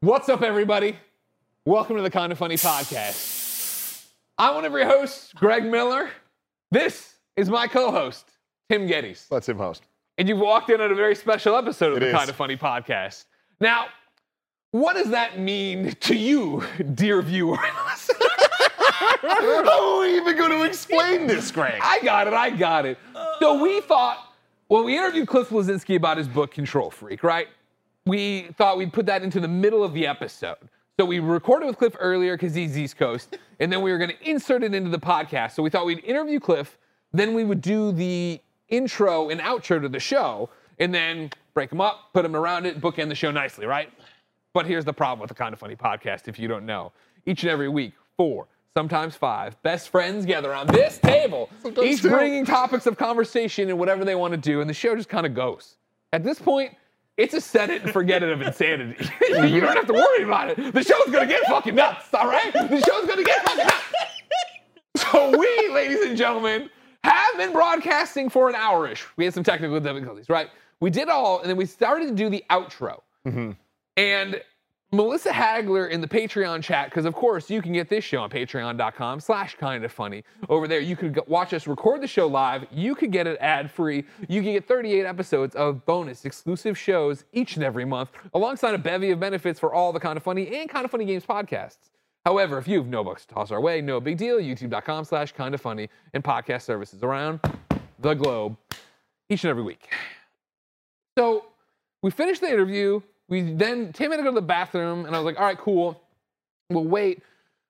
[0.00, 0.96] What's up, everybody?
[1.64, 4.06] Welcome to the Kind of Funny podcast.
[4.38, 6.10] I'm one of your hosts, Greg Miller.
[6.70, 8.24] This is my co-host,
[8.70, 9.26] Tim Gettys.
[9.28, 9.82] Let's him host.
[10.16, 12.14] And you've walked in on a very special episode of It the is.
[12.14, 13.24] Kind of Funny podcast.
[13.60, 13.86] Now,
[14.70, 16.62] what does that mean to you,
[16.94, 17.56] dear viewer?
[19.20, 21.80] How are we even going to explain this, Greg?
[21.82, 22.98] I got it, I got it.
[23.40, 24.32] So we thought,
[24.68, 27.48] well, we interviewed Cliff Bleszinski about his book Control Freak, right?
[28.08, 30.56] We thought we'd put that into the middle of the episode.
[30.98, 34.10] So we recorded with Cliff earlier because he's East Coast, and then we were going
[34.10, 35.52] to insert it into the podcast.
[35.52, 36.78] So we thought we'd interview Cliff,
[37.12, 40.48] then we would do the intro and outro to the show,
[40.78, 43.92] and then break them up, put them around it, bookend the show nicely, right?
[44.54, 46.92] But here's the problem with the Kind of Funny podcast, if you don't know.
[47.26, 52.02] Each and every week, four, sometimes five, best friends gather on this table, Sometimes each
[52.02, 52.08] two.
[52.08, 55.26] bringing topics of conversation and whatever they want to do, and the show just kind
[55.26, 55.76] of goes.
[56.14, 56.74] At this point,
[57.18, 59.04] it's a set it and forget it of insanity.
[59.28, 60.72] you don't have to worry about it.
[60.72, 62.52] The show's gonna get fucking nuts, all right?
[62.52, 63.84] The show's gonna get fucking nuts.
[64.96, 66.70] So we, ladies and gentlemen,
[67.04, 69.04] have been broadcasting for an hour-ish.
[69.16, 70.48] We had some technical difficulties, right?
[70.80, 73.00] We did all, and then we started to do the outro.
[73.26, 73.52] Mm-hmm.
[73.96, 74.40] And
[74.90, 78.30] Melissa Hagler in the Patreon chat, because of course you can get this show on
[78.30, 80.24] patreon.com slash kind of funny.
[80.48, 82.64] Over there, you could watch us record the show live.
[82.70, 84.04] You could get it ad free.
[84.28, 88.78] You can get 38 episodes of bonus exclusive shows each and every month, alongside a
[88.78, 91.90] bevy of benefits for all the kind of funny and kind of funny games podcasts.
[92.24, 94.38] However, if you have no bucks to toss our way, no big deal.
[94.38, 97.40] YouTube.com slash kind of funny and podcast services around
[97.98, 98.56] the globe
[99.28, 99.90] each and every week.
[101.18, 101.44] So
[102.02, 103.02] we finished the interview.
[103.28, 105.58] We then Tim had to go to the bathroom, and I was like, all right,
[105.58, 106.00] cool.
[106.70, 107.22] We'll wait.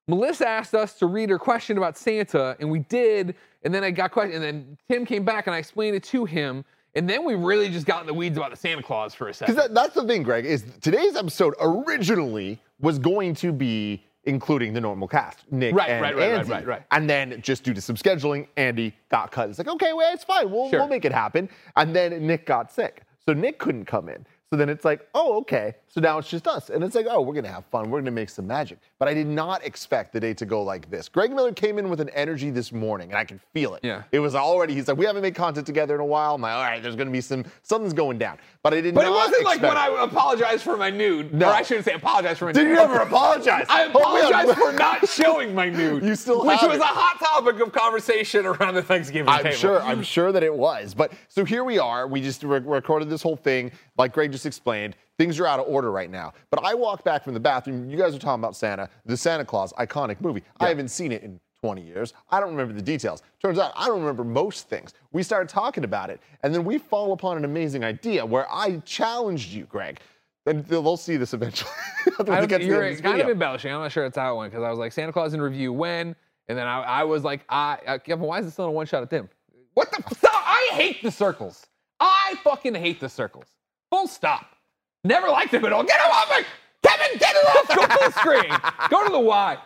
[0.06, 3.34] Melissa asked us to read her question about Santa, and we did.
[3.64, 6.24] And then I got question, and then Tim came back, and I explained it to
[6.24, 6.64] him.
[6.94, 9.34] And then we really just got in the weeds about the Santa Claus for a
[9.34, 9.54] second.
[9.54, 14.72] Because that, that's the thing, Greg, is today's episode originally was going to be including
[14.72, 16.50] the normal cast, Nick Right, and right, right, right, Andy.
[16.50, 16.82] right, right.
[16.90, 19.48] And then just due to some scheduling, Andy got cut.
[19.50, 20.50] It's like, okay, well, it's fine.
[20.50, 20.80] We'll, Sure.
[20.80, 21.48] we'll make it happen.
[21.76, 23.02] And then Nick got sick.
[23.26, 24.24] So Nick couldn't come in.
[24.50, 25.74] So then it's like, oh, okay.
[25.90, 26.68] So now it's just us.
[26.68, 27.84] And it's like, oh, we're going to have fun.
[27.84, 28.78] We're going to make some magic.
[28.98, 31.08] But I did not expect the day to go like this.
[31.08, 33.80] Greg Miller came in with an energy this morning, and I could feel it.
[33.82, 34.02] Yeah.
[34.12, 36.34] It was already, he's like, we haven't made content together in a while.
[36.34, 38.38] I'm like, all right, there's going to be some, something's going down.
[38.62, 41.32] But I did but not But it wasn't like when I apologized for my nude.
[41.32, 41.48] No.
[41.48, 42.64] Or I shouldn't say apologize for my nude.
[42.64, 43.64] Did you ever apologize?
[43.70, 46.02] I apologize for not showing my nude.
[46.08, 46.80] You still Which was it.
[46.80, 49.38] a hot topic of conversation around the Thanksgiving table.
[49.38, 49.56] I'm table.
[49.56, 49.82] sure.
[49.82, 50.94] I'm sure that it was.
[50.94, 52.06] But so here we are.
[52.06, 54.96] We just re- recorded this whole thing, like Greg just explained.
[55.18, 56.32] Things are out of order right now.
[56.50, 57.90] But I walked back from the bathroom.
[57.90, 60.44] You guys are talking about Santa, the Santa Claus iconic movie.
[60.60, 62.14] I haven't seen it in 20 years.
[62.30, 63.22] I don't remember the details.
[63.42, 64.94] Turns out I don't remember most things.
[65.12, 68.78] We started talking about it, and then we fall upon an amazing idea where I
[68.84, 69.98] challenged you, Greg.
[70.46, 71.70] And they'll see this eventually.
[72.06, 73.72] I don't, get to the end you're kind of embellishing.
[73.72, 76.16] I'm not sure it's that one because I was like Santa Claus in review when,
[76.48, 78.86] and then I, I was like, I, I Kevin, why is this not a one
[78.86, 79.28] shot at them?
[79.74, 80.02] What the?
[80.14, 80.32] Stop!
[80.32, 81.66] I hate the circles.
[82.00, 83.46] I fucking hate the circles.
[83.90, 84.54] Full stop.
[85.04, 85.84] Never liked him at all.
[85.84, 86.44] Get him off me!
[86.82, 87.76] Kevin, get it off!
[87.76, 88.50] Go full screen.
[88.90, 89.58] Go to the Y.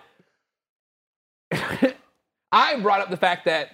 [2.52, 3.70] I brought up the fact that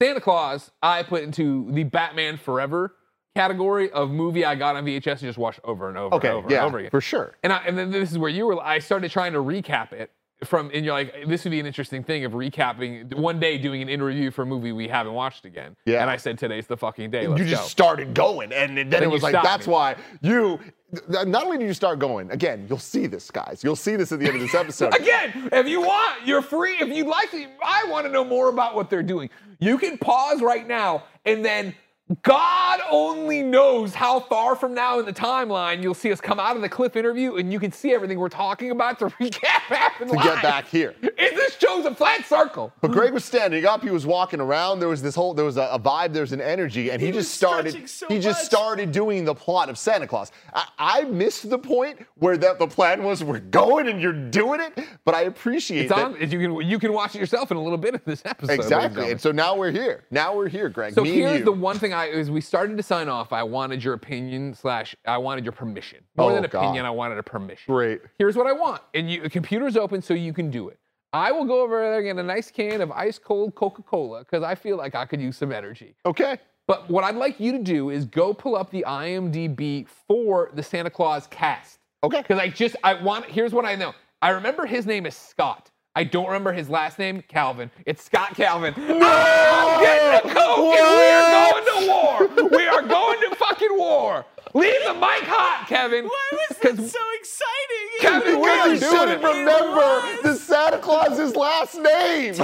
[0.00, 2.94] Santa Claus I put into the Batman Forever
[3.36, 6.36] category of movie I got on VHS and just watched over and over Okay, and
[6.38, 6.90] over yeah, and over again.
[6.90, 7.36] for sure.
[7.42, 8.60] And, I, and then this is where you were.
[8.62, 10.10] I started trying to recap it
[10.44, 13.82] from, and you're like, this would be an interesting thing of recapping one day doing
[13.82, 15.76] an interview for a movie we haven't watched again.
[15.84, 16.00] Yeah.
[16.00, 17.26] And I said, today's the fucking day.
[17.28, 17.68] Let's you just go.
[17.68, 19.72] started going, and then, it was like that's me.
[19.72, 20.58] why you.
[21.06, 23.62] Not only do you start going, again, you'll see this, guys.
[23.62, 24.94] You'll see this at the end of this episode.
[24.98, 26.76] Again, if you want, you're free.
[26.80, 29.28] If you'd like to, I want to know more about what they're doing.
[29.58, 31.74] You can pause right now and then
[32.22, 36.56] God only knows how far from now in the timeline you'll see us come out
[36.56, 40.08] of the cliff interview and you can see everything we're talking about to recap happen
[40.08, 40.94] To get back here.
[41.02, 42.72] Is this show's a flat circle?
[42.80, 43.82] But Greg was standing up.
[43.82, 44.80] He was walking around.
[44.80, 46.12] There was this whole, there was a, a vibe.
[46.14, 47.88] There was an energy, and he, He just started.
[47.88, 50.32] so he just started doing the plot of Santa Claus.
[50.54, 54.60] I, I missed the point where that the plan was we're going and you're doing
[54.60, 54.78] it.
[55.04, 56.04] But I appreciate It's that.
[56.04, 56.30] on.
[56.30, 58.52] You can you can watch it yourself in a little bit of this episode.
[58.54, 59.10] Exactly.
[59.10, 60.04] And so now we're here.
[60.10, 60.94] Now we're here, Greg.
[60.94, 61.44] So Me here's and you.
[61.44, 64.94] the one thing I as we started to sign off, I wanted your opinion slash
[65.06, 65.98] I wanted your permission.
[66.16, 66.86] More Oh, than opinion, God.
[66.86, 67.74] I wanted a permission.
[67.74, 68.00] Great.
[68.18, 68.82] Here's what I want.
[68.94, 70.78] And you the computer's open so you can do it.
[71.12, 74.42] I will go over there and get a nice can of ice cold Coca-Cola because
[74.42, 75.94] I feel like I could use some energy.
[76.04, 76.38] Okay.
[76.66, 80.62] But what I'd like you to do is go pull up the IMDb for the
[80.62, 81.78] Santa Claus cast.
[82.04, 82.20] Okay.
[82.20, 83.94] Because I just I want here's what I know.
[84.20, 85.70] I remember his name is Scott.
[85.94, 87.70] I don't remember his last name, Calvin.
[87.84, 88.72] It's Scott Calvin.
[88.76, 89.00] No!
[89.04, 92.48] I'm getting a Coke and we are going to war.
[92.58, 94.24] We are going to fucking war.
[94.54, 96.04] Leave the mic hot, Kevin.
[96.04, 97.88] Why was that 'Cause so exciting?
[98.00, 99.26] Kevin, we are doing shouldn't it.
[99.26, 102.34] remember the Santa Claus's last name.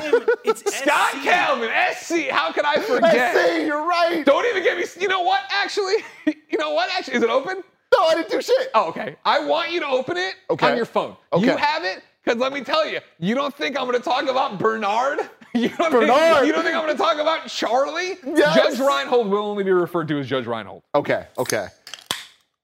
[0.45, 1.23] It's Scott SC.
[1.23, 2.29] Calvin, SC.
[2.31, 3.15] How could I forget?
[3.15, 4.25] I say you're right.
[4.27, 4.85] Don't even get me.
[5.01, 5.43] You know what?
[5.51, 5.95] Actually,
[6.27, 6.91] you know what?
[6.97, 7.63] Actually, is it open?
[7.97, 8.71] No, I didn't do shit.
[8.75, 9.15] Oh, okay.
[9.25, 10.71] I want you to open it Okay.
[10.73, 11.17] on your phone.
[11.33, 11.47] Okay.
[11.47, 12.03] You have it?
[12.25, 15.19] Because let me tell you, you don't think I'm going to talk about Bernard?
[15.57, 16.09] You don't Bernard.
[16.39, 18.15] Think, you don't think I'm going to talk about Charlie?
[18.27, 18.57] Yes.
[18.57, 20.83] Judge Reinhold will only be referred to as Judge Reinhold.
[20.97, 21.69] Okay, okay.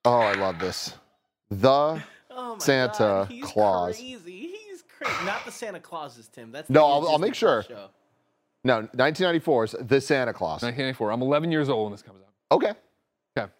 [0.04, 0.94] Oh, I love this.
[1.52, 2.02] The
[2.32, 3.94] Oh my Santa God, he's Claus.
[3.96, 4.48] Crazy.
[4.68, 5.24] He's crazy.
[5.24, 6.50] Not the Santa Clauses, Tim.
[6.50, 7.62] That's No, I'll- I'll make sure.
[7.62, 7.90] Show.
[8.64, 10.60] no 1994 is the Santa Claus.
[10.62, 11.12] 1994.
[11.12, 12.56] I'm 11 years old when this comes out.
[12.56, 12.72] Okay.
[13.38, 13.52] Okay.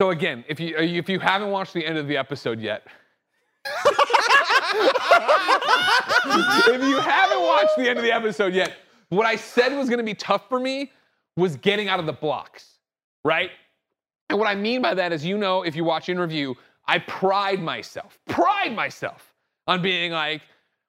[0.00, 2.86] So again, if you if you haven't watched the end of the episode yet,
[6.66, 8.74] if you haven't watched the end of the episode yet,
[9.08, 10.92] what I said was going to be tough for me
[11.36, 12.78] was getting out of the blocks,
[13.24, 13.50] right?
[14.28, 16.56] And what I mean by that is, you know, if you watch in review,
[16.86, 19.34] I pride myself, pride myself
[19.66, 20.42] on being like,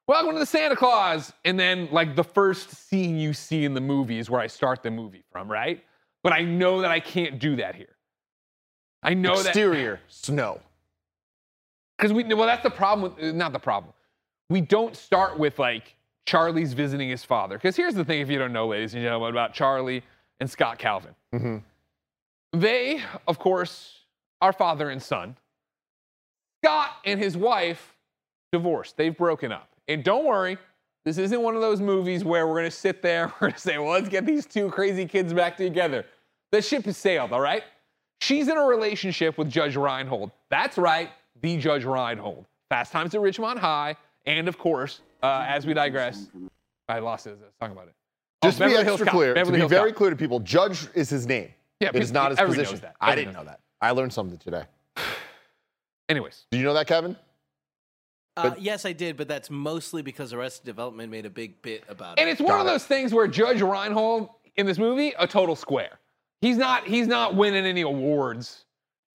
[0.08, 1.31] welcome to the Santa Claus.
[1.46, 4.84] And then, like, the first scene you see in the movie is where I start
[4.84, 5.84] the movie from, right?
[6.24, 7.96] But I know that I can't do that here.
[9.04, 10.60] I know that Exterior snow.
[12.00, 13.94] Because we well that's the problem with not the problem.
[14.50, 17.57] We don't start with like charlie's visiting his father.
[17.57, 20.04] Because here's the thing if you don't know ladies and gentlemen about charlie
[20.40, 21.13] and scott calvin.
[21.34, 21.63] Mhm.
[22.54, 24.00] they of course
[24.42, 25.36] are father and son.
[26.63, 27.96] Scott and his wife
[28.52, 28.98] divorced.
[28.98, 29.69] They've broken up.
[29.88, 30.57] And don't worry
[31.06, 33.78] this isn't one of those movies where we're going to sit there we're to say
[33.78, 36.06] well let's get these two crazy kids back together.
[36.52, 37.63] The ship has sailed all right?
[38.22, 40.31] She's in a relationship with Judge Reinhold.
[40.50, 41.10] That's right,
[41.41, 42.45] the Judge Reinhold.
[42.69, 43.95] Fast Times at Richmond High,
[44.25, 46.27] and of course, uh, as we digress,
[46.88, 47.95] I lost it as I was talking about it.
[48.41, 49.97] Oh, Just to be Beverly Hills extra Cop, clear, Beverly to be Hills very Cop.
[49.97, 51.50] clear to people, Judge is his name.
[51.80, 52.74] Yeah, it is people- not his position.
[52.74, 52.95] knows that.
[53.01, 53.59] I didn't know knows that.
[53.81, 54.63] I learned something today.
[56.09, 57.15] Anyways, Do you know that, Kevin?
[58.38, 62.18] Uh, yes, I did, but that's mostly because Arrested Development made a big bit about
[62.18, 62.21] it.
[62.21, 62.69] and it's one Got of it.
[62.71, 66.00] those things where Judge Reinhold in this movie, a total square.
[66.42, 68.63] He's not he's not winning any awards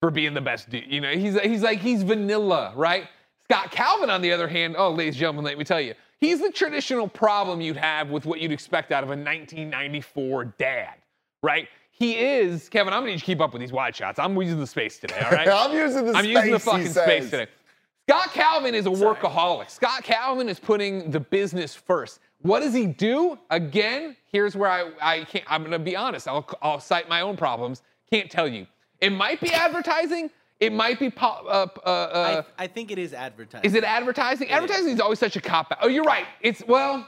[0.04, 0.84] for being the best dude.
[0.86, 3.08] You know, he's he's like he's vanilla, right?
[3.44, 6.42] Scott Calvin, on the other hand, oh, ladies and gentlemen, let me tell you, he's
[6.42, 10.96] the traditional problem you'd have with what you'd expect out of a 1994 dad,
[11.42, 11.68] right?
[11.90, 12.92] He is Kevin.
[12.92, 14.18] I'm gonna need you to keep up with these wide shots.
[14.18, 15.48] I'm using the space today, all right?
[15.50, 16.18] I'm using the space.
[16.18, 16.34] I'm space.
[16.34, 17.46] using the fucking space today.
[18.06, 19.70] Scott Calvin is a workaholic.
[19.70, 22.20] Scott Calvin is putting the business first.
[22.42, 23.38] What does he do?
[23.48, 26.28] Again, here's where I, I can't, I'm gonna be honest.
[26.28, 27.80] I'll, I'll cite my own problems.
[28.10, 28.66] Can't tell you.
[29.00, 30.30] It might be advertising.
[30.60, 33.66] It might be, po- uh, uh, uh, I, I think it is advertising.
[33.68, 34.48] is it advertising?
[34.50, 35.78] Advertising is always such a cop out.
[35.82, 36.26] Oh, you're right.
[36.40, 37.06] It's, well,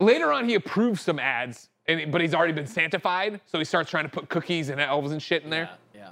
[0.00, 3.40] later on he approves some ads, and, but he's already been sanctified.
[3.46, 6.08] So he starts trying to put cookies and elves and shit in there, Yeah, yeah.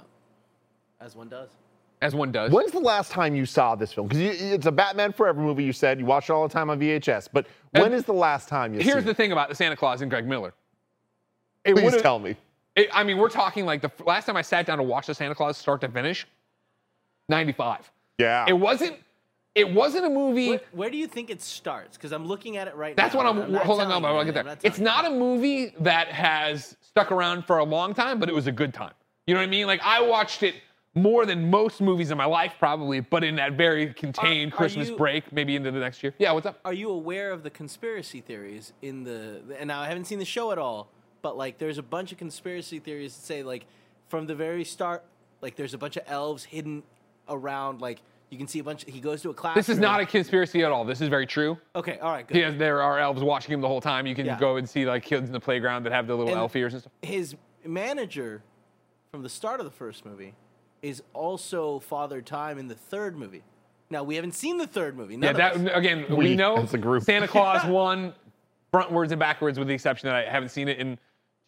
[1.05, 1.49] As one does.
[2.01, 2.51] as one does.
[2.51, 4.07] When's the last time you saw this film?
[4.07, 5.63] Because it's a Batman Forever movie.
[5.63, 7.29] You said you watch it all the time on VHS.
[7.31, 8.79] But when is And the last time you?
[8.81, 9.17] Here's seen the it?
[9.17, 10.53] thing about the Santa Claus and Greg Miller.
[11.63, 12.35] It Please would've- tell me.
[12.77, 15.13] It- I mean, we're talking like the last time I sat down to watch the
[15.13, 16.25] Santa Claus start to finish,
[17.29, 17.91] 95.
[18.17, 18.45] Yeah.
[18.47, 18.97] It wasn't.
[19.55, 20.49] It wasn't a movie.
[20.51, 21.97] Where, where do you think it starts?
[21.97, 23.23] Because I'm looking at it right That's now.
[23.23, 23.51] That's what I'm.
[23.53, 24.47] not hold on, telling I'll get there.
[24.47, 28.35] I'm It's not a movie that has stuck around for a long time, but it
[28.35, 28.93] was a good time.
[29.25, 29.65] You know what I mean?
[29.65, 30.55] Like I watched it
[30.93, 34.57] more than most movies in my life, probably, but in that very contained Are- are
[34.57, 36.13] Christmas you- break, maybe into the next year.
[36.19, 36.59] Yeah, what's up?
[36.63, 39.41] Are you aware of the conspiracy theories in the?
[39.59, 42.17] And now I haven't seen the show at all, but like there's a bunch of
[42.17, 43.65] conspiracy theories that say like
[44.09, 45.03] from the very start,
[45.41, 46.83] like there's a bunch of elves hidden
[47.29, 47.81] around.
[47.81, 48.85] Like you can see a bunch.
[48.87, 49.55] he goes to a class.
[49.55, 50.85] This is not a conspiracy at all.
[50.85, 51.57] This is very true.
[51.75, 52.35] Okay, all right, good.
[52.37, 54.05] He has, there are elves watching him the whole time.
[54.07, 54.37] You can Yeah.
[54.39, 56.73] go and see like kids in the playground that have the little And- elf ears
[56.73, 56.93] and stuff.
[57.01, 58.43] his manager
[59.11, 60.33] from the start of the first movie
[60.81, 63.43] is also Father Time in the third movie.
[63.89, 65.15] Now we haven't seen the third movie.
[65.15, 67.03] Yeah, that again, we, We, know as a group.
[67.03, 68.13] Santa Claus won
[68.77, 70.97] frontwards and backwards, with the exception that I haven't seen it in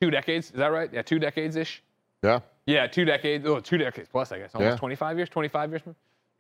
[0.02, 0.48] two decades.
[0.48, 0.90] Is that right?
[0.92, 1.84] Yeah, two decades ish.
[2.24, 2.40] Yeah.
[2.66, 3.46] Yeah, two decades.
[3.48, 4.54] Oh, two decades plus, I guess.
[4.56, 4.78] Almost Yeah.
[4.78, 5.82] 25 years, 25 years,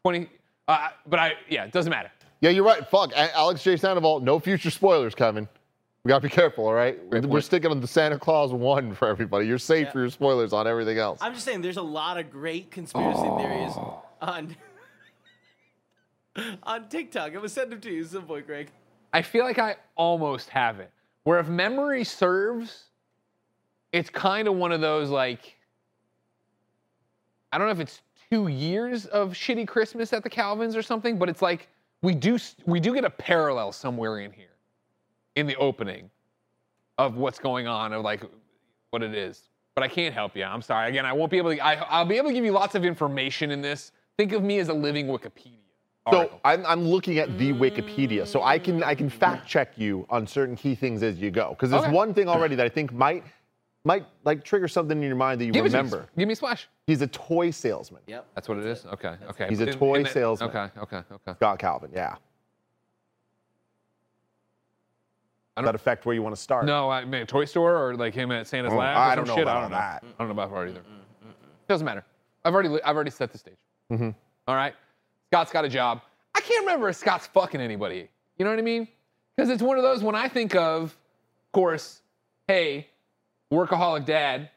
[0.04, 0.30] 20.
[0.68, 2.12] Uh, but I, yeah, it doesn't matter.
[2.42, 2.88] Yeah, you're right.
[2.88, 3.12] Fuck.
[3.16, 3.76] Alex J.
[3.78, 5.48] Sandoval, no future spoilers, Kevin.
[6.04, 6.98] We gotta be careful, all right?
[7.10, 7.44] We're, point.
[7.44, 9.46] sticking on the Santa Claus one for everybody.
[9.48, 9.92] You're safe Yeah.
[9.92, 11.20] for your spoilers on everything else.
[11.22, 14.02] I'm just saying, there's a lot of great conspiracy theories Oh.
[14.22, 14.56] on
[16.64, 17.28] on TikTok.
[17.28, 18.70] I'm gonna send them to you, some boy, Greg.
[19.14, 20.92] I feel like I almost have it.
[21.24, 22.86] Where if memory serves,
[23.92, 25.58] it's kind of one of those like,
[27.52, 28.02] I don't know if it's
[28.32, 31.68] two years of shitty Christmas at the Calvins or something, but it's like
[32.02, 34.56] we do we do get a parallel somewhere in here,
[35.36, 36.10] in the opening,
[36.98, 38.24] of what's going on of like
[38.92, 39.50] what it is.
[39.76, 40.44] But I can't help you.
[40.44, 40.90] I'm sorry.
[40.90, 41.60] Again, I won't be able to.
[41.60, 43.92] I, I'll be able to give you lots of information in this.
[44.18, 45.69] Think of me as a living Wikipedia.
[46.12, 46.40] So.
[46.46, 50.26] I'm, I'm looking at the Wikipedia, so I can I can fact check you on
[50.28, 51.50] certain key things as you go.
[51.52, 51.92] Because there's Okay.
[51.92, 53.24] one thing already that I think might
[53.86, 55.84] might like trigger something in your mind that you give it to me.
[55.90, 56.10] remember.
[56.18, 56.68] Give me a splash.
[56.86, 58.02] He's a toy salesman.
[58.08, 58.26] Yep.
[58.36, 58.86] That's what it is.
[58.86, 59.16] Okay.
[59.30, 59.48] Okay.
[59.50, 60.50] He's a In- in toy that- salesman.
[60.50, 60.70] Okay.
[60.82, 60.98] Okay.
[61.12, 61.34] Okay.
[61.34, 62.16] Scott Calvin, yeah.
[65.56, 66.66] Does that affect where you want to start?
[66.66, 68.96] No, I mean toy store or like him at Santa's Oh, lab.
[68.98, 69.44] I don't know shit.
[69.44, 69.76] about I don't know.
[69.78, 70.04] all that.
[70.04, 70.82] I don't know about that either.
[71.68, 72.06] Doesn't matter.
[72.46, 73.58] I've already I've already set the stage.
[73.92, 74.10] Mm-hmm.
[74.48, 74.74] All right.
[75.30, 76.02] Scott's got a job.
[76.34, 78.10] I can't remember if Scott's fucking anybody.
[78.38, 78.88] You know what I mean?
[79.36, 82.02] Because it's one of those when I think of, of course,
[82.48, 82.88] hey,
[83.52, 84.50] workaholic dad.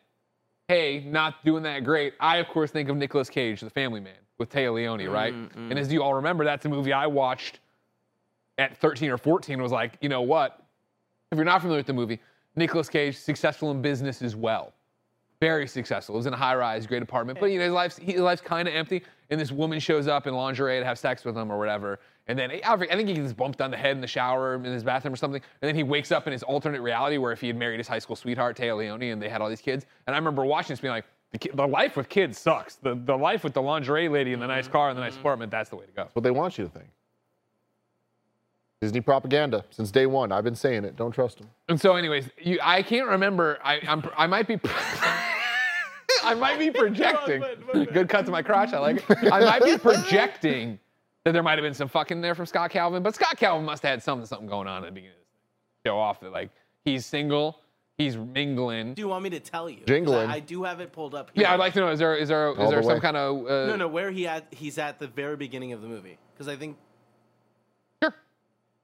[0.68, 2.14] Hey, not doing that great.
[2.18, 5.34] I of course think of Nicolas Cage, the Family Man, with Téa Leoni, mm, right?
[5.34, 5.70] Mm.
[5.70, 7.60] And as you all remember, that's a movie I watched
[8.56, 9.60] at 13 or 14.
[9.60, 10.64] Was like, you know what?
[11.30, 12.18] If you're not familiar with the movie,
[12.56, 14.72] Nicolas Cage successful in business as well,
[15.42, 16.14] very successful.
[16.14, 18.74] Lives in a high-rise, great apartment, but you know his life's his life's kind of
[18.74, 19.02] empty.
[19.28, 21.98] And this woman shows up in lingerie to have sex with him or whatever.
[22.28, 24.84] And then I think he gets bumped on the head in the shower in his
[24.84, 25.42] bathroom or something.
[25.60, 27.88] And then he wakes up in his alternate reality where if he had married his
[27.88, 29.84] high school sweetheart Téa Leoni and they had all these kids.
[30.06, 32.76] And I remember watching this being like, the, ki- the life with kids sucks.
[32.76, 34.72] The the life with the lingerie lady in the nice mm-hmm.
[34.72, 35.22] car and the nice mm-hmm.
[35.22, 36.08] apartment, that's the way to go.
[36.12, 36.90] what they want you to think.
[38.82, 40.32] Disney propaganda since day one.
[40.32, 40.96] I've been saying it.
[40.96, 41.48] Don't trust them.
[41.68, 43.60] And so, anyways, you, I can't remember.
[43.62, 44.54] I, I'm, I might be,
[46.24, 47.42] I might be projecting.
[47.92, 48.72] Good cut to my crotch.
[48.72, 49.32] I like it.
[49.32, 50.78] I might be projecting
[51.24, 53.82] that there might have been some fucking there from Scott Calvin, but Scott Calvin must
[53.82, 55.90] have had something, something going on at the beginning of this.
[55.90, 56.50] Show off that like
[56.84, 57.58] he's single,
[57.98, 58.94] he's mingling.
[58.94, 59.80] Do you want me to tell you?
[59.84, 60.28] Jingling.
[60.28, 61.30] I, I do have it pulled up.
[61.34, 61.42] Here.
[61.42, 61.88] Yeah, I'd like to know.
[61.90, 63.00] Is there, is there, is All there the some way.
[63.00, 63.46] kind of?
[63.46, 64.46] Uh, No, no, where he at?
[64.52, 66.76] He's at the very beginning of the movie because I think
[68.02, 68.14] Sure.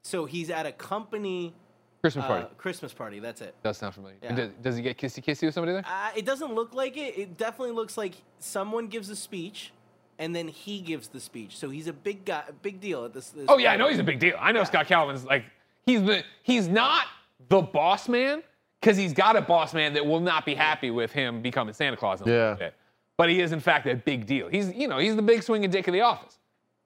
[0.03, 0.25] so.
[0.27, 1.55] He's at a company
[2.01, 2.47] Christmas uh, party.
[2.57, 3.19] Christmas party.
[3.19, 3.55] That's it.
[3.63, 4.17] Does sound familiar.
[4.23, 4.35] yeah.
[4.35, 5.85] Does, does he get kissy kissy with somebody there?
[5.87, 7.19] Uh, it doesn't look like it.
[7.19, 9.73] It definitely looks like someone gives a speech,
[10.19, 11.57] and then he gives the speech.
[11.57, 13.31] So he's a big guy, a big deal at this.
[13.31, 14.37] this Oh yeah, I know he's a big deal.
[14.39, 15.45] I know Scott Calvin's like
[15.87, 17.07] he's the he's not
[17.49, 18.43] the boss man
[18.81, 21.97] because he's got a boss man that will not be happy with him becoming Santa
[21.97, 22.21] Claus.
[22.21, 22.35] In Yeah.
[22.35, 22.75] little bit.
[23.17, 24.49] But he is in fact a big deal.
[24.49, 26.39] He's you know he's the big swinging dick of the office.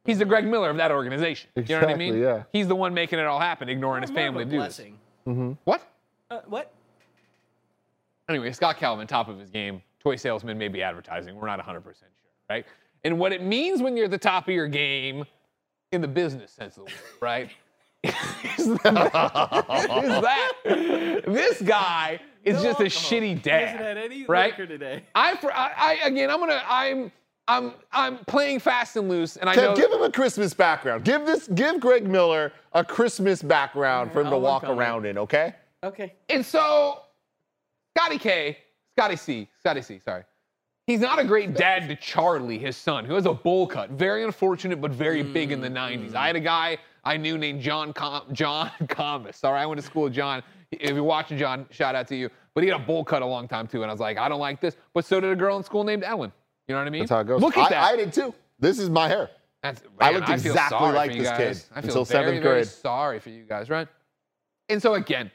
[0.04, 1.50] He's the Greg Miller of that organization.
[1.54, 2.19] You know what I mean?
[2.19, 2.42] yeah.
[2.52, 4.47] He's the one making it all happen, ignoring his More of family a
[5.24, 5.38] to do this.
[5.38, 5.58] blessing.
[5.64, 5.82] What?
[6.30, 6.72] Uh, what?
[8.28, 11.36] Anyway, Scott Calvin, top of his game, toy salesman, maybe advertising.
[11.36, 11.94] We're not 100% sure,
[12.48, 12.64] right?
[13.04, 15.24] And what it means when you're at the top of your game
[15.90, 17.50] in the business sense of the word, right?
[18.04, 19.64] is, that,
[20.04, 23.10] is that this guy is No just a alcohol.
[23.20, 24.50] shitty He dad, hasn't had any right?
[24.52, 25.02] liquor today.
[25.14, 27.12] I, for- I, I again, I'm gonna, I'm,
[27.52, 29.76] I'm, I'm playing fast and loose, and I Kev, know.
[29.76, 31.04] give him a Christmas background.
[31.04, 34.78] Give this, give Greg Miller a Christmas background for him to I'll walk work it.
[34.78, 35.18] around in.
[35.18, 35.54] Okay.
[35.85, 36.14] Okay.
[36.28, 37.00] And so,
[37.97, 38.59] Scotty K,
[38.97, 40.23] Scotty C, Scotty C, sorry.
[40.87, 43.90] He's not a great dad to Charlie, his son, who has a bowl cut.
[43.90, 46.14] Very unfortunate, but very big in the 90s.
[46.14, 49.37] I had a guy I knew named John Com- John Comas.
[49.37, 50.42] Sorry, I went to school with John.
[50.73, 52.30] If you're watching, John, shout out to you.
[52.54, 54.28] But he had a bowl cut a long time too, and I was like, I
[54.28, 54.76] don't like this.
[54.94, 56.32] But so did a girl in school named Ellen.
[56.69, 57.02] You know what I mean?
[57.02, 57.40] That's how it goes.
[57.40, 57.83] Look at I, that.
[57.83, 58.35] I did too.
[58.59, 59.31] This is my hair.
[59.62, 61.38] That's, I man, looked feel exactly like this guys.
[61.38, 62.66] kid I feel until very, seventh very grade.
[62.66, 63.87] sorry for you guys, right?
[64.69, 65.31] And so again,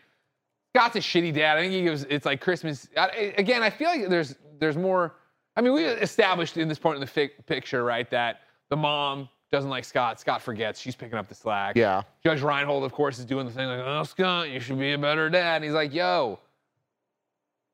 [0.76, 1.58] Scott's a shitty dad.
[1.58, 2.88] I think he gives it's like Christmas.
[2.98, 5.16] I, again, I feel like there's there's more.
[5.56, 9.28] I mean, we established in this point in the fi- picture, right, that the mom
[9.52, 10.20] doesn't like Scott.
[10.20, 10.80] Scott forgets.
[10.80, 11.76] She's picking up the slack.
[11.76, 12.04] Yeah.
[12.24, 14.98] Judge Reinhold, of course, is doing the thing like, "Oh, Scott, you should be a
[14.98, 16.40] better dad." And he's like, "Yo,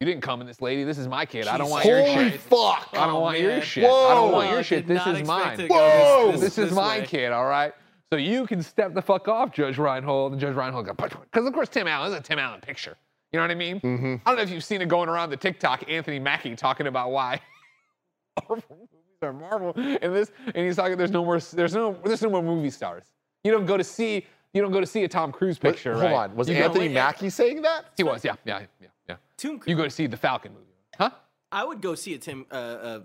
[0.03, 0.83] you didn't come in this lady.
[0.83, 1.47] This is my kid.
[1.47, 2.39] I don't want your Holy shit.
[2.41, 2.89] fuck!
[2.91, 3.61] I don't Oh, want your man.
[3.61, 3.85] shit.
[3.85, 4.85] I don't want your shit.
[4.85, 5.53] This is mine.
[5.53, 6.31] it to go Whoa.
[6.33, 7.05] this- This is my way.
[7.05, 7.73] kid, all right?
[8.11, 10.33] So you can step the fuck off, Judge Reinhold.
[10.33, 12.97] And Judge Reinhold got, because of course Tim Allen, this is a Tim Allen picture.
[13.31, 13.79] You know what I mean?
[13.79, 14.15] Mm-hmm.
[14.25, 17.11] I don't know if you've seen it going around the TikTok, Anthony Mackie talking about
[17.11, 17.39] why
[18.49, 18.89] Marvel movies
[19.21, 22.43] are Marvel and this, and he's talking there's no more there's no there's no more
[22.43, 23.05] movie stars.
[23.43, 25.93] You don't go to see you don't go to see a Tom Cruise But picture,
[25.93, 26.13] hold right?
[26.13, 26.35] on.
[26.35, 27.85] Was You Anthony Mackie saying that?
[27.97, 28.87] He was, yeah, yeah, yeah,
[29.37, 29.49] yeah.
[29.49, 29.69] Tom Cruise.
[29.69, 30.65] You go to see the Falcon movie,
[30.97, 31.09] huh?
[31.51, 32.99] I would go see a Tim, uh, uh,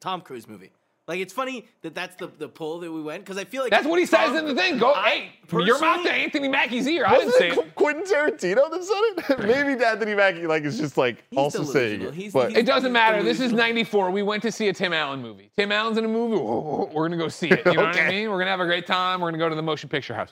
[0.00, 0.70] Tom Cruise movie.
[1.06, 3.70] Like it's funny that that's the the pull that we went because I feel like
[3.70, 4.78] That's what he says in the thing.
[4.78, 7.04] Go, I- hey, your mouth to Anthony Mackie's ear.
[7.06, 7.62] I didn't Wasn't say it it.
[7.62, 8.82] Qu- Quentin Tarantino that
[9.26, 9.38] said it?
[9.66, 12.14] Maybe Anthony Mackie like is just like He's also saying it.
[12.14, 13.22] He's- but he's- It doesn't matter.
[13.22, 14.12] This is 94.
[14.12, 15.50] We went to see a Tim Allen movie.
[15.58, 16.38] Tim Allen's in a movie.
[16.40, 17.66] We're going to go see it.
[17.66, 18.30] You know what I mean?
[18.30, 19.20] We're going to have a great time.
[19.20, 20.30] We're going to go to the motion picture house.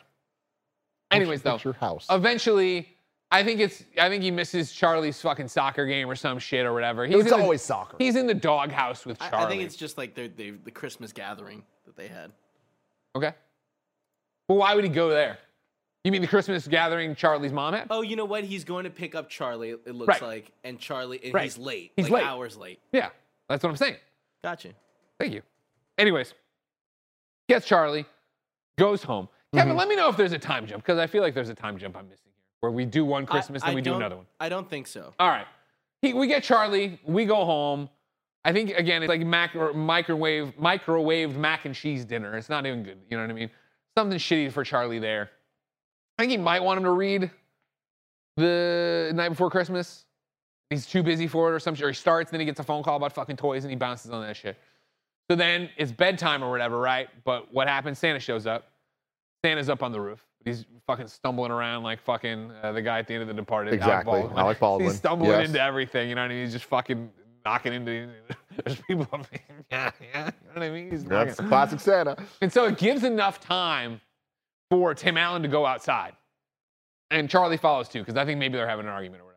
[1.10, 2.06] Anyways, though, Picture house.
[2.08, 2.96] eventually,
[3.32, 6.72] I think it's, I think he misses Charlie's fucking soccer game or some shit or
[6.74, 7.06] whatever.
[7.06, 7.96] He's It's in the- always soccer.
[7.98, 9.46] He's in the doghouse with I, Charlie.
[9.46, 12.30] I think it's just like they're, they the Christmas gathering that they had.
[13.16, 13.32] okay.
[14.48, 15.38] Well, why would he go there?
[16.04, 17.86] You mean the Christmas gathering Charlie's mom had?
[17.88, 18.42] Oh, you know what?
[18.44, 19.70] He's going to pick up Charlie.
[19.70, 20.22] It looks Right.
[20.22, 21.44] like, and Charlie, and Right.
[21.44, 21.92] he's late.
[21.96, 22.28] He's like late.
[22.28, 22.80] hours late.
[22.92, 23.10] Yeah,
[23.48, 23.96] that's what I'm saying.
[24.42, 24.70] Gotcha.
[25.20, 25.42] Thank you.
[25.96, 26.34] Anyways,
[27.48, 28.04] gets Charlie,
[28.78, 29.26] goes home.
[29.26, 29.58] Mm-hmm.
[29.58, 31.54] Kevin, let me know if there's a time jump because I feel like there's a
[31.54, 34.16] time jump I'm missing here, where we do one Christmas I, then we do another
[34.16, 34.26] one.
[34.40, 35.12] I don't think so.
[35.18, 35.46] All right,
[36.00, 37.90] he, we get Charlie, we go home.
[38.44, 42.36] I think again it's like mac or microwave microwaved mac and cheese dinner.
[42.36, 42.98] It's not even good.
[43.10, 43.50] You know what I mean?
[43.98, 45.30] Something shitty for Charlie there.
[46.18, 47.30] I think he might want him to read
[48.36, 50.04] the night before Christmas.
[50.70, 51.84] He's too busy for it or something.
[51.84, 54.10] Or he starts, then he gets a phone call about fucking toys and he bounces
[54.10, 54.56] on that shit.
[55.30, 57.08] So then it's bedtime or whatever, right?
[57.24, 57.98] But what happens?
[57.98, 58.68] Santa shows up.
[59.44, 60.24] Santa's up on the roof.
[60.44, 63.70] He's fucking stumbling around like fucking uh, the guy at the end of The Departed.
[63.74, 64.38] Alec Exactly, Baldwin.
[64.38, 65.48] Alec Baldwin, He's stumbling yes.
[65.48, 66.08] into everything.
[66.08, 66.44] You know what I mean?
[66.44, 67.10] He's just fucking
[67.44, 68.08] knocking into.
[68.64, 69.40] There's people up there.
[69.70, 70.18] Yeah, yeah.
[70.18, 70.90] You know what I mean?
[70.90, 71.48] He's That's knocking.
[71.48, 72.16] classic Santa.
[72.40, 74.00] And so it gives enough time
[74.70, 76.12] for Tim Allen to go outside.
[77.10, 79.31] And Charlie follows too, because I think maybe they're having an argument or.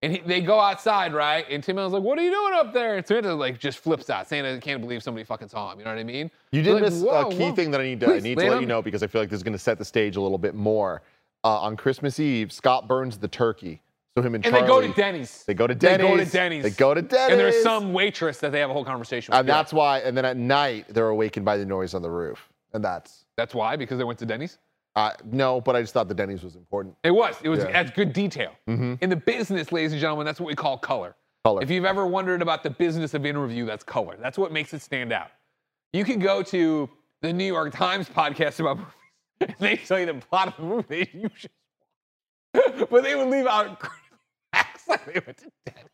[0.00, 1.44] And he, they go outside, right?
[1.50, 2.96] And Tim Allen's like, What are you doing up there?
[2.96, 4.28] And Santa like just flips out.
[4.28, 5.78] Santa can't believe somebody fucking saw him.
[5.80, 6.30] You know what I mean?
[6.52, 7.54] You did Like, miss a key whoa.
[7.54, 9.20] thing that I need to, I need to let on you know because I feel
[9.20, 11.02] like this is going to set the stage a little bit more.
[11.44, 13.80] Uh, on Christmas Eve, Scott burns the turkey.
[14.16, 14.58] So him and, Charlie.
[14.60, 14.82] And Charlie.
[14.82, 15.44] they go to Denny's.
[15.44, 16.32] They go to They go to Denny's.
[16.32, 16.62] Denny's.
[16.64, 17.30] They go to Denny's.
[17.30, 19.40] And there's some waitress that they have a whole conversation with.
[19.40, 19.98] And that's why.
[20.00, 22.48] And then at night, they're awakened by the noise on the roof.
[22.72, 24.58] And that's That's why, because they went to Denny's?
[24.98, 26.96] Uh, no, but I just thought the Denny's was important.
[27.04, 27.36] It was.
[27.42, 27.70] It was Yeah.
[27.72, 28.52] that's good detail.
[28.66, 31.14] In the business, ladies and gentlemen, that's what we call color.
[31.44, 31.62] Color.
[31.62, 34.16] If you've ever wondered about the business of interview, that's color.
[34.20, 35.30] That's what makes it stand out.
[35.92, 36.90] You can go to
[37.22, 38.92] the New York Times podcast about movies,
[39.40, 41.08] and they tell you the plot of the movie.
[41.14, 41.50] You should,
[42.90, 43.80] but they would leave out
[44.52, 45.84] facts like they went to Denny's.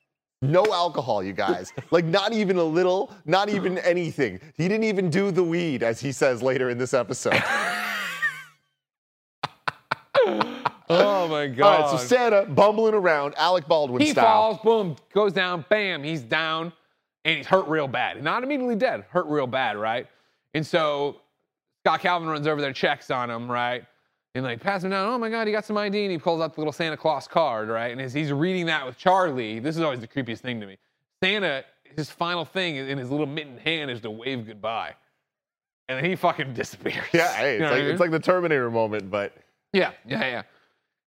[0.40, 1.72] No alcohol, you guys.
[1.90, 4.40] like not even a little, not even anything.
[4.56, 7.42] He didn't even do the weed, as he says later in this episode.
[10.26, 11.80] Oh my god!
[11.80, 14.24] right, so Santa bumbling around, Alec Baldwin he style.
[14.56, 16.72] falls, boom, goes down, bam, he's down,
[17.24, 18.22] and he's hurt real bad.
[18.22, 20.06] Not immediately dead, hurt real bad, right?
[20.52, 21.16] And so
[21.84, 23.84] Scott Calvin runs over there, checks on him, right?
[24.34, 25.10] And like pass him down.
[25.12, 27.26] Oh my God, he got some ID, and he pulls out the little Santa Claus
[27.26, 27.90] card, right?
[27.92, 30.76] And as he's reading that with Charlie, this is always the creepiest thing to me.
[31.22, 31.64] Santa,
[31.96, 34.94] his final thing in his little mitten hand is to wave goodbye,
[35.88, 37.04] and then he fucking disappears.
[37.14, 37.90] Yeah, hey, You know it's I like mean?
[37.92, 39.32] it's like the Terminator moment, but
[39.74, 40.42] Yeah, yeah, yeah.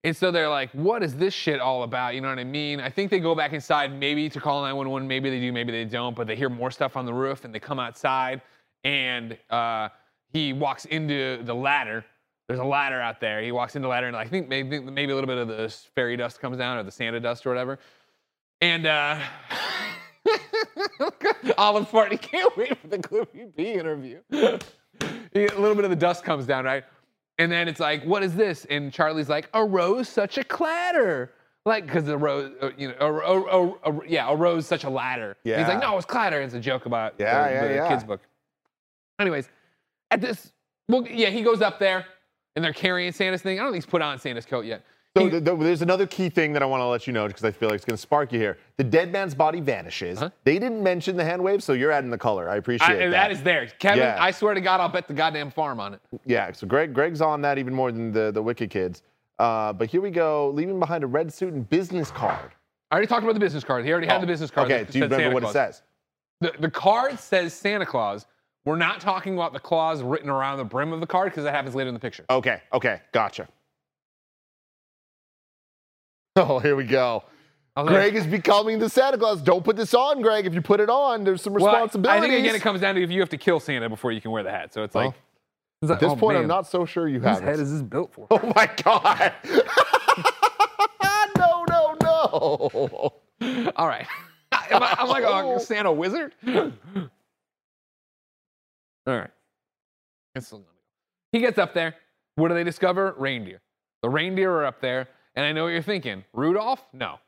[0.02, 2.14] And so they're like, what is this shit all about?
[2.14, 2.81] You know what I mean?
[2.81, 5.07] I think they go back inside maybe to call 911.
[5.09, 6.14] Maybe they do, maybe they don't.
[6.14, 8.42] But they hear more stuff on the roof and they come outside
[8.85, 9.88] and uh,
[10.33, 12.05] he walks into the ladder.
[12.48, 13.40] There's a ladder out there.
[13.40, 15.74] He walks into the ladder and I think maybe, maybe a little bit of the
[15.94, 17.79] fairy dust comes down or the Santa dust or whatever.
[18.61, 19.20] And uh,
[21.59, 24.20] Olive Party can't wait for the Cliffy B interview.
[24.33, 24.59] A
[25.35, 26.85] little bit of the dust comes down, right?
[27.38, 28.64] And then it's like, what is this?
[28.70, 31.33] And Charlie's like, a rose, such a clatter.
[31.66, 33.42] Like, because the rose, uh, you know, a, a,
[33.90, 35.37] a, a- yeah, a rose, such a ladder.
[35.44, 35.90] And He's like, Yeah.
[35.90, 36.40] no, it's clatter.
[36.40, 37.88] It's a joke about Yeah, the, yeah, the yeah.
[37.88, 38.20] kids' book.
[39.18, 39.49] Anyways,
[40.11, 40.53] at this,
[40.88, 42.07] well, yeah, he goes up there
[42.55, 43.59] and they're carrying Santa's thing.
[43.59, 44.85] I don't think he's put on Santa's coat yet.
[45.16, 47.26] So He- th- th- there's another key thing that I want to let you know
[47.26, 48.59] because I feel like it's going to spark you here.
[48.76, 50.18] The dead man's body vanishes.
[50.18, 50.29] Uh-huh.
[50.44, 52.50] They didn't mention the hand wave, so you're adding the color.
[52.50, 53.11] I appreciate I, that.
[53.12, 53.66] that is there.
[53.79, 54.18] Kevin, Yeah.
[54.20, 56.00] I swear to God, I'll bet the goddamn farm on it.
[56.26, 59.02] Yeah, so Greg Greg's on that even more than the the Wicked kids.
[59.38, 62.52] Uh, but here we go, leaving behind a red suit and business card.
[62.90, 63.85] I already talked about the business card.
[63.85, 64.70] He already had the business card.
[64.70, 65.55] Oh, Okay, do you remember Santa what Claus.
[65.55, 65.83] it says?
[66.40, 68.26] The, the card says Santa Claus.
[68.66, 71.55] We're not talking about the clause written around the brim of the card because that
[71.55, 72.24] happens later in the picture.
[72.29, 73.48] Okay, okay, gotcha.
[76.38, 77.25] Oh, here we go.
[77.75, 79.40] I was like, Greg is becoming the Santa Claus.
[79.40, 80.46] Don't put this on, Greg.
[80.46, 82.09] If you put it on, there's some responsibility.
[82.09, 84.12] well, I- think again it comes down to if you have to kill Santa before
[84.12, 84.75] you can wear the hat.
[84.75, 85.14] So it's Well, like
[85.83, 87.72] it's like, At this oh, point, I'm not so sure you Whose have head is
[87.72, 88.27] this built for?
[88.31, 89.33] Oh my God!
[91.38, 93.12] no, no, Oh.
[93.77, 94.07] All right.
[94.70, 95.59] Am I, I'm like a oh.
[95.59, 96.35] Santa wizard.
[96.46, 96.62] All
[99.07, 99.31] right.
[100.35, 100.72] It's still gonna go.
[101.33, 101.94] He gets up there.
[102.37, 103.14] What do they discover?
[103.16, 103.61] Reindeer.
[104.03, 106.25] The reindeer are up there, and I know what you're thinking.
[106.33, 106.85] Rudolph?
[106.92, 107.18] No.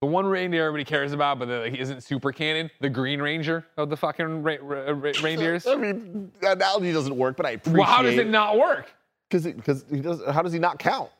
[0.00, 3.64] The one reindeer everybody cares about, but that he isn't super canon, the Green Ranger
[3.78, 5.66] of the fucking ra- ra- ra- reindeers.
[5.66, 8.92] I mean, that analogy doesn't work, but I appreciate Well, how does it not work?
[9.30, 10.22] Because because he does.
[10.30, 11.10] How does he not count?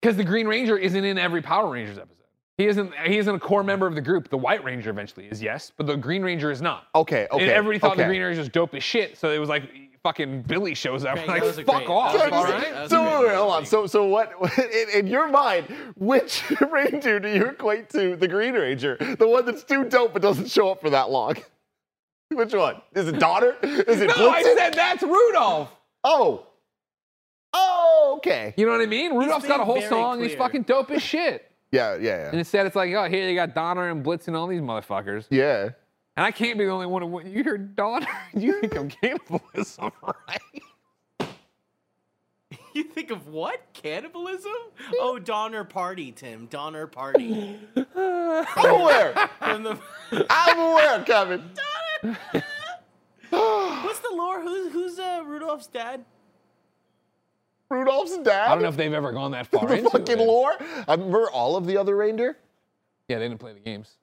[0.00, 2.16] Because the Green Ranger isn't in every Power Rangers episode.
[2.58, 2.92] He isn't.
[3.06, 4.28] He isn't a core member of the group.
[4.28, 6.88] The White Ranger eventually is, yes, but the Green Ranger is not.
[6.96, 7.44] Okay, okay.
[7.44, 8.04] and everybody thought the.
[8.04, 9.16] Green Ranger was dope as shit.
[9.16, 9.70] So it was like
[10.02, 11.14] fucking Billy shows up.
[11.14, 12.12] Great, like that was fuck great- off.
[12.14, 12.74] that was a all great- right?
[12.74, 13.66] that So a wait, wait, hold on.
[13.66, 14.32] So so what?
[14.58, 18.96] In, in your mind, which reindeer do you equate to the Green Ranger?
[19.18, 21.34] The one that's too dope but doesn't show up for that long.
[22.30, 22.80] Which one?
[22.94, 23.54] Is it Donner?
[23.62, 25.70] Is it No, I said that's Rudolph.
[26.02, 26.46] Oh.
[27.52, 28.54] Oh, okay.
[28.56, 29.14] You know what I mean?
[29.14, 30.14] Rudolph's got a whole song.
[30.20, 31.50] and He's fucking dope as shit.
[31.72, 32.38] Yeah, yeah, And yeah.
[32.38, 35.26] instead, it's like, oh, here you got Donner and Blitz and all these motherfuckers.
[35.28, 35.70] Yeah.
[36.16, 37.02] And I can't be the only one.
[37.02, 38.06] Who, you hear Donner?
[38.34, 41.28] You think of cannibalism, right?
[42.74, 43.60] You think of what?
[43.72, 44.52] Cannibalism?
[44.98, 46.46] Oh, Donner Party, Tim.
[46.46, 47.58] Donner Party.
[47.96, 49.14] I'm aware.
[49.38, 49.78] From the
[50.30, 51.50] I'm aware, Kevin.
[52.02, 52.18] Donner.
[53.30, 54.40] What's the lore?
[54.42, 56.04] Who's who's uh, Rudolph's dad?
[57.70, 58.48] Rudolph's dad.
[58.50, 60.26] I don't know if they've ever gone that far the into fucking it.
[60.26, 60.54] lore.
[60.86, 62.36] I remember all of the other reindeer.
[63.08, 63.96] Yeah, they didn't play the games.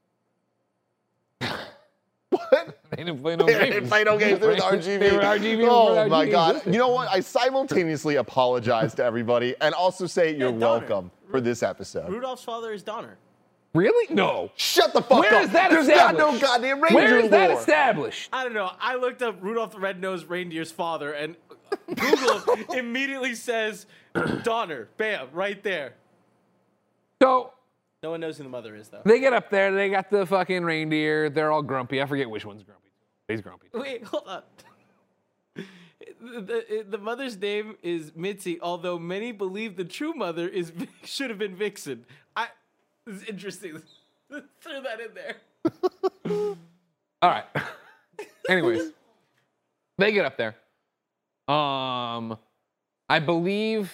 [2.89, 2.97] What?
[2.97, 3.73] They didn't play no They games.
[3.73, 4.39] didn't play no games.
[4.39, 4.99] They were RGB.
[4.99, 5.67] They were RGB.
[5.69, 6.49] Oh before my god!
[6.52, 6.73] existed.
[6.73, 7.08] You know what?
[7.10, 10.60] I simultaneously apologize to everybody and also say you're Donner.
[10.88, 12.10] welcome for this episode.
[12.10, 13.17] Rudolph's father is Donner.
[13.75, 14.12] Really?
[14.13, 14.49] No.
[14.56, 15.43] Shut the fuck Where up!
[15.43, 17.60] is that There's got no goddamn reindeer Where is that lore.
[17.60, 18.30] established?
[18.34, 18.71] I don't know.
[18.82, 21.36] I looked up Rudolph the Red-Nosed Reindeer's father, and
[21.88, 22.41] Google
[22.75, 23.86] immediately says
[24.41, 24.88] Donner.
[24.97, 25.93] Bam, right there.
[27.21, 27.54] So
[28.01, 29.01] No one knows who the mother is, though.
[29.05, 29.73] they get up there.
[29.73, 31.29] They got the fucking reindeer.
[31.29, 32.01] They're all grumpy.
[32.01, 32.89] I forget which one's grumpy.
[33.27, 33.67] He's grumpy.
[33.73, 34.43] Wait, hold on.
[35.55, 40.71] The, the, the mother's name is Mitzi, although many believe the true mother is
[41.03, 42.05] should have been Vixen.
[42.35, 42.47] I
[43.05, 43.81] this is interesting.
[44.62, 45.35] Throw that in there.
[47.21, 47.45] All right.
[48.49, 48.91] Anyways,
[49.97, 50.55] they get up there.
[51.53, 52.38] Um,
[53.07, 53.91] I believe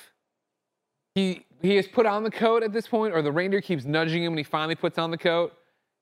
[1.16, 4.24] he he has put on the coat at this point, or the reindeer keeps nudging
[4.24, 5.54] him, and he finally puts on the coat.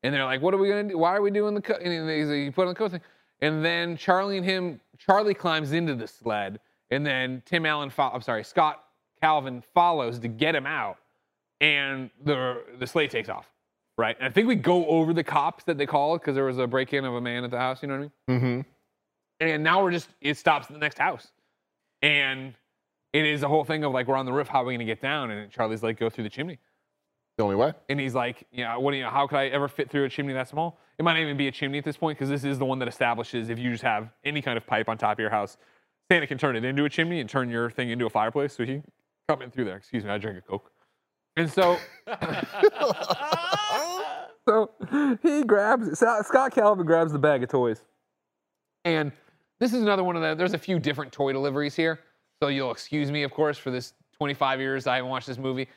[0.04, 0.98] And they're like, "What are we gonna do?
[0.98, 3.02] Why are we doing the coat?" And he's like, "You put on the coat thing."
[3.42, 6.60] And then Charlie and him, Charlie climbs into the sled,
[6.92, 8.84] and then Tim Allen, fo- I'm sorry, Scott
[9.22, 10.98] Calvin follows to get him out,
[11.62, 13.50] and the the sleigh takes off.
[13.98, 16.58] Right, and I think we go over the cops that they called because there was
[16.58, 17.82] a break-in of a man at the house.
[17.82, 18.42] You know what I mean?
[18.42, 18.62] Mm-hmm.
[19.40, 21.28] And now we're just it stops at the next house,
[22.02, 22.56] and
[23.14, 24.48] it is a whole thing of like we're on the roof.
[24.48, 25.32] How are we gonna get down?
[25.32, 26.58] And Charlie's like, go through the chimney.
[27.38, 27.74] The only way.
[27.90, 29.06] And he's like, yeah, what do you?
[29.06, 30.80] How could I ever fit through a chimney that small?
[31.00, 32.80] It might not even be a chimney at this point because this is the one
[32.80, 35.58] that establishes if you just have any kind of pipe on top of your house,
[36.12, 38.54] Santa can turn it into a chimney and turn your thing into a fireplace.
[38.54, 38.82] So he
[39.28, 39.78] come in through there.
[39.78, 40.72] Excuse me, I drink a coke.
[41.36, 41.78] And so,
[44.48, 44.70] so
[45.24, 47.82] he grabs Scott Calvin grabs the bag of toys,
[48.86, 49.12] and
[49.60, 50.36] this is another one of the.
[50.36, 52.00] There's a few different toy deliveries here,
[52.44, 55.68] so you'll excuse me, of course, for this 25 years I haven't watched this movie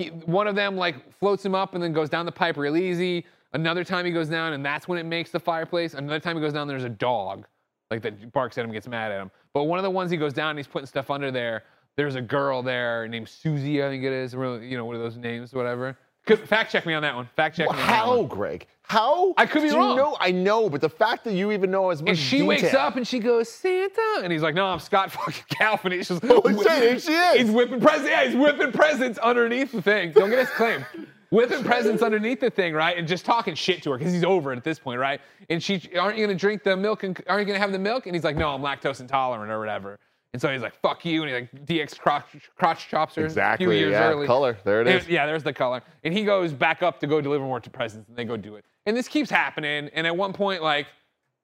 [0.00, 2.76] he, one of them like floats him up and then goes down the pipe real
[2.76, 3.26] easy.
[3.52, 5.92] Another time he goes down and that's when it makes the fireplace.
[5.92, 7.46] Another time he goes down, there's a dog
[7.90, 9.30] like that barks at him, gets mad at him.
[9.52, 11.64] But one of the ones he goes down and he's putting stuff under there.
[11.96, 14.34] There's a girl there named Susie, I think it is.
[14.34, 15.98] Really, you know, one of those names, whatever.
[16.24, 17.28] Could, fact check me on that one.
[17.36, 18.22] Fact check Well, me on that how.
[18.22, 18.66] Greg?
[18.90, 19.34] How?
[19.36, 19.90] I could be wrong.
[19.90, 22.38] You know, I know, but the fact that you even know as much And she
[22.38, 22.48] detail.
[22.48, 24.20] wakes up and she goes, Santa.
[24.24, 25.92] And he's like, no, I'm Scott fucking Calvin.
[25.92, 27.40] He's just oh, shit, here she is.
[27.42, 28.10] He's whipping presents.
[28.10, 30.10] Yeah, he's whipping presents underneath the thing.
[30.10, 30.84] Don't get us claim.
[31.30, 32.98] whipping presents underneath the thing, right?
[32.98, 35.20] And just talking shit to her because he's over it at this point, right?
[35.50, 37.04] And she, aren't you gonna drink the milk?
[37.04, 38.06] And aren't you gonna have the milk?
[38.06, 40.00] And he's like, no, I'm lactose intolerant or whatever.
[40.32, 41.22] And so he's like, fuck you.
[41.22, 43.78] And he like DX crotch, crotch chops her a few Exactly.
[43.78, 44.10] years Yeah.
[44.10, 44.26] early.
[44.26, 44.58] Color.
[44.64, 45.04] There it is.
[45.04, 45.80] And- yeah, there's the color.
[46.02, 48.56] And he goes back up to go deliver more to presents, and they go do
[48.56, 48.64] it.
[48.90, 49.88] And this keeps happening.
[49.94, 50.88] And at one point, like,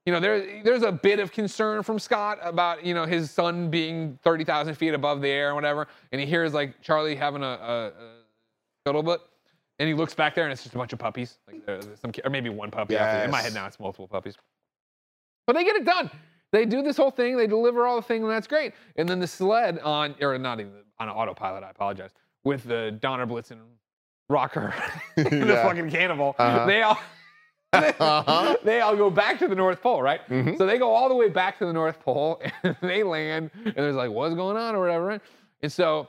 [0.05, 3.71] you know, there, there's a bit of concern from Scott about, you know, his son
[3.71, 5.87] being 30,000 feet above the air and whatever.
[6.11, 7.93] And he hears like Charlie having a, a, a
[8.85, 9.19] scuttlebutt.
[9.79, 12.11] And he looks back there, and it's just a bunch of puppies, like there's some,
[12.25, 12.97] or maybe one puppy.
[12.97, 14.35] After, in my head now, it's multiple puppies.
[15.47, 16.11] But they get it done.
[16.51, 17.37] They do this whole thing.
[17.37, 18.73] They deliver all the thing, and that's great.
[18.97, 21.63] And then the sled on, or not even on autopilot.
[21.63, 22.11] I apologize.
[22.43, 23.59] With the Donner Blitzen
[24.29, 24.75] rocker,
[25.17, 25.63] the Yeah.
[25.63, 26.35] fucking cannibal.
[26.39, 26.67] Uh-huh.
[26.67, 26.99] They all.
[27.99, 28.57] Uh-huh.
[28.65, 30.21] they all go back to the North Pole, right?
[30.29, 30.57] Mhm.
[30.59, 33.75] So they go all the way back to the North Pole and they land and
[33.75, 35.21] there's like, what's going on or whatever, right?
[35.63, 36.09] And so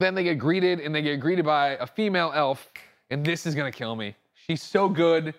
[0.00, 2.72] then they get greeted and they get greeted by a female elf
[3.10, 4.14] and this is gonna kill me.
[4.46, 5.34] She's so good.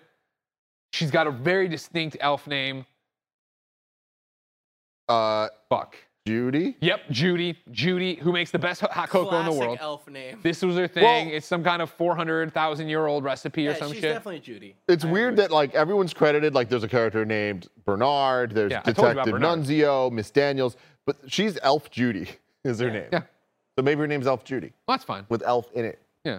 [0.92, 2.84] She's got a very distinct elf name.
[5.08, 5.96] Uh, Fuck.
[6.34, 6.76] Judy.
[6.80, 7.58] Yep, Judy.
[7.72, 9.78] Judy, who makes the best hot cocoa in the Classic world.
[9.80, 10.38] elf name.
[10.44, 11.02] This was her thing.
[11.02, 14.12] Well- it's some kind of 400,000 year old recipe or yeah, some she's shit.
[14.14, 14.76] definitely Judy.
[14.88, 15.42] It's I weird agree.
[15.46, 16.54] that like everyone's credited.
[16.54, 18.52] Like there's a character named Bernard.
[18.52, 19.58] There's Yeah, I told you about Detective Bernard.
[19.60, 22.28] Nunzio, Miss Daniels, but she's Elf Judy
[22.64, 22.92] is her Yeah.
[22.92, 23.08] name.
[23.12, 23.22] Yeah.
[23.76, 25.26] So maybe her name's Elf Judy Well, that's fine.
[25.30, 26.00] with Elf in it.
[26.24, 26.38] Yeah.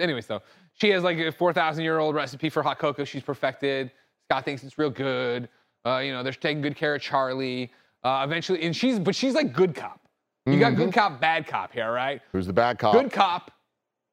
[0.00, 0.42] Anyways, though,
[0.74, 3.92] she has like a 4,000 year old recipe for hot cocoa she's perfected.
[4.28, 5.48] Scott thinks it's real good.
[5.86, 7.70] Uh, you know, they're taking good care of Charlie.
[8.04, 10.00] Uh, eventually, and she's, but she's like good cop.
[10.46, 10.84] You got Mm-hmm.
[10.84, 12.20] good cop, bad cop here, right?
[12.32, 12.94] Who's the bad cop?
[12.94, 13.50] Good cop,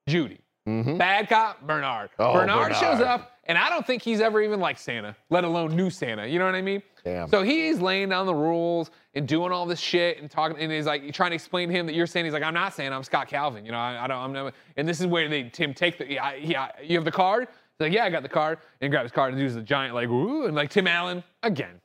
[0.08, 0.40] Judy.
[0.68, 0.98] Mhm.
[0.98, 2.10] Bad cop, Bernard.
[2.18, 5.76] Oh, Bernard, shows up, and I don't think he's ever even like Santa, let alone
[5.76, 6.26] new Santa.
[6.26, 6.82] You know what I mean?
[7.04, 7.30] Damn.
[7.30, 10.88] So he's laying down the rules and doing all this shit and talking, and he's
[10.88, 13.04] like trying to explain to him that you're saying he's like, I'm not saying I'm
[13.04, 13.64] Scott Calvin.
[13.64, 14.52] You know, I, I don't, I'm never.
[14.76, 17.48] And this is where they Tim take the, yeah, yeah, you have the card.
[17.78, 19.94] He's like, yeah, I got the card, and grabs his card and does the giant
[19.94, 21.80] like, ooh, and like Tim Allen again.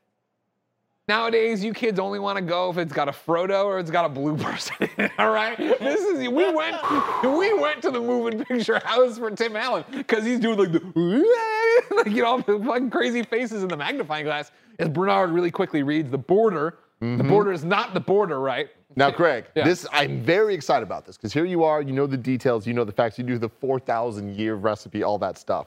[1.10, 4.04] Nowadays, you kids only want to go if it's got a Frodo or it's got
[4.04, 4.88] a blue person.
[5.18, 6.76] All right, this is we went
[7.24, 10.78] we went to the moving picture house for Tim Allen because he's doing like the
[11.96, 15.82] like you know the fucking crazy faces in the magnifying glass as Bernard really quickly
[15.82, 16.78] reads the border.
[17.00, 17.28] The mm-hmm.
[17.28, 18.68] border is not the border, right?
[18.94, 19.64] Now, Craig, Yeah.
[19.64, 22.72] this I'm very excited about this because here you are, you know the details, you
[22.72, 25.66] know the facts, you do the 4,000 year recipe, all that stuff.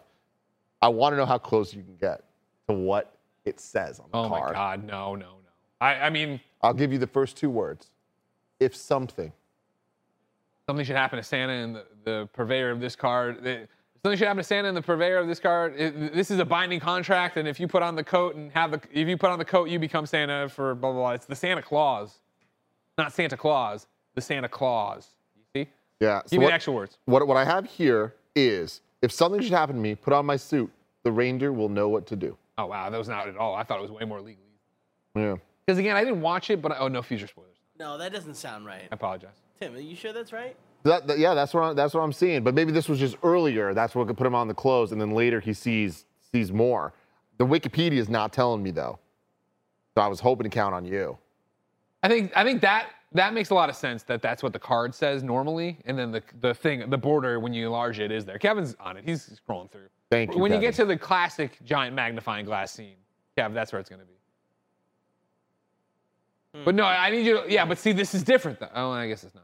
[0.82, 2.24] I want to know how close you can get
[2.70, 3.13] to what
[3.46, 4.54] it says on the Oh card.
[4.54, 5.36] my God, no, no, no.
[5.82, 7.90] I, I mean, I'll give you the first two words.
[8.60, 9.32] If something.
[10.68, 13.46] something should happen to Santa and the, the purveyor of this card.
[13.46, 13.70] It-
[14.02, 15.76] something should happen to Santa and the purveyor of this card.
[15.78, 18.72] It- this is a binding contract, and if you put on the coat and have
[18.72, 21.12] the, if you put on the coat, you become Santa for blah blah blah.
[21.12, 22.20] It's the Santa Claus,
[22.98, 23.88] not Santa Claus.
[24.16, 25.10] The Santa Claus.
[25.36, 25.70] You see?
[26.00, 26.22] Yeah.
[26.22, 26.98] So Give me what, the actual words.
[27.06, 30.36] what, what I have here is if something should happen to me, put on my
[30.36, 30.70] suit,
[31.02, 32.38] the reindeer will know what to do.
[32.58, 33.56] Oh wow, that was not at all.
[33.56, 34.44] I thought it was way more legal.
[35.16, 35.36] Yeah.
[35.66, 37.58] Because again, I didn't watch it, but I, oh no, future spoilers.
[37.80, 38.84] No, that doesn't sound right.
[38.92, 39.32] I apologize.
[39.60, 40.56] Tim, are you sure that's right?
[40.84, 42.44] That, that- yeah, that's what I, that's what I'm seeing.
[42.44, 43.74] But maybe this was just earlier.
[43.74, 46.94] That's what could put him on the clothes, and then later he sees sees more.
[47.38, 49.00] The Wikipedia is not telling me though,
[49.96, 51.18] so I was hoping to count on you.
[52.04, 54.60] I think I think that that makes a lot of sense that that's what the
[54.60, 58.26] card says normally, and then the the thing the border when you enlarge it is
[58.26, 58.38] there.
[58.38, 59.04] Kevin's on it.
[59.06, 59.88] He's scrolling through.
[60.14, 62.96] Thank you, When you get to the classic giant magnifying glass scene,
[63.38, 64.14] Kev, that's where it's gonna be.
[66.56, 66.66] Hmm.
[66.66, 67.52] But no, I need you to.
[67.52, 68.70] Yeah, but see, this is different though.
[68.76, 69.44] Oh, I guess it's not.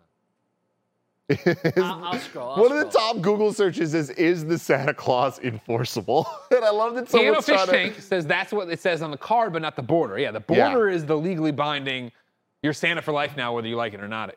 [1.77, 2.51] I'll, I'll scroll.
[2.51, 6.71] I'll One of the top Google searches is "Is the Santa Claus enforceable?" and I
[6.71, 7.71] love that Piano someone's Fish trying to.
[7.71, 10.17] Tank says that's what it says on the card, but not the border.
[10.19, 10.69] Yeah, the Yeah.
[10.69, 12.11] border is the legally binding.
[12.61, 14.35] You're Santa for life now, whether you like it or not.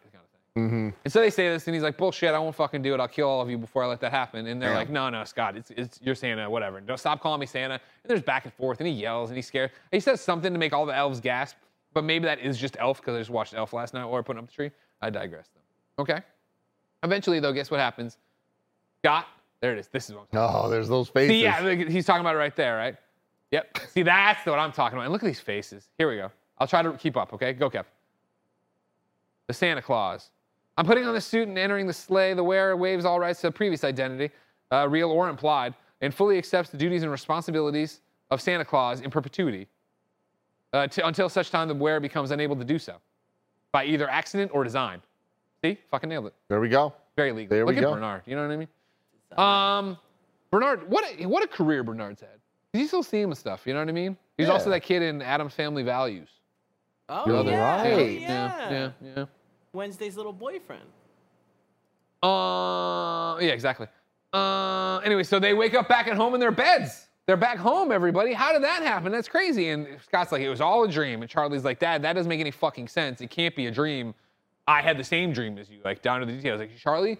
[0.55, 0.79] Kind of thing.
[0.91, 0.97] Mm-hmm.
[1.05, 2.35] And so they say this, and he's like, "Bullshit!
[2.35, 3.01] I won't fucking do it.
[3.01, 4.77] I'll kill all of you before I let that happen." And they're Yeah.
[4.77, 6.81] like, "No, no, Scott, it's, it's you're Santa, whatever.
[6.81, 9.47] Don't stop calling me Santa." And there's back and forth, and he yells and he's
[9.47, 9.71] scared.
[9.71, 11.57] And he says something to make all the elves gasp,
[11.95, 14.41] but maybe that is just Elf because I just watched Elf last night or putting
[14.43, 14.71] up the tree.
[15.01, 15.49] I digress.
[15.97, 16.03] Though.
[16.03, 16.21] Okay.
[17.03, 18.19] Eventually, though, guess what happens?
[19.03, 19.27] Scott,
[19.61, 19.89] there it is.
[19.89, 21.31] This is what I'm talking No, there's those faces.
[21.31, 22.97] See, yeah, he's talking about it right there, right?
[23.51, 23.79] Yep.
[23.89, 25.05] See, that's what I'm talking about.
[25.05, 25.89] And look at these faces.
[25.99, 26.31] Here we go.
[26.59, 27.53] I'll try to keep up, okay?
[27.53, 27.85] Go, Kev.
[29.49, 30.31] The Santa Claus.
[30.77, 32.35] I'm putting on the suit and entering the sleigh.
[32.35, 34.31] The wearer waives all rights to the previous identity,
[34.71, 39.11] uh, real or implied, and fully accepts the duties and responsibilities of Santa Claus in
[39.11, 39.69] perpetuity
[40.73, 42.97] uh, t- until such time the wearer becomes unable to do so
[43.71, 45.03] by either accident or design.
[45.63, 45.79] See?
[45.91, 46.35] Fucking nailed it.
[46.49, 46.93] There we go.
[47.17, 47.55] Very legal.
[47.55, 47.95] There we Look at go.
[47.95, 48.23] Bernard.
[48.27, 48.69] You know what I mean?
[49.39, 49.99] Um,
[50.51, 52.31] Bernard, what a, what a career Bernard's had.
[52.73, 53.67] You still see him with stuff.
[53.67, 54.17] You know what I mean?
[54.39, 56.29] He's also that kid in Addams Family Values.
[57.09, 57.93] Oh, You're yeah, right.
[57.93, 59.25] oh, Yeah, yeah, yeah.
[59.73, 60.83] Wednesday's little boyfriend.
[62.23, 63.87] Uh, yeah, exactly.
[64.33, 67.07] Uh, anyway, so they wake up back at home in their beds.
[67.27, 68.33] They're back home, everybody.
[68.33, 69.13] How did that happen?
[69.13, 69.71] That's crazy.
[69.71, 71.23] And Scott's like, it was all a dream.
[71.23, 73.21] And Charlie's like, Dad, that doesn't make any fucking sense.
[73.21, 74.15] It can't be a dream.
[74.67, 76.61] I had the same dream as you, like down to the details.
[76.61, 77.19] Like, Charlie,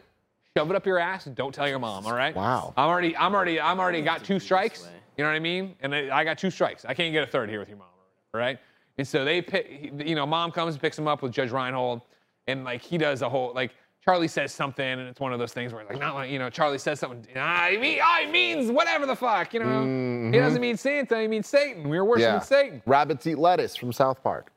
[0.57, 2.07] shove it up your ass and don't tell your mom.
[2.07, 2.35] All right?
[2.35, 2.75] Wow.
[2.77, 4.89] I'm already, I'm already, I'm already got two strikes.
[5.17, 5.77] You know what I mean?
[5.81, 6.85] And I I got two strikes.
[6.85, 7.89] I can't get a third here with your mom.
[8.35, 8.59] All right?
[8.99, 12.03] And so they pick, you know, mom comes and picks him up with Judge Reinhold,
[12.47, 13.73] and like he does a whole like
[14.05, 16.51] Charlie says something, and it's one of those things where like not like you know
[16.51, 17.25] Charlie says something.
[17.39, 20.31] I mean, I means whatever the fuck, you know.
[20.33, 21.21] He doesn't mean Santa.
[21.21, 21.89] He means Satan.
[21.89, 22.35] We were worshiping Mm-hmm.
[22.35, 22.63] Yeah.
[22.63, 22.83] Satan.
[22.87, 24.51] Rabbits eat lettuce from South Park.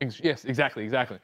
[0.00, 1.18] Ex- Yes, exactly, exactly.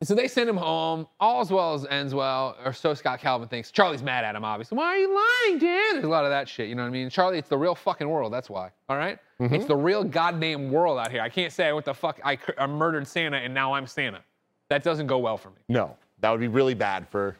[0.00, 1.06] And so they send him home.
[1.20, 3.70] All's well as ends well, or so Scott Calvin thinks.
[3.70, 4.76] Charlie's mad at him, obviously.
[4.76, 5.92] Why are you lying, Dan?
[5.92, 6.68] There's a lot of that shit.
[6.68, 7.08] You know what I mean?
[7.08, 8.32] Charlie, it's the real fucking world.
[8.32, 8.70] That's why.
[8.88, 9.18] All right?
[9.38, 11.20] It's the real goddamn world out here.
[11.20, 14.20] I can't say what the fuck I, I murdered Santa and now I'm Santa.
[14.70, 15.56] That doesn't go well for me.
[15.68, 17.36] No, that would be really bad for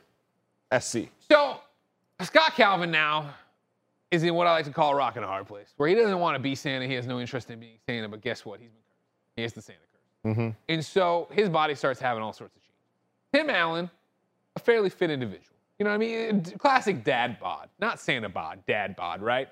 [0.78, 1.08] SC.
[1.30, 1.60] So
[2.22, 3.34] Scott Calvin now
[4.10, 5.94] is in what I like to call a rock and a hard place, where he
[5.94, 6.86] doesn't want to be Santa.
[6.86, 8.60] He has no interest in being Santa, but guess what?
[8.60, 9.36] He's been cursed.
[9.36, 10.32] He has the Santa curse.
[10.36, 10.48] Mm-hmm.
[10.68, 12.74] And so his body starts having all sorts of changes.
[13.32, 13.90] Tim Allen,
[14.56, 15.56] a fairly fit individual.
[15.78, 16.42] You know what I mean?
[16.58, 19.48] Classic dad bod, not Santa bod, dad bod, right?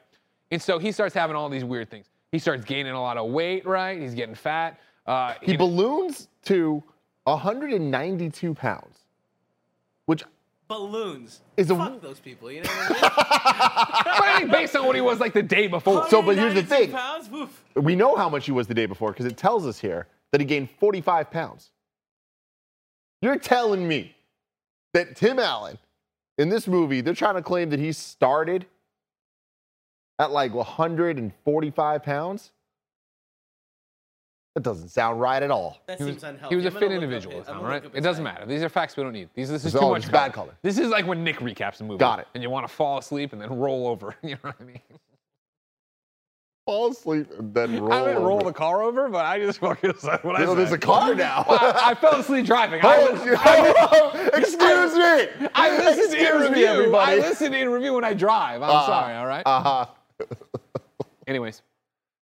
[0.53, 2.07] And so he starts having all these weird things.
[2.31, 4.01] He starts gaining a lot of weight, right?
[4.01, 4.79] He's getting fat.
[5.07, 6.83] Uh, He know- balloons to
[7.25, 8.99] 192 pounds,
[10.07, 10.25] which
[10.69, 11.41] Balloons.
[11.57, 12.51] Is a- Fuck those people.
[12.51, 15.67] You know what I but I think based on what he was like the day
[15.67, 16.09] before.
[16.09, 16.91] So, but here's the thing.
[16.91, 17.29] Pounds?
[17.29, 17.65] Woof.
[17.77, 20.41] we know how much he was the day before because it tells us here that
[20.41, 21.71] he gained 45 pounds.
[23.21, 24.17] You're telling me
[24.95, 25.79] that Tim Allen
[26.39, 28.67] in this movie, they're trying to claim that he started
[30.19, 32.51] at like 145 pounds?
[34.55, 35.81] That doesn't sound right at all.
[35.87, 36.53] That He was, seems unhealthy.
[36.53, 37.83] he was a I'm gonna fit individual, his- this time, right?
[37.95, 38.45] It doesn't matter.
[38.45, 39.31] These are facts we don't need.
[39.35, 40.49] These, this is It's too much bad color.
[40.49, 40.59] color.
[40.63, 41.99] This is like when Nick recaps a movie.
[41.99, 42.29] Got it.
[42.35, 44.15] And you want to fall asleep and then roll over.
[44.23, 44.81] You know what I mean?
[46.67, 47.93] Fall asleep and then roll.
[47.93, 50.59] I didn't roll the car over, but I just fucking said what I know, said.
[50.59, 51.45] there's a car now.
[51.49, 52.81] Well, I, I fell asleep driving.
[52.85, 55.49] I, was- oh, excuse me.
[55.55, 56.95] I listen in Excuse me, review.
[56.97, 58.63] I listen in review when I drive.
[58.63, 58.87] I'm Uh-huh.
[58.87, 59.43] sorry, all right?
[59.47, 59.87] Uh-huh.
[61.27, 61.63] Anyways,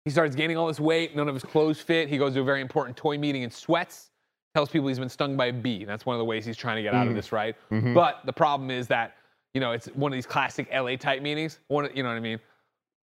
[0.05, 1.15] he starts gaining all this weight.
[1.15, 2.07] None of his clothes fit.
[2.07, 4.11] He goes to a very important toy meeting and sweats.
[4.53, 5.83] Tells people he's been stung by a bee.
[5.83, 7.15] That's one of the ways he's trying to get out of Mm.
[7.17, 7.55] this, right?
[7.71, 7.93] Mm-hmm.
[7.93, 9.15] But the problem is that,
[9.53, 11.59] you know, it's one of these classic LA type meetings.
[11.67, 12.39] One, of- you know what I mean?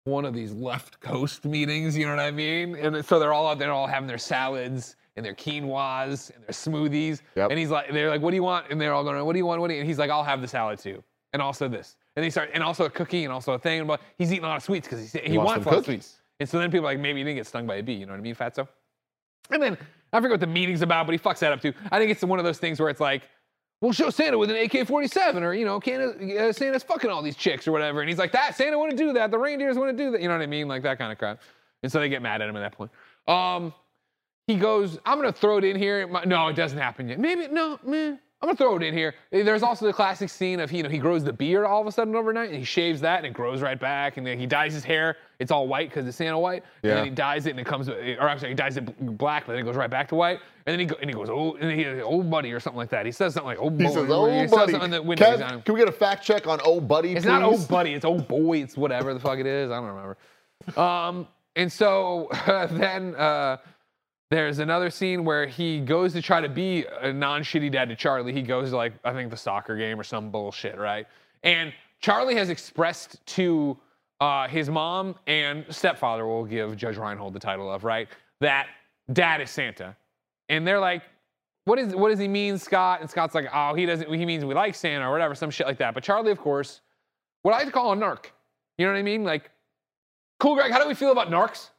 [0.05, 2.75] One of these left coast meetings, you know what I mean?
[2.75, 6.49] And so they're all out there, all having their salads and their quinoas and their
[6.53, 7.21] smoothies.
[7.35, 7.51] Yep.
[7.51, 8.65] And he's like, they're like, what do you want?
[8.71, 9.61] And they're all going, what do you want?
[9.61, 9.81] What do you?
[9.81, 11.95] And he's like, I'll have the salad too, and also this.
[12.15, 13.85] And they start, and also a cookie, and also a thing.
[13.87, 15.85] But he's eating a lot of sweets because he, he, wants wants a lot of
[15.85, 16.18] sweets.
[16.39, 17.93] And so then people are like, maybe you didn't get stung by a bee.
[17.93, 18.67] You know what I mean, Fatso?
[19.51, 19.77] And then
[20.13, 21.73] I forget what the meeting's about, but he fucks that up too.
[21.91, 23.23] I think it's one of those things where it's like,
[23.81, 27.35] we'll show Santa with an AK-47, or you know, Canada, uh, Santa's fucking all these
[27.35, 28.01] chicks or whatever.
[28.01, 29.31] And he's like, that Santa wouldn't do that.
[29.31, 30.21] The reindeers wouldn't do that.
[30.21, 30.67] You know what I mean?
[30.67, 31.39] Like that kind of crap.
[31.83, 32.91] And so they get mad at him at that point.
[33.27, 33.73] Um,
[34.47, 36.07] he goes, I'm gonna throw it in here.
[36.25, 37.19] No, it doesn't happen yet.
[37.19, 38.15] Maybe no, meh.
[38.41, 39.15] I'm gonna throw it in here.
[39.31, 41.87] There's also the classic scene of he, you know he grows the beard all of
[41.87, 44.45] a sudden overnight, and he shaves that, and it grows right back, and then he
[44.45, 45.17] dyes his hair.
[45.39, 46.95] It's all white because it's Santa white, and Yeah.
[46.95, 49.53] then he dyes it, and it comes, or I'm sorry, he dyes it black, but
[49.53, 51.57] then it goes right back to white, and then he go, and he goes, oh,
[51.59, 53.05] and he oh buddy or something like that.
[53.05, 55.39] He says something like oh He boy, says, "Oh, he says buddy." something that windows
[55.41, 55.61] Kev, on him.
[55.63, 57.15] can we get a fact check on old buddy"?
[57.17, 57.65] It's not oh please?
[57.67, 59.69] buddy, it's oh boy, it's whatever the fuck it is.
[59.69, 60.17] I don't remember.
[60.77, 62.29] Um, and so
[62.71, 63.57] then uh,
[64.29, 68.33] there's another scene where he goes to try to be a non-shitty dad to Charlie.
[68.33, 71.07] He goes to like I think the soccer game or some bullshit, right?
[71.43, 73.77] And Charlie has expressed to
[74.19, 78.07] uh, his mom and stepfather, will give Judge Reinhold the title of, right?
[78.39, 78.67] That
[79.13, 79.95] dad is Santa,
[80.49, 81.03] and they're like,
[81.65, 83.01] what is what does he mean, Scott?
[83.01, 84.13] And Scott's like, oh, he doesn't.
[84.13, 85.93] He means we like Santa or whatever, some shit like that.
[85.93, 86.81] But Charlie, of course,
[87.41, 88.25] what I like to call a narc.
[88.77, 89.23] You know what I mean?
[89.23, 89.51] Like,
[90.39, 90.71] cool, Greg.
[90.71, 91.69] How do we feel about narcs?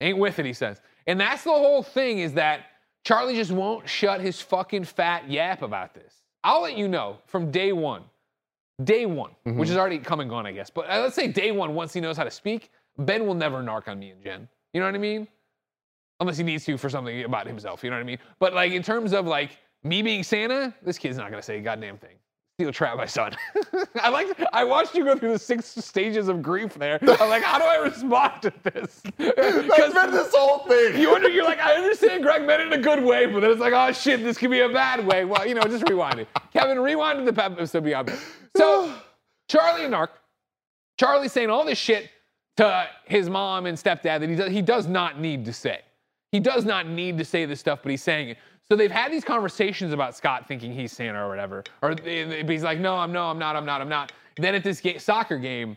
[0.00, 0.80] Ain't with it, he says.
[1.06, 2.66] And that's the whole thing is that
[3.04, 6.22] Charlie just won't shut his fucking fat yap about this.
[6.42, 8.02] I'll let you know from day one,
[8.82, 10.70] day one, which is already come and gone, I guess.
[10.70, 13.62] But uh, let's say day one, once he knows how to speak, Ben will never
[13.62, 14.48] narc on me and Jen.
[14.72, 15.28] You know what I mean?
[16.20, 17.82] Unless he needs to for something about himself.
[17.84, 18.18] You know what I mean?
[18.38, 21.62] But like in terms of like me being Santa, this kid's not gonna say a
[21.62, 22.16] goddamn thing.
[22.56, 23.36] Steel trap my son.
[24.00, 24.28] I like.
[24.52, 27.00] I watched you go through the six stages of grief there.
[27.02, 29.02] I'm like, how do I respond to this?
[29.18, 31.00] That's been this whole thing.
[31.00, 33.50] you wonder, you're like, I understand Greg meant it in a good way, but then
[33.50, 35.24] it's like, oh shit, this could be a bad way.
[35.24, 36.28] Well, you know, just rewind it.
[36.52, 38.12] Kevin, rewind to the pep episode beyond.
[38.56, 38.94] So,
[39.48, 40.10] Charlie and Narc,
[40.96, 42.08] Charlie's saying all this shit
[42.58, 45.80] to his mom and stepdad that he does, he does not need to say.
[46.30, 48.38] He does not need to say this stuff, but he's saying it.
[48.68, 51.64] So they've had these conversations about Scott thinking he's Santa or whatever.
[51.82, 54.12] Or he's like, no, I'm no, I'm not, I'm not, I'm not.
[54.36, 55.76] Then at this ga- soccer game,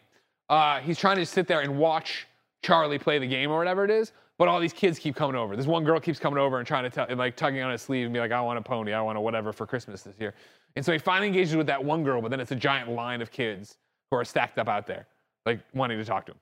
[0.50, 2.28] uh, he's trying to sit there and watch
[2.63, 4.13] Charlie play the game or whatever it is.
[4.38, 5.56] But all these kids keep coming over.
[5.56, 7.82] This one girl keeps coming over and trying to tell, and like tugging on his
[7.82, 10.15] sleeve and be like, I want a pony, I want a whatever for Christmas this
[10.19, 10.34] year.
[10.76, 13.21] And so he finally engages with that one girl, but then it's a giant line
[13.21, 13.78] of kids
[14.12, 15.08] who are stacked up out there,
[15.47, 16.38] like wanting to talk to him.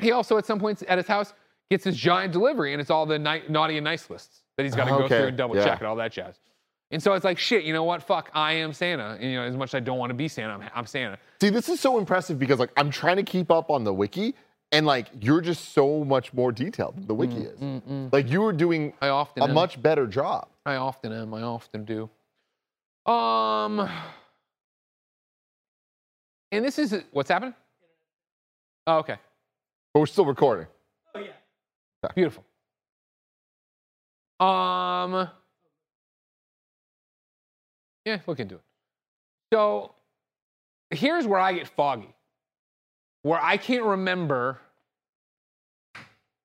[0.00, 1.32] He also, at some points at his house,
[1.70, 4.74] gets this giant delivery, and it's all the ni- naughty and nice lists that he's
[4.74, 5.64] got to go through and double yeah.
[5.64, 6.34] check and all that jazz.
[6.90, 8.02] And so it's like, shit, you know what?
[8.02, 9.16] Fuck, I am Santa.
[9.20, 11.18] And, you know, as much as I don't want to be Santa, I'm, I'm Santa.
[11.40, 14.34] See, this is so impressive because like I'm trying to keep up on the wiki,
[14.72, 17.58] and like you're just so much more detailed than the mm, wiki is.
[17.58, 18.12] Mm, mm.
[18.12, 19.54] Like you were doing I often a am.
[19.54, 20.48] much better job.
[20.66, 21.32] I often am.
[21.34, 22.10] I often do.
[23.10, 23.88] Um,
[26.50, 27.54] and this is what's happening.
[28.86, 29.16] Oh, okay,
[29.94, 30.66] But we're still recording.
[31.14, 32.08] Oh yeah.
[32.14, 32.44] beautiful.
[34.40, 35.28] Um,
[38.04, 38.62] yeah, look into it.
[39.52, 39.94] So,
[40.90, 42.14] here's where I get foggy,
[43.22, 44.60] where I can't remember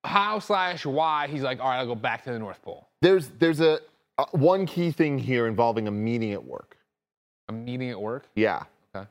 [0.04, 2.88] how slash why he's like, all right, I'll go back to the North Pole.
[3.00, 3.80] There's there's a
[4.18, 6.76] uh, one key thing here involving a meeting at work.
[7.48, 8.28] A meeting at work.
[8.34, 8.62] Yeah.
[8.94, 9.06] Okay.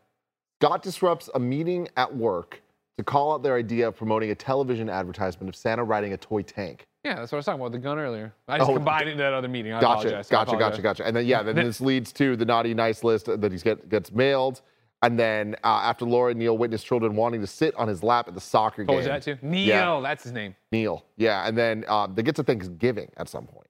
[0.61, 2.61] Scott disrupts a meeting at work
[2.97, 6.41] to call out their idea of promoting a television advertisement of Santa riding a toy
[6.41, 6.87] tank.
[7.03, 8.33] Yeah, that's what I was talking about the gun earlier.
[8.47, 9.73] I just Oh, combined it into that other meeting.
[9.73, 10.29] I Gotcha, apologize.
[10.29, 10.81] Gotcha, gotcha, apologize.
[10.83, 11.05] gotcha.
[11.05, 14.11] And then yeah, then this leads to the naughty nice list that he get, gets
[14.11, 14.61] mailed.
[15.01, 18.29] And then uh, after Laura and Neil witness children wanting to sit on his lap
[18.29, 18.95] at the soccer What game.
[18.97, 19.37] was that too?
[19.41, 19.99] Neil, Yeah.
[20.01, 20.55] that's his name.
[20.71, 21.45] Neil, yeah.
[21.45, 23.67] And then um, they get to Thanksgiving at some point.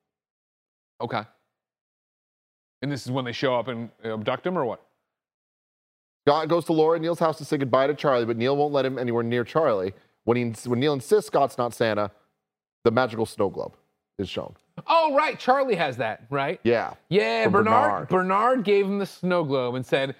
[1.01, 1.23] Okay.
[2.83, 4.85] And this is when they show up and abduct him, or what?
[6.27, 8.73] Scott goes to Laura and Neil's house to say goodbye to Charlie, but Neil won't
[8.73, 9.93] let him anywhere near Charlie.
[10.25, 12.11] When, he, when Neil insists Scott's not Santa,
[12.83, 13.75] the magical snow globe
[14.19, 14.53] is shown.
[14.87, 15.39] Oh, right.
[15.39, 16.59] Charlie has that, right?
[16.63, 16.93] Yeah.
[17.09, 18.07] Yeah, Bernard, Bernard.
[18.09, 18.63] Bernard.
[18.63, 20.15] gave him the snow globe and said,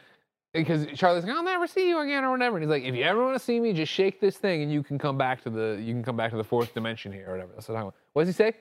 [0.54, 2.58] because Charlie's like, I'll never see you again or whatever.
[2.58, 4.72] And he's like, if you ever want to see me, just shake this thing and
[4.72, 7.26] you can come back to the you can come back to the fourth dimension here
[7.28, 7.52] or whatever.
[7.56, 7.96] That's what I'm talking about.
[8.14, 8.54] What does he say?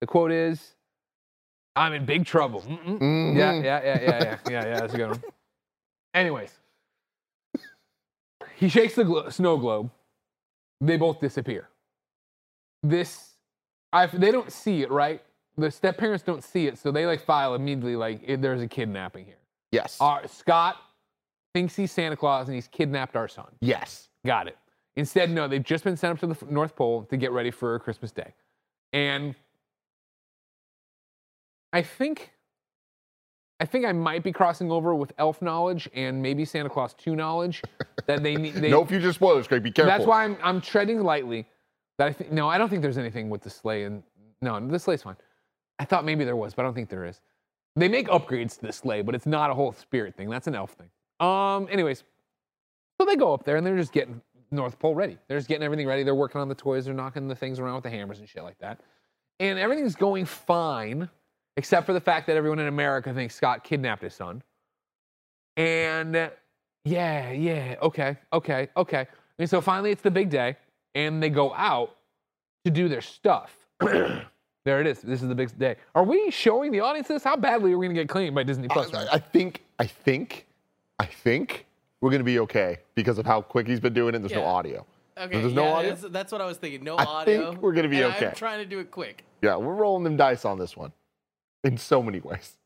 [0.00, 0.74] The quote is,
[1.74, 2.60] I'm in big trouble.
[2.62, 2.98] Mm-mm.
[3.00, 3.36] Mhm.
[3.36, 4.80] Yeah, yeah, yeah, yeah, yeah, yeah, yeah.
[4.80, 5.22] That's a good one.
[6.14, 6.52] Anyways,
[8.56, 9.90] he shakes the glo- snow globe.
[10.80, 11.68] They both disappear.
[12.84, 13.30] This,
[13.92, 15.22] I, they don't see it, right?
[15.58, 18.68] The step parents don't see it, so they like file immediately like "Eh, there's a
[18.68, 19.36] kidnapping here.
[19.70, 19.98] Yes.
[20.00, 20.76] Our, Scott
[21.54, 23.48] thinks he's Santa Claus and he's kidnapped our son.
[23.60, 24.08] yes.
[24.24, 24.56] Got it.
[24.94, 27.76] Instead, no, they've just been sent up to the North Pole to get ready for
[27.80, 28.34] Christmas Day.
[28.92, 29.34] And
[31.72, 32.30] I think
[33.58, 37.16] I think I might be crossing over with elf knowledge and maybe Santa Clause 2
[37.16, 37.62] knowledge
[38.06, 39.62] that they need they, no future spoilers, Craig.
[39.62, 39.90] Be careful.
[39.90, 41.46] That's why I'm I'm treading lightly.
[42.02, 44.02] That I think no, I don't think there's anything with the sleigh and
[44.40, 45.14] no, the sleigh's fine.
[45.78, 47.20] I thought maybe there was, but I don't think there is.
[47.76, 50.28] They make upgrades to the sleigh, but it's not a whole spirit thing.
[50.28, 50.90] That's an elf thing.
[51.24, 52.02] Um, anyways,
[52.98, 55.16] so they go up there and they're just getting North Pole ready.
[55.28, 56.02] They're just getting everything ready.
[56.02, 56.86] They're working on the toys.
[56.86, 58.80] They're knocking the things around with the hammers and shit like that.
[59.38, 61.08] And everything's going fine,
[61.56, 64.42] except for the fact that everyone in America thinks Scott kidnapped his son.
[65.56, 66.32] And
[66.84, 69.06] yeah, yeah, okay, okay, okay.
[69.38, 70.56] And so finally it's the big day,
[70.94, 71.96] and they go out
[72.64, 73.54] to do their stuff.
[73.80, 75.00] there it is.
[75.00, 75.76] This is the big day.
[75.94, 77.24] Are we showing the audience this?
[77.24, 78.92] How badly are we gonna get claimed by Disney Plus?
[78.94, 80.46] I, I think, I think,
[80.98, 81.66] I think
[82.00, 84.20] we're gonna be okay because of how quick he's been doing it.
[84.20, 84.86] There's no audio.
[85.18, 85.90] Okay, There's no yeah, audio?
[85.90, 86.82] That's, that's what I was thinking.
[86.84, 87.50] No I audio.
[87.50, 88.28] think we're gonna be and okay.
[88.28, 89.24] I'm trying to do it quick.
[89.42, 90.92] Yeah, we're rolling them dice on this one,
[91.64, 92.56] in so many ways.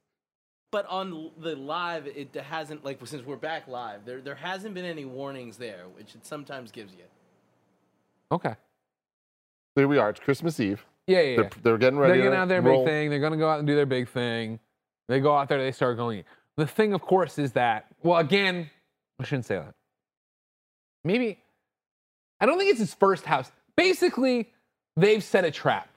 [0.70, 4.84] But on the live, it hasn't like since we're back live, there there hasn't been
[4.84, 7.04] any warnings there, which it sometimes gives you.
[8.32, 8.54] Okay.
[9.74, 10.10] Here we are.
[10.10, 10.84] It's Christmas Eve.
[11.06, 11.28] Yeah, yeah.
[11.28, 11.36] yeah.
[11.36, 12.14] They're, they're getting ready.
[12.14, 12.84] They're getting to out their roll.
[12.84, 13.10] big thing.
[13.10, 14.58] They're gonna go out and do their big thing.
[15.08, 15.58] They go out there.
[15.62, 16.24] They start going.
[16.56, 18.70] The thing, of course, is that well, again,
[19.20, 19.74] I shouldn't say that.
[21.04, 21.38] Maybe
[22.40, 23.50] I don't think it's his first house.
[23.76, 24.50] Basically,
[24.96, 25.88] they've set a trap.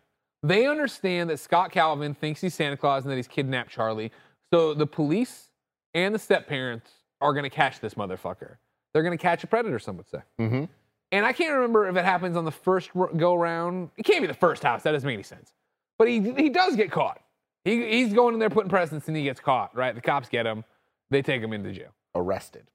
[0.44, 4.12] They understand that Scott Calvin thinks he's Santa Claus and that he's kidnapped Charlie.
[4.54, 5.50] So the police
[5.94, 8.58] and the step parents are gonna catch this motherfucker.
[8.94, 9.80] They're gonna catch a predator.
[9.80, 10.20] Some would say.
[10.40, 10.70] Mhm.
[11.12, 13.90] And I can't remember if it happens on the first go round.
[13.98, 14.84] It can't be the first house.
[14.84, 15.54] That doesn't make any sense.
[15.98, 17.20] But he he does get caught.
[17.66, 19.76] He, he's going in there putting presents and he gets caught.
[19.76, 19.94] Right?
[19.94, 20.64] The cops get him.
[21.10, 21.94] They take him into jail.
[22.16, 22.68] Arrested.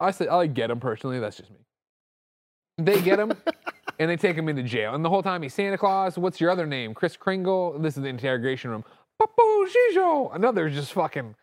[0.00, 1.20] I said I like get him personally.
[1.20, 1.58] That's just me.
[2.78, 3.32] They get him
[3.98, 4.94] and they take him into jail.
[4.94, 6.16] And the whole time he's Santa Claus.
[6.18, 6.94] What's your other name?
[6.94, 7.78] Chris Kringle.
[7.78, 8.84] This is the interrogation room.
[9.20, 10.34] Papo Gijo.
[10.34, 11.34] Another just fucking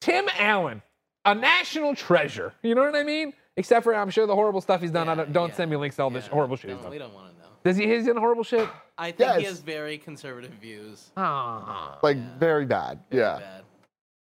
[0.00, 0.82] Tim Allen,
[1.24, 2.52] a national treasure.
[2.62, 3.32] You know what I mean?
[3.56, 5.08] Except for I'm sure the horrible stuff he's done.
[5.08, 6.32] I don't, don't yeah, send me links to all this yeah.
[6.32, 6.92] horrible shit he's Don't- done.
[6.92, 7.48] We don't want to know.
[7.64, 7.86] Does he?
[7.86, 8.68] He's in horrible shit.
[8.98, 11.10] I think he has very conservative views.
[11.16, 11.98] Ah.
[12.02, 12.38] Like Yeah.
[12.38, 13.00] very bad.
[13.10, 13.38] Very yeah.
[13.38, 13.62] bad.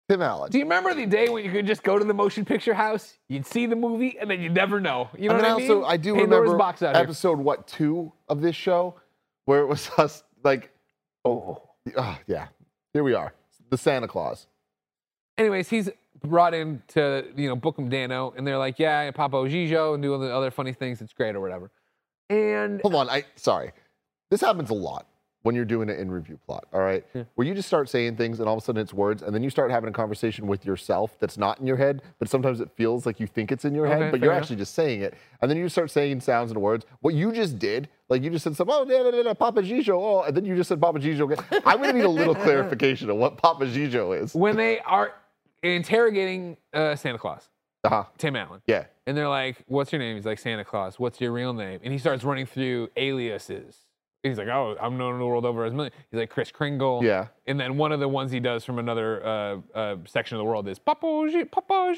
[0.09, 0.51] Tim Allen.
[0.51, 3.19] Do you remember the day when you could just go to the motion picture house,
[3.29, 5.09] you'd see the movie, and then you'd never know?
[5.19, 5.71] You know I mean, what I I mean?
[5.71, 7.03] also I do Pandora's remember box out here.
[7.03, 8.95] episode what two of this show
[9.47, 10.71] where it was us like
[11.25, 11.63] Oh.
[11.97, 12.49] ah, yeah
[12.93, 13.33] here we are
[13.71, 14.47] the Santa Clause
[15.39, 15.91] Anyways, he's
[16.25, 20.03] brought in to you know book him Dano, and they're like, yeah, Papa Gijo, and
[20.03, 21.01] do all the other funny things.
[21.01, 21.71] It's great or whatever.
[22.31, 23.73] And hold on I sorry
[24.31, 25.07] this happens a lot
[25.43, 27.25] when you're doing an in review plot all right Yeah.
[27.35, 29.43] where you just start saying things and all of a sudden it's words and then
[29.43, 32.71] you start having a conversation with yourself that's not in your head but sometimes it
[32.77, 34.45] feels like you think it's in your Okay, head but you're enough.
[34.45, 35.13] actually just saying it
[35.43, 38.45] and then you start saying sounds and words what you just did like you just
[38.45, 40.81] said something oh da, da, da, da, Papa Gijo oh and then you just said
[40.81, 41.45] Papa Gijo again.
[41.67, 45.13] I'm gonna need a little clarification of what Papa Gijo is when they are
[45.73, 47.49] interrogating uh, Santa Claus,
[47.85, 51.21] uh-huh Tim Allen, yeah and they're like, "What's your name?" He's like, "Santa Claus." What's
[51.21, 51.81] your real name?
[51.83, 53.79] And he starts running through aliases.
[54.23, 55.93] he's like, oh, I'm known in the world over as a million.
[56.11, 57.05] He's like Chris Kringle.
[57.05, 57.27] Yeah.
[57.47, 60.45] And then one of the ones he does from another uh, uh, section of the
[60.47, 61.95] world is Papa, Gi- Papa.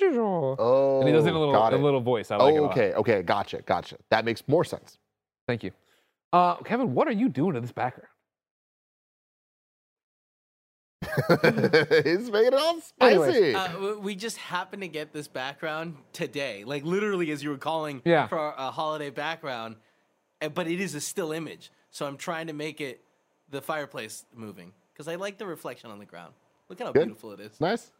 [0.58, 2.32] Oh, and he does it in a little, got a little voice.
[2.32, 2.72] I like it a Oh, lot.
[2.72, 3.96] okay, okay, gotcha, gotcha.
[4.10, 4.98] That makes more sense.
[5.46, 5.70] Thank you.
[6.32, 8.08] Uh, Kevin, what are you doing to this background?
[12.04, 13.00] He's making it all spicy.
[13.00, 17.58] Anyways, Uh, we just happened to get this background today, like literally as you were
[17.58, 18.26] calling Yeah.
[18.28, 19.76] for a holiday background,
[20.42, 21.70] uh, but it is a still image.
[21.90, 23.02] So I'm trying to make it
[23.48, 26.34] the fireplace moving because I like the reflection on the ground.
[26.68, 27.04] Look at how Good.
[27.06, 27.32] beautiful.
[27.32, 27.90] It's nice.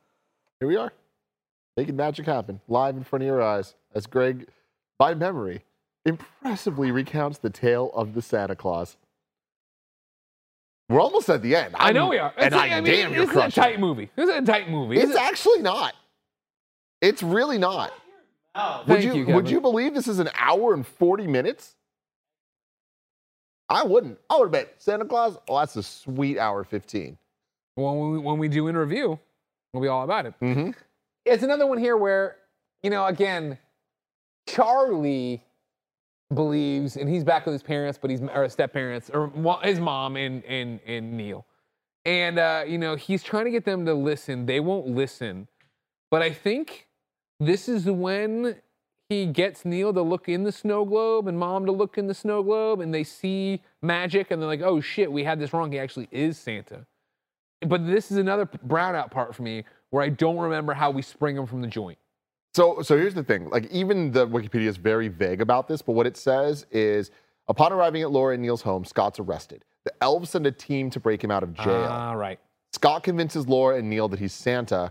[0.61, 0.93] Here we are,
[1.77, 4.49] making magic happen live in front of your eyes as Greg,
[4.99, 5.65] by memory,
[6.05, 8.97] impressively recounts the tale of the Santa Clause.
[10.89, 11.75] We're almost at the end.
[11.79, 12.33] I know I'm- we are.
[12.37, 14.11] And It's like- I, I mean, damn, you're this is a tight movie.
[14.15, 14.99] This is a tight movie.
[14.99, 15.95] It's This actually not.
[17.01, 17.93] It's really not.
[18.55, 21.75] Oh, Would you, you, would you believe this is an hour and 40 minutes?
[23.69, 24.19] I wouldn't.
[24.31, 27.19] I would bet Santa Clause, oh, that's a sweet hour 15.
[27.75, 29.19] when we, when we do in review,
[29.75, 30.35] we'll be all about it.
[30.41, 30.71] Mm-hmm.
[31.25, 32.37] It's another one here where,
[32.83, 33.59] you know, again,
[34.49, 35.43] Charlie
[36.35, 39.31] believes, and he's back with his parents, but he's or step parents or
[39.63, 41.47] his mom and and and Neil,
[42.05, 44.47] and uh, you know he's trying to get them to listen.
[44.47, 45.49] They won't listen,
[46.11, 46.89] but I think
[47.39, 48.57] this is when
[49.09, 52.15] he gets Neil to look in the snow globe and mom to look in the
[52.15, 55.71] snow globe, and they see magic, and they're like, "Oh shit, we had this wrong.
[55.71, 56.87] He actually is Santa."
[57.67, 61.37] But this is another brownout part for me where I don't remember how we spring
[61.37, 61.99] him from the joint.
[62.57, 63.51] So, so here's the thing.
[63.51, 67.11] Like, even the Wikipedia is very vague about this, but what it says is,
[67.49, 69.63] upon arriving at Laura and Neil's home, Scott's arrested.
[69.85, 71.85] The elves send a team to break him out of jail.
[71.85, 72.41] All right.
[72.73, 74.91] Scott convinces Laura and Neil that he's Santa,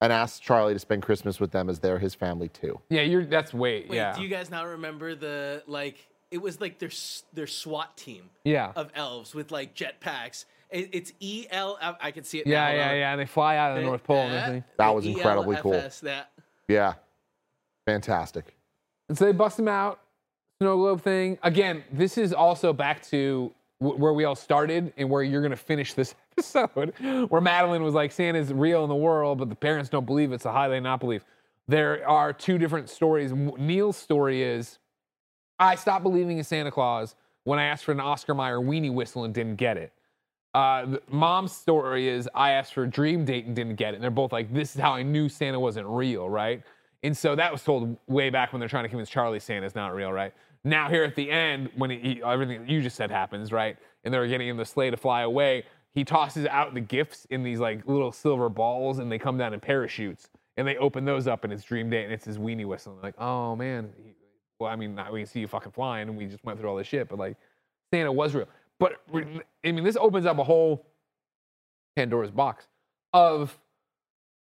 [0.00, 2.80] and asks Charlie to spend Christmas with them as they're his family too.
[2.90, 3.24] Yeah, you're.
[3.24, 3.88] That's wait.
[3.88, 4.14] Wait, yeah.
[4.14, 6.06] do you guys not remember the like?
[6.30, 6.90] It was like their
[7.32, 8.70] their SWAT team yeah.
[8.76, 10.44] of elves with like jetpacks.
[10.70, 11.76] It, it's E L.
[11.80, 12.46] I, I can see it.
[12.46, 13.10] yeah, now, yeah, yeah.
[13.12, 14.64] And they fly out of the North Pole and everything.
[14.78, 15.72] That the was incredibly cool.
[16.02, 16.30] That
[16.68, 16.94] Yeah,
[17.86, 18.56] fantastic.
[19.08, 20.00] And so they bust him out.
[20.60, 21.38] Snow globe thing.
[21.42, 25.56] Again, this is also back to w- where we all started and where you're gonna
[25.56, 26.94] finish this episode,
[27.28, 30.40] where Madeline was like, Santa's real in the world, but the parents don't believe it,
[30.40, 31.24] so how do they not believe?
[31.66, 33.32] There are two different stories.
[33.32, 34.78] Neil's story is,
[35.58, 39.24] I stopped believing in Santa Claus when I asked for an Oscar Mayer weenie whistle
[39.24, 39.92] and didn't get it.
[40.54, 43.96] Uh, mom's story is I asked for a dream date and didn't get it.
[43.96, 46.62] And they're both like, this is how I knew Santa wasn't real, right?
[47.02, 49.94] And so that was told way back when they're trying to convince Charlie Santa's not
[49.94, 50.32] real, right?
[50.62, 53.76] Now here at the end, when he, everything you just said happens, right?
[54.04, 57.42] And they're getting in the sleigh to fly away, he tosses out the gifts in
[57.42, 60.30] these like little silver balls, and they come down in parachutes.
[60.56, 62.92] And they open those up, and it's dream date, and it's his weenie whistle.
[62.92, 63.90] And like, oh man,
[64.58, 66.76] well, I mean, we can see you fucking flying, and we just went through all
[66.76, 67.36] this shit, but like,
[67.92, 68.48] Santa was real.
[68.84, 69.00] But
[69.64, 70.84] I mean, this opens up a whole
[71.96, 72.66] Pandora's box
[73.14, 73.58] of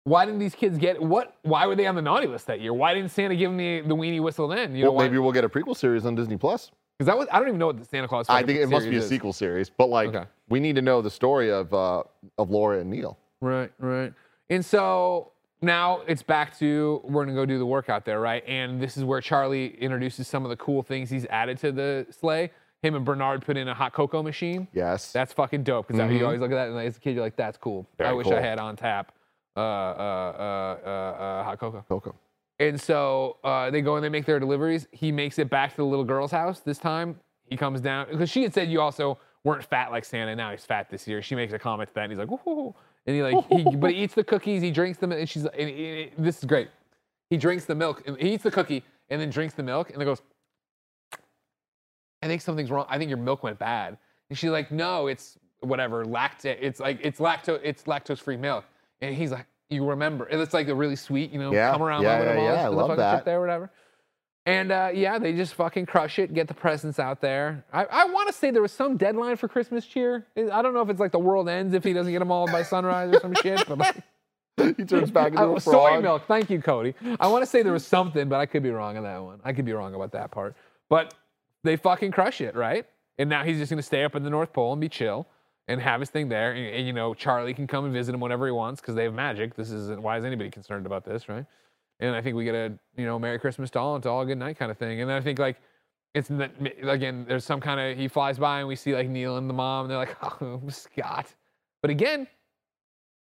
[0.03, 1.37] why didn't these kids get what?
[1.43, 2.73] Why were they on the naughty list that year?
[2.73, 4.75] Why didn't Santa give them the, the weenie whistle then?
[4.75, 5.03] You know, well, why?
[5.05, 6.71] maybe we'll get a prequel series on Disney Plus.
[6.97, 8.25] Because that was I don't even know what the Santa Clause.
[8.27, 9.07] I think it must be a is.
[9.07, 10.25] sequel series, but like Okay.
[10.49, 12.03] we need to know the story of uh,
[12.37, 13.17] of Laura and Neil.
[13.39, 14.11] Right, right.
[14.49, 15.31] And so
[15.61, 18.43] now it's back to we're gonna go do the workout there, right?
[18.45, 22.05] And this is where Charlie introduces some of the cool things he's added to the
[22.11, 22.51] sleigh.
[22.83, 24.67] Him and Bernard put in a hot cocoa machine.
[24.73, 25.13] Yes.
[25.13, 25.87] That's fucking dope.
[25.87, 27.87] Because you always look at that and as a kid, you're like, that's cool.
[27.99, 28.35] I wish cool.
[28.35, 29.13] I had on tap
[29.55, 31.85] uh, uh, uh, uh, uh, hot cocoa.
[31.87, 32.13] Coco.
[32.59, 34.87] And so uh, they go and they make their deliveries.
[34.91, 37.17] He makes it back to the little girl's house this time.
[37.45, 40.35] He comes down because she had said you also weren't fat like Santa.
[40.35, 41.21] Now he's fat this year.
[41.21, 42.73] She makes a comment to that, and he's like, "Woohoo!"
[43.05, 44.61] And he like, he, but he eats the cookies.
[44.61, 45.45] He drinks them, and she's.
[45.45, 46.69] And he- this is great.
[47.29, 48.03] He drinks the milk.
[48.05, 50.21] and He eats the cookie and then drinks the milk, and then goes,
[52.23, 52.85] "I think something's wrong.
[52.89, 53.97] I think your milk went bad."
[54.29, 56.57] And she's like, "No, it's whatever lactate.
[56.61, 57.59] It's like it's lactose.
[57.63, 58.65] It's lactose free milk."
[59.01, 61.83] And he's like, "You remember?" And it's like a really sweet, you know, Yeah, come
[61.83, 63.25] around yeah, moment yeah, yeah, I love that.
[63.25, 63.69] there, whatever.
[64.45, 67.63] And uh, yeah, they just fucking crush it, get the presents out there.
[67.71, 70.25] I, I want to say there was some deadline for Christmas cheer.
[70.35, 72.45] I don't know if it's like the world ends if he doesn't get them all
[72.47, 73.65] by sunrise or some shit.
[73.65, 73.95] But like,
[74.77, 76.23] he turns back into a soy milk.
[76.27, 76.93] Thank you, Cody.
[77.21, 79.39] I want to say there was something, but I could be wrong on that one.
[79.45, 80.55] I could be wrong about that part.
[80.89, 81.13] But
[81.63, 82.85] they fucking crush it, right?
[83.17, 85.27] And now he's just gonna stay up in the North Pole and be chill
[85.67, 86.51] and have his thing there.
[86.51, 89.03] And, and, you know, Charlie can come and visit him whenever he wants because they
[89.03, 89.55] have magic.
[89.55, 91.45] This isn't why is anybody concerned about this, right?
[91.99, 94.25] And I think we get a you know Merry Christmas to all and to all
[94.25, 95.01] good night kind of thing.
[95.01, 95.61] And then I think like
[96.13, 99.49] it's again there's some kind of he flies by and we see like Neil and
[99.49, 101.33] the mom and they're like oh Scott,
[101.81, 102.27] but again,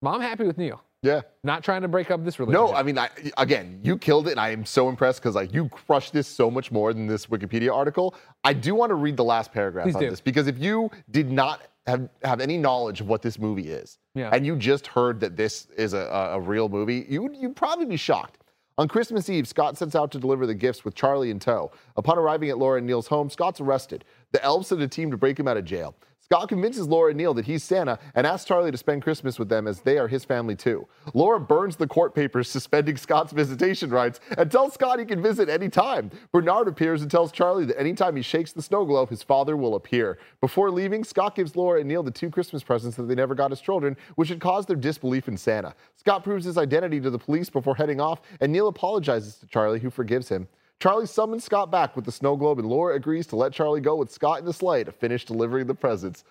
[0.02, 0.82] mom happy with Neil.
[1.04, 1.22] Yeah.
[1.44, 2.74] Not trying to break up this relationship.
[2.74, 5.54] No, I mean, I, again, you killed it, and I am so impressed because like
[5.54, 8.16] you crushed this so much more than this Wikipedia article.
[8.44, 10.10] I do want to read the last paragraph Please on do.
[10.10, 13.98] this because if you did not have, have any knowledge of what this movie is,
[14.14, 14.30] Yeah.
[14.32, 17.56] and you just heard that this is a, a, a real movie, you would you'd
[17.56, 18.38] probably be shocked.
[18.78, 21.72] On Christmas Eve, Scott sets out to deliver the gifts with Charlie in tow.
[21.98, 24.06] Upon arriving at Laura and Neil's home, Scott's arrested.
[24.32, 25.94] The elves send a team to break him out of jail.
[26.32, 29.50] Scott convinces Laura and Neil that he's Santa and asks Charlie to spend Christmas with
[29.50, 30.88] them as they are his family too.
[31.14, 35.50] Laura burns the court papers suspending Scott's visitation rights and tells Scott he can visit
[35.50, 36.10] anytime.
[36.32, 39.76] Bernard appears and tells Charlie that anytime he shakes the snow globe, his father will
[39.76, 40.20] appear.
[40.40, 43.52] Before leaving, Scott gives Laura and Neil the two Christmas presents that they never got
[43.52, 45.76] as children, which had caused their disbelief in Santa.
[45.98, 49.82] Scott proves his identity to the police before heading off, and Neil apologizes to Charlie,
[49.82, 50.48] who forgives him.
[50.82, 53.96] Charlie summons Scott back with the snow globe, and Laura agrees to let Charlie go
[53.96, 56.24] with Scott in the sleigh to finish delivering the presents.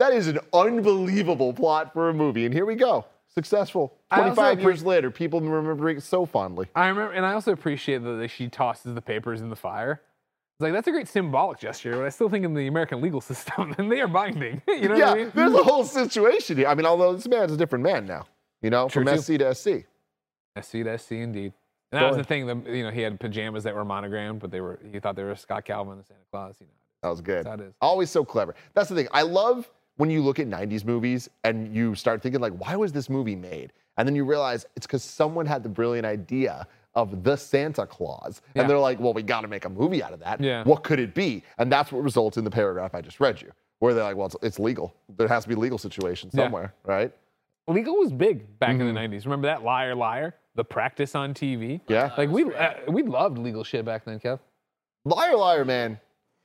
[0.00, 3.04] That is an unbelievable plot for a movie, and here we go.
[3.32, 3.94] Successful.
[4.12, 6.66] 25 appre- years later, people remember it so fondly.
[6.74, 10.02] I remember, and I also appreciate that she tosses the papers in the fire.
[10.56, 13.20] It's like that's a great symbolic gesture, but I still think in the American legal
[13.30, 14.60] system, and they are binding.
[14.68, 15.32] you know yeah, what I mean?
[15.36, 16.66] there's a whole situation here.
[16.66, 18.26] I mean, although this man's a different man now,
[18.60, 19.22] you know, True, from too.
[19.22, 19.86] SC to SC.
[20.60, 21.52] SC to SC indeed.
[21.92, 22.46] And that was the thing.
[22.46, 24.78] The, you know, he had pajamas that were monogrammed, but they were.
[24.92, 26.56] He thought they were Scott Calvin and Santa Clause.
[26.60, 26.72] You know,
[27.02, 27.46] That was good.
[27.46, 27.74] It is.
[27.80, 28.54] Always so clever.
[28.74, 29.08] That's the thing.
[29.12, 32.92] I love when you look at 90s movies and you start thinking, like, why was
[32.92, 33.72] this movie made?
[33.96, 38.42] And then you realize it's because someone had the brilliant idea of the Santa Claus.
[38.54, 38.62] Yeah.
[38.62, 40.40] And they're like, well, we got to make a movie out of that.
[40.40, 40.62] Yeah.
[40.64, 41.42] What could it be?
[41.58, 44.26] And that's what results in the paragraph I just read you, where they're like, well,
[44.26, 44.94] it's, it's legal.
[45.16, 46.44] There has to be a legal situation Yeah.
[46.44, 47.12] somewhere, right?
[47.66, 48.80] legal was big back Mm-hmm.
[48.88, 49.24] in the '90s.
[49.24, 50.34] Remember that Liar Liar?
[50.58, 51.80] The practice on TV.
[51.86, 52.10] Yeah.
[52.18, 54.40] Like we uh, we loved legal shit back then, Kev.
[55.04, 56.00] Liar, liar, man.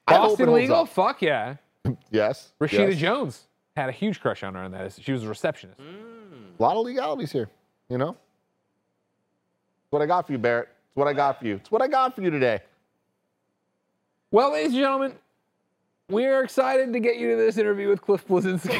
[0.05, 0.75] I hope it Boston holds legal.
[0.81, 0.89] up.
[0.89, 1.55] Fuck yeah.
[2.11, 2.53] Yes.
[2.61, 2.99] Rashida yes.
[2.99, 4.93] Jones had a huge crush on her, and that.
[5.01, 5.79] she was a receptionist.
[5.79, 7.49] A lot of legalities here,
[7.89, 8.11] you know?
[8.11, 10.69] It's what I got for you, Barrett.
[10.89, 11.55] It's what I got for you.
[11.55, 12.59] It's what I got for you today.
[14.29, 15.13] Well, ladies and gentlemen,
[16.07, 18.79] we are excited to get you to this interview with Cliff Bleszinski,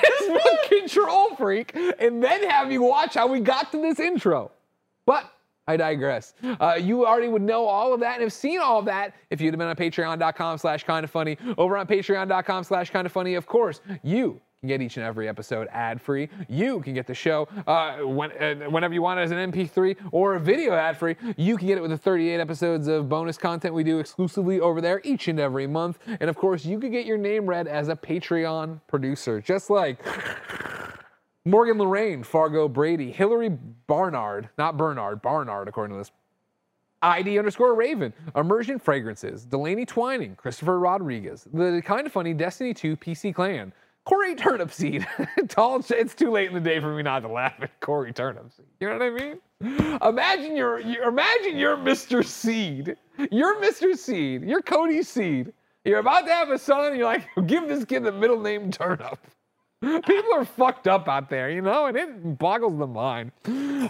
[0.02, 4.52] this control freak, and then have you watch how we got to this intro.
[5.08, 5.32] But
[5.66, 6.34] I digress.
[6.60, 9.40] Uh, you already would know all of that and have seen all of that if
[9.40, 11.38] you'd have been on patreon.com slash kind of funny.
[11.56, 15.26] Over on patreon.com slash kind of funny, of course, you can get each and every
[15.26, 16.28] episode ad free.
[16.46, 19.96] You can get the show uh, when, uh, whenever you want it as an MP3
[20.12, 21.16] or a video ad free.
[21.38, 24.82] You can get it with the 38 episodes of bonus content we do exclusively over
[24.82, 26.00] there each and every month.
[26.06, 30.04] And of course, you could get your name read as a Patreon producer, just like
[31.48, 33.48] Morgan Lorraine, Fargo Brady, Hillary
[33.86, 36.12] Barnard, not Bernard, Barnard, according to this.
[37.00, 42.96] ID underscore Raven, Immersion Fragrances, Delaney Twining, Christopher Rodriguez, the kind of funny Destiny 2
[42.96, 43.72] PC Clan,
[44.04, 45.06] Corey Turnipseed,
[45.48, 45.82] Tall.
[45.88, 48.66] It's too late in the day for me not to laugh at Corey Turnipseed.
[48.80, 49.98] You know what I mean?
[50.02, 52.24] Imagine you're, you imagine you're Mr.
[52.24, 52.96] Seed.
[53.30, 53.96] You're Mr.
[53.96, 54.42] Seed.
[54.42, 55.52] You're Cody Seed.
[55.84, 58.70] You're about to have a son, and you're like, give this kid the middle name
[58.70, 59.18] Turnip.
[59.80, 63.30] People are fucked up out there, you know, and it boggles the mind.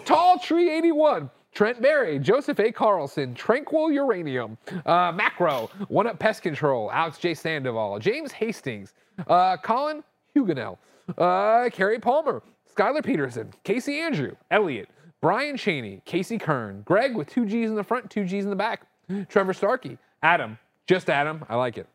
[0.04, 2.70] Tall Tree 81, Trent Berry, Joseph A.
[2.70, 7.32] Carlson, Tranquil Uranium, uh, Macro, One Up Pest Control, Alex J.
[7.32, 8.92] Sandoval, James Hastings,
[9.28, 10.78] uh, Colin Huguenot,
[11.16, 12.42] uh, Carrie Palmer,
[12.76, 14.90] Skylar Peterson, Casey Andrew, Elliot,
[15.22, 18.56] Brian Cheney, Casey Kern, Greg with two G's in the front, two G's in the
[18.56, 18.82] back,
[19.30, 21.86] Trevor Starkey, Adam, just Adam, I like it.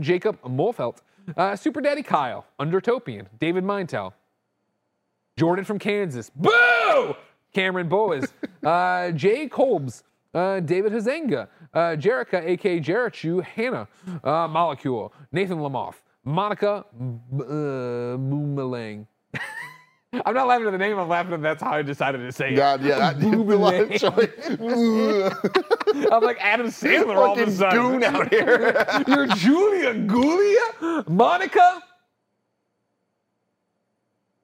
[0.00, 0.98] Jacob Molfelt,
[1.36, 4.12] uh, Super Daddy Kyle, Undertopian, David Mintel,
[5.36, 7.14] Jordan from Kansas, Boo!
[7.52, 8.32] Cameron Boas,
[8.64, 10.02] uh, Jay Kolbs,
[10.34, 13.88] uh, David Hazenga, uh, Jerica, aka Jerichu, Hannah,
[14.22, 19.06] uh, Molecule, Nathan Lamoff, Monica B- uh, Boomerang.
[20.12, 22.52] I'm not laughing at the name, I'm laughing at that's how I decided to say
[22.52, 22.56] it.
[22.56, 24.30] God, yeah, that, a lot of choice.
[26.10, 27.80] I'm like Adam Sandler all of a sudden.
[27.80, 28.84] goon out here.
[29.06, 31.08] You're Julia Gulia?
[31.08, 31.82] Monica?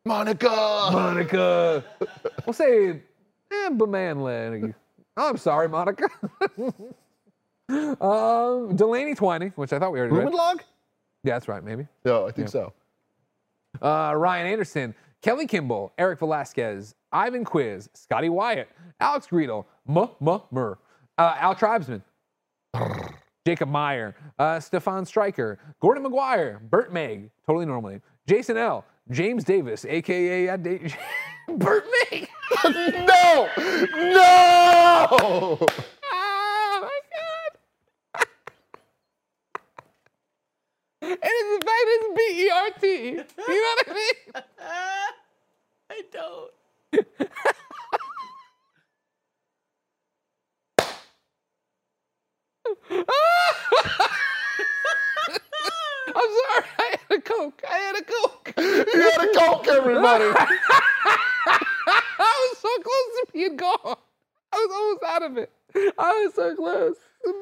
[0.04, 0.88] Monica.
[0.92, 1.84] Monica.
[2.46, 2.90] We'll say,
[3.50, 4.72] eh, Bamanle.
[5.16, 6.08] Oh, I'm sorry, Monica.
[8.00, 10.28] um, Delaney Twining, which I thought we already read.
[10.28, 10.60] Rubenlog?
[11.24, 11.88] Yeah, that's right, maybe.
[12.04, 12.72] No, I think so.
[13.82, 18.68] Uh, Ryan Anderson, Kelly Kimball, Eric Velasquez, Ivan Quiz, Scotty Wyatt,
[19.00, 20.78] Alex Greedle, M M Mur,
[21.18, 22.02] uh, Al Tribesman,
[23.46, 29.84] Jacob Meyer, uh, Stefan Stryker, Gordon McGuire, Burt Meg, totally normally, Jason L, James Davis,
[29.84, 30.94] aka Da-
[31.56, 32.28] Burt Meg.
[32.64, 33.48] no!
[33.96, 35.58] No!
[36.12, 38.26] oh my god.
[41.02, 42.86] and it's the fact B E R T.
[43.08, 44.44] You know what I mean?
[45.96, 46.52] I don't.
[56.08, 56.66] I'm sorry.
[56.78, 57.62] I had a Coke.
[57.70, 58.54] I had a Coke.
[58.58, 60.24] You had a Coke, everybody.
[62.18, 63.96] I was so close to being gone.
[64.52, 65.50] I was almost out of it.
[65.98, 66.96] I was so close.
[67.24, 67.34] Burt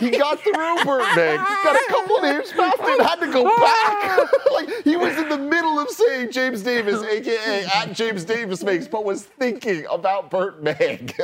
[0.00, 0.12] Meg!
[0.12, 1.36] He got through Burt Meg.
[1.38, 3.02] Got a couple names past it.
[3.02, 4.52] Had to go back.
[4.52, 8.86] like he was in the middle of saying James Davis, aka at James Davis makes,
[8.86, 11.14] but was thinking about Burt Meg.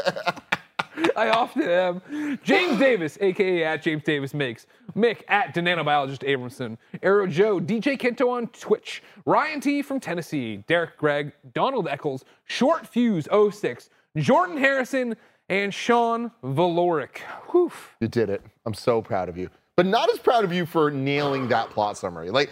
[1.17, 2.39] I often am.
[2.43, 4.67] James Davis, aka at James Davis makes.
[4.97, 6.77] Mick at Nanobiologist Abramson.
[7.03, 9.03] Arrow Joe, DJ Kento on Twitch.
[9.25, 10.65] Ryan T from Tennessee.
[10.67, 15.17] Derek Gregg, Donald Eccles, Short Fuse 06, Jordan Harrison,
[15.51, 17.19] and Sean Valoric.
[17.51, 17.73] Whew.
[18.01, 18.41] you did it.
[18.65, 19.51] I'm so proud of you.
[19.77, 22.31] But not as proud of you for nailing that plot summary.
[22.31, 22.51] Like,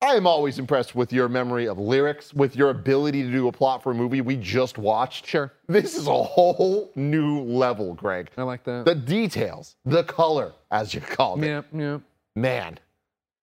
[0.00, 3.52] I am always impressed with your memory of lyrics, with your ability to do a
[3.52, 5.26] plot for a movie we just watched.
[5.26, 5.52] Sure.
[5.66, 8.30] This is a whole new level, Greg.
[8.38, 8.84] I like that.
[8.84, 11.48] The details, the color, as you called it.
[11.48, 11.98] yeah, yeah.
[12.36, 12.78] Man.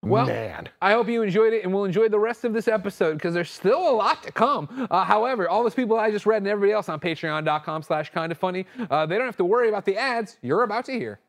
[0.05, 0.69] Well, Man.
[0.81, 3.33] I hope you enjoyed it and we will enjoy the rest of this episode because
[3.33, 4.87] there's still a lot to come.
[4.91, 8.31] Uh, however, all those people I just read and everybody else on patreon.com slash kind
[8.31, 11.19] of funny, uh, they don't have to worry about the ads you're about to hear.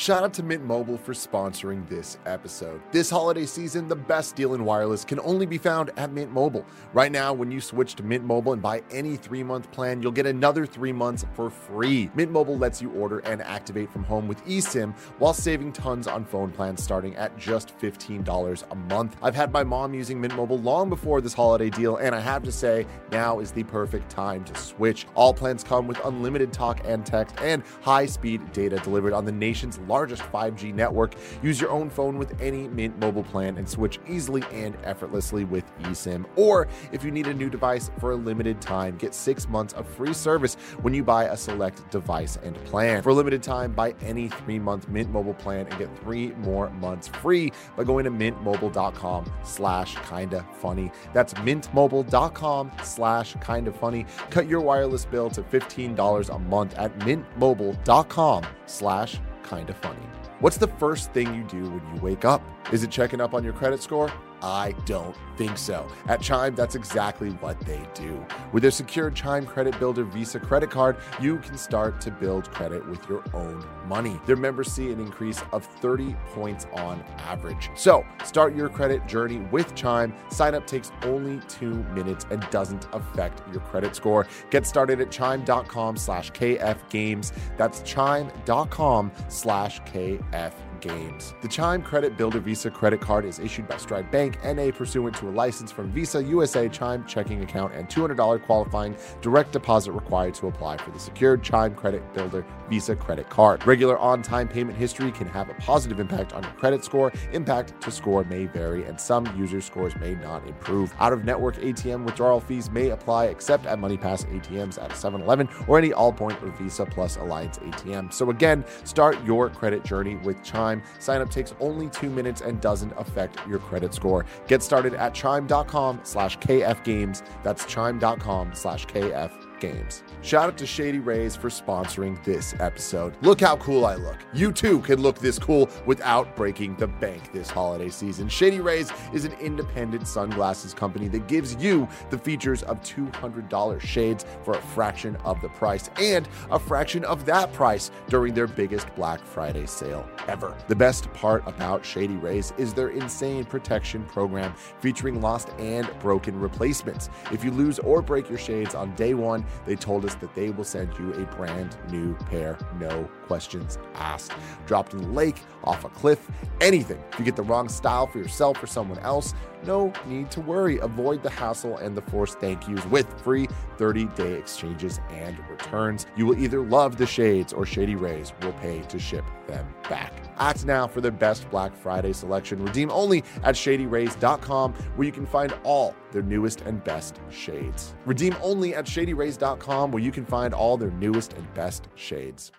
[0.00, 2.80] Shout out to Mint Mobile for sponsoring this episode.
[2.90, 6.64] This holiday season, the best deal in wireless can only be found at Mint Mobile.
[6.94, 10.10] Right now, when you switch to Mint Mobile and buy any three month plan, you'll
[10.10, 12.10] get another three months for free.
[12.14, 16.24] Mint Mobile lets you order and activate from home with eSIM while saving tons on
[16.24, 19.18] phone plans starting at just $15 a month.
[19.20, 22.42] I've had my mom using Mint Mobile long before this holiday deal, and I have
[22.44, 25.06] to say, now is the perfect time to switch.
[25.14, 29.32] All plans come with unlimited talk and text and high speed data delivered on the
[29.32, 31.14] nation's largest 5G network.
[31.42, 35.64] Use your own phone with any Mint mobile plan and switch easily and effortlessly with
[35.80, 36.24] eSIM.
[36.36, 39.86] Or if you need a new device for a limited time, get six months of
[39.88, 43.02] free service when you buy a select device and plan.
[43.02, 46.70] For a limited time, buy any three month Mint mobile plan and get three more
[46.70, 50.92] months free by going to mintmobile.com slash kinda funny.
[51.12, 54.06] That's mintmobile.com slash kinda funny.
[54.30, 59.20] Cut your wireless bill to $15 a month at mintmobile.com slash
[59.50, 59.98] kinda funny.
[60.38, 62.40] What's the first thing you do when you wake up?
[62.72, 64.10] Is it checking up on your credit score?
[64.42, 65.86] I don't think so.
[66.08, 68.24] At Chime, that's exactly what they do.
[68.52, 72.86] With their secure Chime Credit Builder Visa credit card, you can start to build credit
[72.88, 74.20] with your own money.
[74.26, 77.70] Their members see an increase of 30 points on average.
[77.74, 80.14] So, start your credit journey with Chime.
[80.30, 84.26] Sign up takes only two minutes and doesn't affect your credit score.
[84.50, 87.32] Get started at chime.com slash kfgames.
[87.56, 91.34] That's chime.com slash kfgames games.
[91.42, 95.28] The Chime Credit Builder Visa credit card is issued by Stride Bank NA pursuant to
[95.28, 100.46] a license from Visa USA Chime checking account and $200 qualifying direct deposit required to
[100.46, 103.66] apply for the secured Chime Credit Builder Visa credit card.
[103.66, 107.12] Regular on-time payment history can have a positive impact on your credit score.
[107.32, 110.94] Impact to score may vary and some user scores may not improve.
[111.00, 116.40] Out-of-network ATM withdrawal fees may apply except at MoneyPass ATMs at 7-Eleven or any Allpoint
[116.42, 118.12] or Visa Plus Alliance ATM.
[118.12, 120.69] So again, start your credit journey with Chime.
[120.98, 124.26] Sign up takes only two minutes and doesn't affect your credit score.
[124.46, 127.22] Get started at chime.com slash kfgames.
[127.42, 130.02] That's chime.com slash kfgames.
[130.22, 133.16] Shout out to Shady Rays for sponsoring this episode.
[133.22, 134.18] Look how cool I look.
[134.34, 138.28] You too can look this cool without breaking the bank this holiday season.
[138.28, 144.26] Shady Rays is an independent sunglasses company that gives you the features of $200 shades
[144.44, 148.94] for a fraction of the price and a fraction of that price during their biggest
[148.96, 150.54] Black Friday sale ever.
[150.68, 156.38] The best part about Shady Rays is their insane protection program featuring lost and broken
[156.38, 157.08] replacements.
[157.32, 160.50] If you lose or break your shades on day one, they told us that they
[160.50, 164.32] will send you a brand new pair, no questions asked.
[164.66, 166.28] Dropped in the lake, off a cliff,
[166.60, 167.02] anything.
[167.12, 169.34] If you get the wrong style for yourself or someone else,
[169.64, 170.78] no need to worry.
[170.78, 176.06] Avoid the hassle and the forced thank yous with free 30 day exchanges and returns.
[176.16, 180.29] You will either love the shades or Shady Rays will pay to ship them back.
[180.40, 182.64] Act now for their best Black Friday selection.
[182.64, 187.94] Redeem only at shadyrays.com, where you can find all their newest and best shades.
[188.06, 192.52] Redeem only at shadyrays.com, where you can find all their newest and best shades.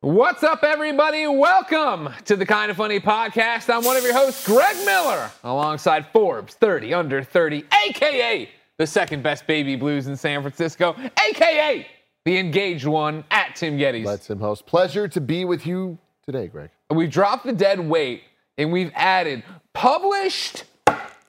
[0.00, 1.26] What's up, everybody?
[1.26, 3.68] Welcome to the Kind of Funny podcast.
[3.74, 9.22] I'm one of your hosts, Greg Miller, alongside Forbes 30 Under 30, aka the second
[9.22, 10.94] best baby blues in San Francisco,
[11.28, 11.86] aka
[12.24, 14.04] the engaged one at Tim Gettys.
[14.04, 14.66] Let's him host.
[14.66, 16.70] Pleasure to be with you today, Greg.
[16.90, 18.22] We've dropped the dead weight
[18.56, 20.64] and we've added published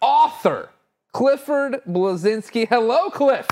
[0.01, 0.69] author
[1.13, 2.67] Clifford Bleszinski.
[2.67, 3.47] Hello, Cliff.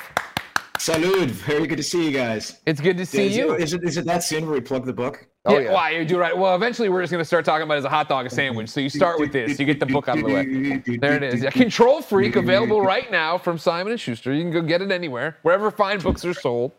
[0.77, 1.29] Salud.
[1.29, 2.61] Very good to see you guys.
[2.67, 3.53] It's good to see is you.
[3.53, 5.25] It, is, it, is it that soon where we plug the book?
[5.45, 5.73] Oh, yeah, yeah.
[5.73, 6.37] Why you do right?
[6.37, 8.69] Well, eventually we're just gonna start talking about it as a hot dog, a sandwich.
[8.69, 10.97] So you start with this, you get the book out of the way.
[10.97, 11.41] There it is.
[11.41, 14.33] Yeah, Control Freak available right now from Simon and Schuster.
[14.33, 16.71] You can go get it anywhere, wherever fine books are sold.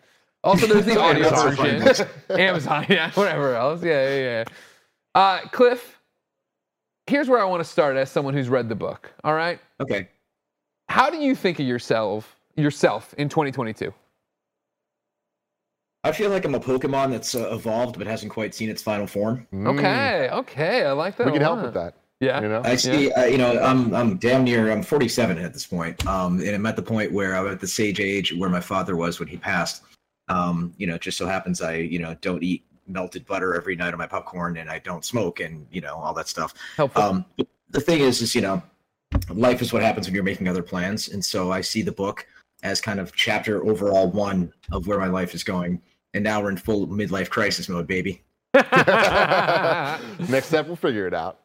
[0.45, 2.07] Also, there's the audio Amazon version,
[2.39, 3.83] Amazon, yeah, whatever else.
[3.83, 4.45] Yeah, yeah, yeah.
[5.17, 5.99] Uh, Cliff,
[7.07, 9.11] here's where I want to start as someone who's read the book.
[9.25, 10.09] All right, Okay.
[10.91, 13.95] how do you think of yourself, yourself in 2022?
[16.05, 19.07] I feel like I'm a Pokemon that's uh, evolved but hasn't quite seen its final
[19.07, 19.47] form.
[19.55, 21.29] Okay, okay, I like that.
[21.29, 21.31] Mm.
[21.31, 21.95] We a can help with that.
[22.21, 22.61] Yeah, You know?
[22.62, 26.41] I see, uh, you know, I'm I'm damn near I'm 47 at this point, um,
[26.41, 29.19] and I'm at the point where I'm at the sage age where my father was
[29.19, 29.83] when he passed.
[30.29, 33.76] Um, you know, it just so happens I, you know, don't eat melted butter every
[33.76, 36.55] night on my popcorn, and I don't smoke, and you know all that stuff.
[36.76, 37.03] helpful.
[37.03, 37.24] Um,
[37.70, 38.62] the thing is, is you know,
[39.30, 42.26] life is what happens when you're making other plans, and so I see the book
[42.62, 45.80] as kind of chapter overall one of where my life is going,
[46.14, 48.22] and now we're in full midlife crisis mode, baby.
[48.55, 51.41] Next step, we'll figure it out.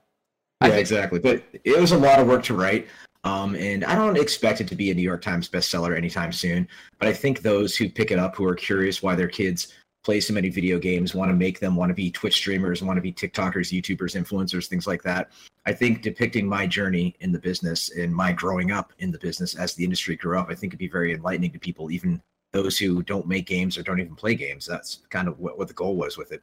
[0.62, 1.20] Yeah, exactly.
[1.20, 2.88] But it was a lot of work to write.
[3.24, 6.68] Um, and I don't expect it to be a New York Times bestseller anytime soon.
[7.00, 9.74] But I think those who pick it up who are curious why their kids
[10.04, 12.98] play so many video games, want to make them want to be Twitch streamers, want
[12.98, 15.32] to be TikTokers, YouTubers, influencers, things like that.
[15.66, 19.56] I think depicting my journey in the business and my growing up in the business
[19.56, 22.22] as the industry grew up, I think it'd be very enlightening to people, even
[22.52, 24.66] those who don't make games or don't even play games.
[24.66, 26.42] That's kind of what, what the goal was with it.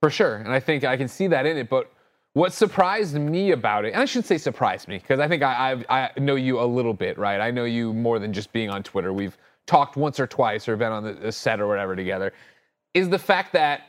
[0.00, 0.36] For sure.
[0.36, 1.68] And I think I can see that in it.
[1.68, 1.92] But
[2.34, 5.72] what surprised me about it, and I should say surprised me, because I think I,
[5.72, 7.40] I've, I know you a little bit, right?
[7.40, 9.12] I know you more than just being on Twitter.
[9.12, 9.36] We've
[9.66, 12.32] talked once or twice or been on the set or whatever together,
[12.94, 13.82] is the fact that,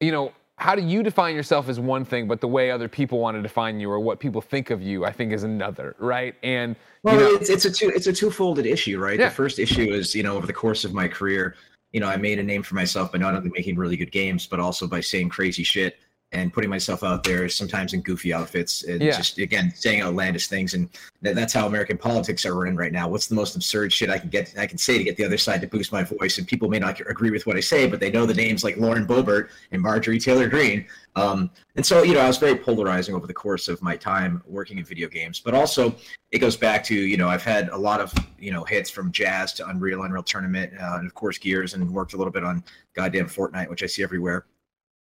[0.00, 3.18] you know, how do you define yourself as one thing, but the way other people
[3.18, 6.34] want to define you or what people think of you, I think is another, right?
[6.42, 9.18] And, Well, you know, it's it's a two it's a twofolded issue, right?
[9.18, 9.28] Yeah.
[9.28, 11.56] The first issue is you know over the course of my career,
[11.92, 14.46] you know I made a name for myself by not only making really good games,
[14.46, 15.96] but also by saying crazy shit
[16.32, 19.16] and putting myself out there sometimes in goofy outfits and Yeah.
[19.16, 20.88] just again saying outlandish things and
[21.20, 23.08] that, that's how American politics are in right now.
[23.08, 25.38] What's the most absurd shit I can get I can say to get the other
[25.38, 28.00] side to boost my voice and people may not agree with what I say, but
[28.00, 32.14] they know the names like Lauren Boebert and Marjorie Taylor green Um, and so you
[32.14, 35.40] know I was very polarizing over the course of my time working in video games,
[35.40, 35.94] but also
[36.30, 39.12] it goes back to you know I've had a lot of you know hits from
[39.12, 42.42] Jazz to Unreal, Unreal Tournament, uh, and of course Gears, and worked a little bit
[42.44, 42.64] on
[42.94, 44.46] goddamn Fortnite, which I see everywhere.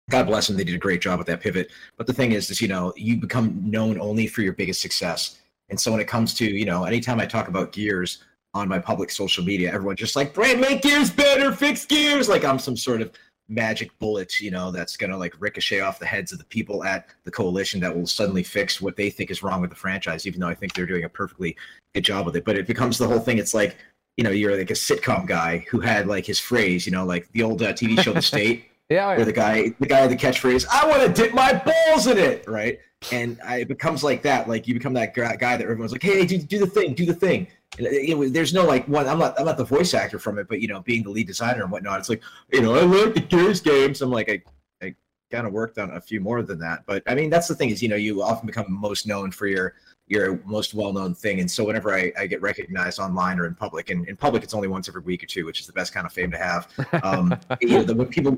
[0.09, 1.71] God bless them, they did a great job with that pivot.
[1.97, 5.39] But the thing is, is you know you become known only for your biggest success,
[5.69, 8.23] and so when it comes to you know anytime I talk about Gears
[8.53, 12.43] on my public social media, everyone's just like, "Brand, make Gears better, fix Gears," like
[12.43, 13.11] I'm some sort of
[13.51, 17.07] magic bullet, you know, that's gonna like ricochet off the heads of the people at
[17.25, 20.39] the coalition that will suddenly fix what they think is wrong with the franchise, even
[20.39, 21.55] though I think they're doing a perfectly
[21.93, 22.45] good job with it.
[22.45, 23.37] But it becomes the whole thing.
[23.37, 23.77] It's like,
[24.15, 27.29] you know, you're like a sitcom guy who had like his phrase, you know, like
[27.33, 30.65] the old uh, TV show The State, yeah, where the guy, the guy the catchphrase,
[30.71, 32.79] "I want to dip my balls in it," right?
[33.11, 34.49] And I, it becomes like that.
[34.49, 37.13] Like you become that guy that everyone's like, "Hey, do, do the thing, do the
[37.13, 39.07] thing." And, you know, there's no like one.
[39.07, 39.39] I'm not.
[39.39, 41.71] I'm not the voice actor from it, but you know, being the lead designer and
[41.71, 42.21] whatnot, it's like,
[42.51, 44.01] you know, I like the Gears games.
[44.01, 44.41] I'm like, I,
[44.85, 44.93] I
[45.31, 46.83] kind of worked on a few more than that.
[46.85, 49.47] But I mean, that's the thing is, you know, you often become most known for
[49.47, 49.75] your
[50.11, 51.39] your most well-known thing.
[51.39, 54.53] And so whenever I, I get recognized online or in public, and in public it's
[54.53, 56.67] only once every week or two, which is the best kind of fame to have.
[57.01, 58.37] Um, you know, the, when people,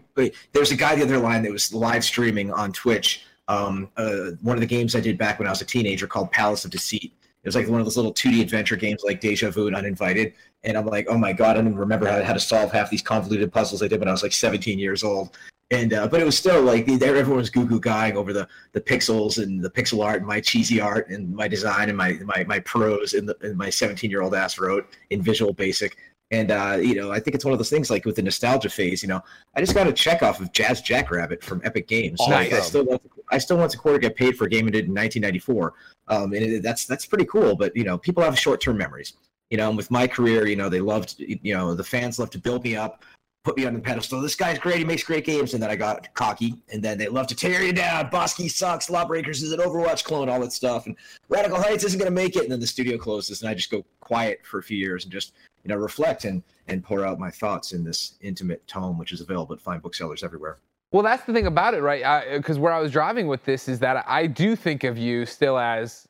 [0.54, 3.26] there's a guy the other line that was live streaming on Twitch.
[3.48, 6.32] Um, uh, one of the games I did back when I was a teenager called
[6.32, 7.12] Palace of Deceit.
[7.44, 10.34] It was like one of those little 2D adventure games like Deja Vu and Uninvited.
[10.64, 12.90] And I'm like, oh my god, I don't even remember how, how to solve half
[12.90, 15.36] these convoluted puzzles I did when I was like 17 years old.
[15.74, 18.82] And uh, but it was still like everyone was goo goo guying over the the
[18.82, 22.44] pixels and the pixel art and my cheesy art and my design and my my
[22.44, 25.98] my prose and, the, and my 17 year old ass wrote in Visual Basic.
[26.30, 28.70] And uh, you know, I think it's one of those things like with the nostalgia
[28.70, 29.02] phase.
[29.02, 29.22] You know,
[29.56, 32.20] I just got a check off of Jazz Jackrabbit from Epic Games.
[32.20, 32.70] Like, I Awesome.
[32.70, 34.86] still want to, I still want to quarter get paid for a game I did
[34.86, 35.74] in 1994.
[36.08, 37.56] Um, and it, that's that's pretty cool.
[37.56, 39.14] But you know, people have short term memories.
[39.50, 42.32] You know, and with my career, you know, they loved, you know, the fans love
[42.32, 43.04] to build me up,
[43.44, 44.22] put me on the pedestal.
[44.22, 44.78] This guy's great.
[44.78, 45.54] He makes great games.
[45.54, 46.56] And then I got cocky.
[46.72, 48.10] And then they love to tear you down.
[48.10, 48.90] Boss Key sucks.
[48.90, 50.86] Lawbreakers is an Overwatch clone, all that stuff.
[50.86, 50.96] And
[51.28, 52.44] Radical Heights isn't going to make it.
[52.44, 53.42] And then the studio closes.
[53.42, 55.34] And I just go quiet for a few years and just,
[55.64, 59.20] you know, reflect and, and pour out my thoughts in this intimate tome, which is
[59.20, 60.60] available at fine booksellers everywhere.
[60.92, 62.24] Well, that's the thing about it, right?
[62.38, 65.58] Because where I was driving with this is that I do think of you still
[65.58, 66.08] as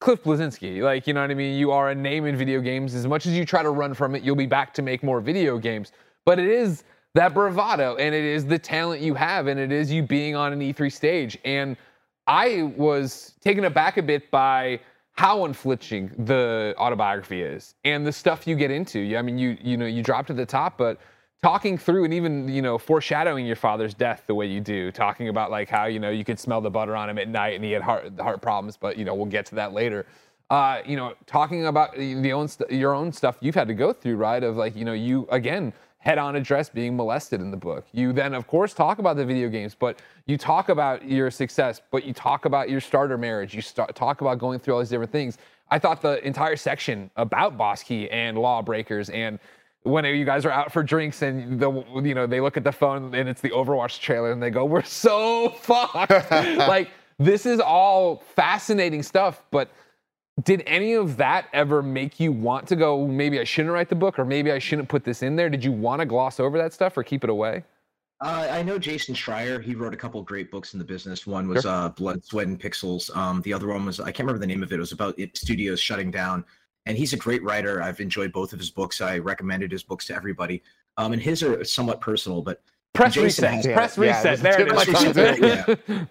[0.00, 0.82] Cliff Bleszinski.
[0.82, 1.56] Like, you know what I mean?
[1.56, 2.94] You are a name in video games.
[2.94, 5.20] As much as you try to run from it, you'll be back to make more
[5.20, 5.92] video games.
[6.28, 9.90] But it is that bravado and it is the talent you have and it is
[9.90, 11.38] you being on an E3 stage.
[11.42, 11.74] And
[12.26, 14.80] I was taken aback a bit by
[15.12, 19.16] how unflinching the autobiography is and the stuff you get into.
[19.16, 21.00] I mean, you you know you dropped at the top, but
[21.42, 25.30] talking through and even you know foreshadowing your father's death the way you do, talking
[25.30, 27.64] about like how you know you could smell the butter on him at night and
[27.64, 30.04] he had heart heart problems, but you know we'll get to that later.
[30.50, 33.94] Uh, you know, talking about the own st- your own stuff you've had to go
[33.94, 34.42] through, right?
[34.42, 37.84] Of like you know you again head on address being molested in the book.
[37.92, 41.80] You then, of course, talk about the video games, but you talk about your success,
[41.90, 43.54] but you talk about your starter marriage.
[43.54, 45.38] You start, talk about going through all these different things.
[45.70, 49.38] I thought the entire section about Boss Key and Lawbreakers and
[49.82, 51.70] when you guys are out for drinks and the
[52.02, 54.64] you know they look at the phone and it's the Overwatch trailer and they go,
[54.64, 59.70] "We're so fucked." like this is all fascinating stuff, but
[60.44, 63.94] did any of that ever make you want to go maybe i shouldn't write the
[63.94, 66.58] book or maybe i shouldn't put this in there did you want to gloss over
[66.58, 67.62] that stuff or keep it away
[68.20, 69.62] uh, I know Jason Schreier.
[69.62, 71.24] He wrote a couple great books in the business.
[71.24, 71.70] One was sure.
[71.70, 73.16] uh, Blood, Sweat, and Pixels.
[73.16, 74.76] Um, the other one was I can't remember the name of it.
[74.76, 76.44] It was about it, studios shutting down.
[76.86, 77.80] And he's a great writer.
[77.80, 79.00] I've enjoyed both of his books.
[79.00, 80.62] I recommended his books to everybody.
[80.96, 82.60] Um, and his are somewhat personal, but
[82.92, 83.54] press Jason reset.
[83.54, 84.38] Has, press yeah, reset.
[84.38, 84.76] Yeah,
[85.12, 85.88] there it is.
[85.88, 86.04] yeah.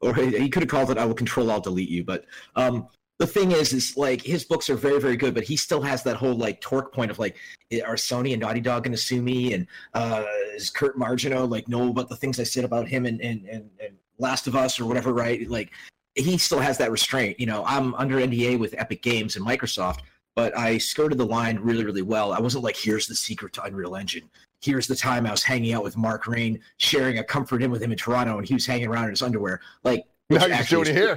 [0.00, 2.24] or he could have called it "I will control, I'll delete you." But
[2.56, 2.88] um,
[3.18, 6.02] the thing is, is like his books are very, very good, but he still has
[6.02, 7.36] that whole like torque point of like,
[7.72, 9.54] are Sony and Naughty Dog going to sue me?
[9.54, 13.20] And uh, is Kurt Margenau like know about the things I said about him and,
[13.20, 15.12] and and and Last of Us or whatever?
[15.12, 15.48] Right?
[15.48, 15.70] Like
[16.14, 17.38] he still has that restraint.
[17.38, 20.00] You know, I'm under NDA with Epic Games and Microsoft,
[20.34, 22.32] but I skirted the line really, really well.
[22.32, 24.28] I wasn't like, here's the secret to Unreal Engine.
[24.60, 27.82] Here's the time I was hanging out with Mark Rein, sharing a Comfort Inn with
[27.82, 29.60] him in Toronto, and he was hanging around in his underwear.
[29.84, 31.16] Like now you're showing it here.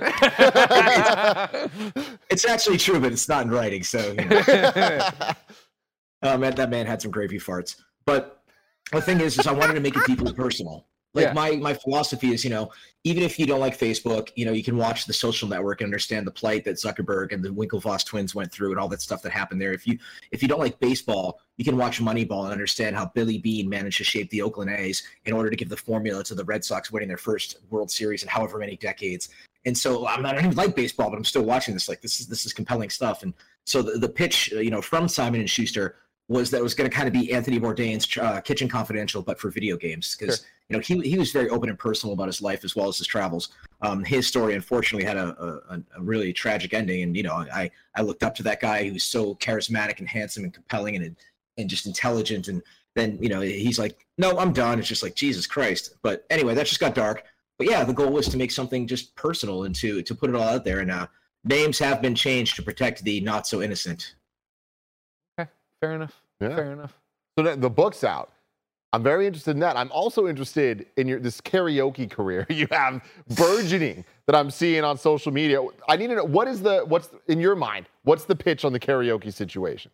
[2.30, 3.84] it's actually true, but it's not in writing.
[3.84, 4.38] So, you know.
[6.22, 7.76] um, that man had some gravy farts.
[8.06, 8.42] But
[8.92, 10.88] the thing is, is I wanted to make it deeply personal.
[11.20, 11.34] Like yeah.
[11.34, 12.72] my my philosophy is, you know,
[13.04, 15.88] even if you don't like Facebook, you know, you can watch the social network and
[15.88, 19.22] understand the plight that Zuckerberg and the Winklevoss twins went through and all that stuff
[19.22, 19.74] that happened there.
[19.74, 19.98] If you
[20.32, 23.98] if you don't like baseball, you can watch Moneyball and understand how Billy Beane managed
[23.98, 26.92] to shape the Oakland A's in order to give the formula to the Red Sox
[26.92, 29.30] winning their first World Series in however many decades.
[29.66, 31.90] And so I'm not, I don't even like baseball, but I'm still watching this.
[31.90, 33.24] Like this is this is compelling stuff.
[33.24, 33.34] And
[33.66, 35.96] so the, the pitch, you know, from Simon and Schuster
[36.28, 39.40] was that it was going to kind of be Anthony Bourdain's uh, Kitchen Confidential, but
[39.40, 40.40] for video games because.
[40.40, 42.88] Sure you know, he, he was very open and personal about his life as well
[42.88, 43.50] as his travels.
[43.82, 47.02] Um, his story, unfortunately, had a, a, a, really tragic ending.
[47.02, 50.08] And, you know, I, I looked up to that guy who was so charismatic and
[50.08, 51.16] handsome and compelling and,
[51.58, 52.50] and just intelligent.
[52.50, 52.62] And
[52.96, 54.78] then, you know, he's like, no, I'm done.
[54.78, 55.96] It's just like, Jesus Christ.
[56.04, 57.24] But anyway, that just got dark.
[57.58, 60.36] But yeah, the goal was to make something just personal and to, to put it
[60.36, 60.80] all out there.
[60.80, 61.08] And uh,
[61.44, 64.16] names have been changed to protect the not so innocent.
[65.40, 65.50] Okay,
[65.82, 66.22] fair enough.
[66.40, 66.56] Yeah.
[66.56, 66.94] Fair enough.
[67.38, 68.34] So the book's out.
[68.92, 69.78] I'm very interested in that.
[69.78, 73.04] I'm also interested in your this karaoke career you have
[73.36, 75.62] burgeoning that I'm seeing on social media.
[75.88, 77.88] I need to know what is the what's in your mind?
[78.04, 79.92] What's the pitch on the karaoke situation?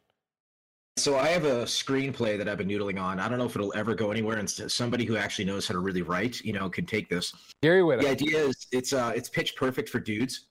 [0.97, 3.19] So I have a screenplay that I've been noodling on.
[3.19, 5.79] I don't know if it'll ever go anywhere, and somebody who actually knows how to
[5.79, 7.33] really write, you know, can take this.
[7.61, 8.03] Gary Whitta.
[8.03, 10.47] The idea is it's uh it's pitch perfect for dudes.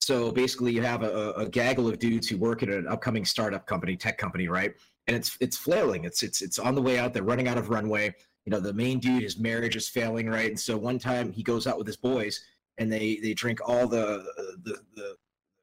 [0.00, 3.66] So basically, you have a, a gaggle of dudes who work at an upcoming startup
[3.66, 4.72] company, tech company, right?
[5.06, 6.04] And it's it's flailing.
[6.04, 7.12] It's it's it's on the way out.
[7.12, 8.14] They're running out of runway.
[8.44, 10.48] You know, the main dude, his marriage is failing, right?
[10.48, 12.40] And so one time he goes out with his boys
[12.78, 14.24] and they they drink all the
[14.64, 15.16] the, the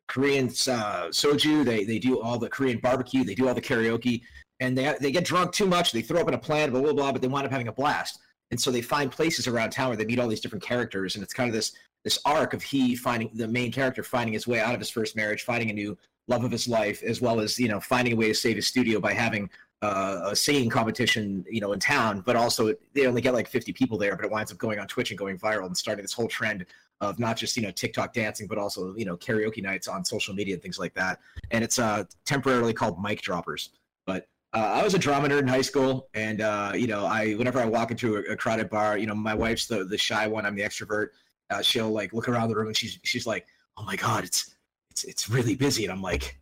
[0.07, 1.65] Korean uh, soju.
[1.65, 3.23] They they do all the Korean barbecue.
[3.23, 4.21] They do all the karaoke,
[4.59, 5.91] and they they get drunk too much.
[5.91, 7.11] They throw up in a plant, blah blah blah.
[7.11, 8.19] But they wind up having a blast.
[8.51, 11.23] And so they find places around town where they meet all these different characters, and
[11.23, 11.73] it's kind of this
[12.03, 15.15] this arc of he finding the main character finding his way out of his first
[15.15, 15.97] marriage, finding a new
[16.29, 18.67] love of his life, as well as you know finding a way to save his
[18.67, 19.49] studio by having
[19.81, 22.21] uh, a singing competition, you know, in town.
[22.25, 24.87] But also, they only get like 50 people there, but it winds up going on
[24.87, 26.65] Twitch and going viral and starting this whole trend
[27.01, 30.33] of not just you know TikTok dancing, but also you know karaoke nights on social
[30.33, 31.19] media and things like that.
[31.51, 33.69] And it's uh, temporarily called Mic Droppers.
[34.05, 37.33] But uh, I was a drama nerd in high school, and uh, you know, I
[37.33, 40.27] whenever I walk into a, a, crowded bar, you know, my wife's the the shy
[40.27, 41.09] one, I'm the extrovert.
[41.49, 44.55] Uh, she'll like look around the room and she's she's like, "Oh my god, it's
[45.03, 46.39] it's it's really busy, and I'm like,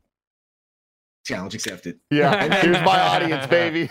[1.26, 1.99] challenge accepted.
[2.10, 3.89] Yeah, and here's my audience, baby.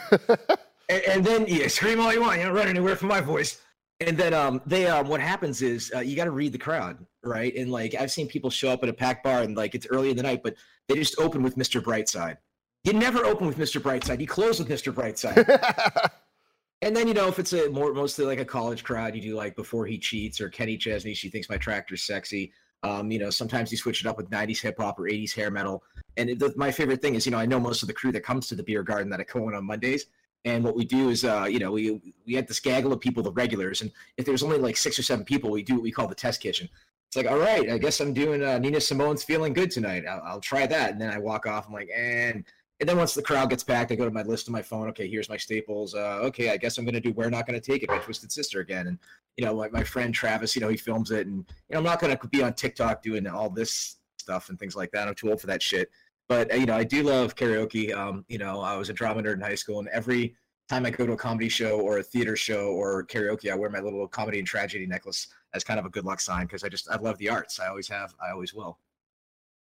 [0.88, 2.38] and, and, then yeah, scream all you want.
[2.38, 3.60] You don't run anywhere from my voice.
[4.00, 6.98] And then um, they um, what happens is uh, you got to read the crowd,
[7.24, 7.54] right?
[7.56, 10.10] And like I've seen people show up at a pack bar and like it's early
[10.10, 10.54] in the night, but
[10.88, 11.80] they just open with Mr.
[11.80, 12.36] Brightside.
[12.84, 13.80] You never open with Mr.
[13.80, 14.20] Brightside.
[14.20, 14.92] You close with Mr.
[14.92, 16.10] Brightside.
[16.82, 19.34] and then you know if it's a more mostly like a college crowd, you do
[19.34, 21.14] like before he cheats or Kenny Chesney.
[21.14, 22.52] She thinks my tractor's sexy.
[22.86, 25.50] Um, you know, sometimes you switch it up with 90s hip hop or 80s hair
[25.50, 25.82] metal.
[26.16, 28.12] And it, the, my favorite thing is, you know, I know most of the crew
[28.12, 30.06] that comes to the beer garden that I in on Mondays.
[30.44, 33.20] And what we do is, uh, you know, we we had this gaggle of people,
[33.20, 35.90] the regulars, and if there's only like six or seven people, we do what we
[35.90, 36.68] call the test kitchen.
[37.08, 40.04] it's like, all right, I guess I'm doing uh, Nina Simone's "Feeling Good" tonight.
[40.08, 41.66] I'll, I'll try that, and then I walk off.
[41.66, 42.44] I'm like, and
[42.78, 44.88] and then once the crowd gets back, I go to my list on my phone.
[44.88, 45.94] Okay, here's my staples.
[45.94, 48.60] Uh, okay, I guess I'm gonna do "We're Not Gonna Take It" by Twisted Sister
[48.60, 48.98] again, and
[49.36, 51.84] you know, like my friend Travis, you know, he films it, and you know, I'm
[51.84, 55.08] not gonna be on TikTok doing all this stuff and things like that.
[55.08, 55.90] I'm too old for that shit.
[56.28, 57.94] But uh, you know, I do love karaoke.
[57.94, 60.34] Um, you know, I was a drama nerd in high school, and every
[60.68, 63.70] time I go to a comedy show or a theater show or karaoke, I wear
[63.70, 66.68] my little comedy and tragedy necklace as kind of a good luck sign because I
[66.68, 67.60] just I love the arts.
[67.60, 68.14] I always have.
[68.22, 68.78] I always will.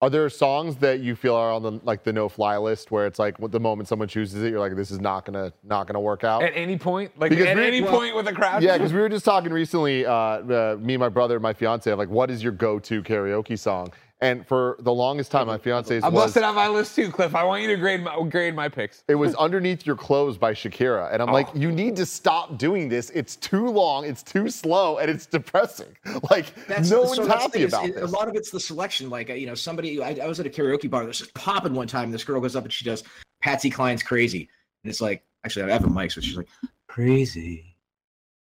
[0.03, 3.07] Are there songs that you feel are on the like the no fly list where
[3.07, 6.01] it's like the moment someone chooses it, you're like, this is not gonna not gonna
[6.01, 6.43] work out?
[6.43, 8.63] At any point, like Because at we- any well, point with a crowd.
[8.63, 11.91] Yeah, because we were just talking recently, uh, uh, me, my brother, and my fiance,
[11.95, 13.93] like, what is your go-to karaoke song?
[14.25, 17.35] And for the longest time, my fiance's I was busted out my list too, Cliff.
[17.35, 19.05] I want you to grade my grade my picks.
[19.07, 22.89] it was underneath your clothes by Shakira, and I'm like, you need to stop doing
[22.89, 23.11] this.
[23.11, 25.95] It's too long, it's too slow, and it's depressing.
[26.31, 28.11] Like no so one's that's the happy thing is, about it- this.
[28.11, 29.11] A lot of it's the selection.
[29.11, 31.05] Like uh, you know, somebody I, I was at a karaoke bar.
[31.05, 32.11] This just popping one time.
[32.11, 33.05] This girl goes up and she does
[33.43, 34.49] Patsy Cline's "Crazy,"
[34.85, 36.49] and it's like actually I have a mic, so she's like
[36.89, 37.77] crazy,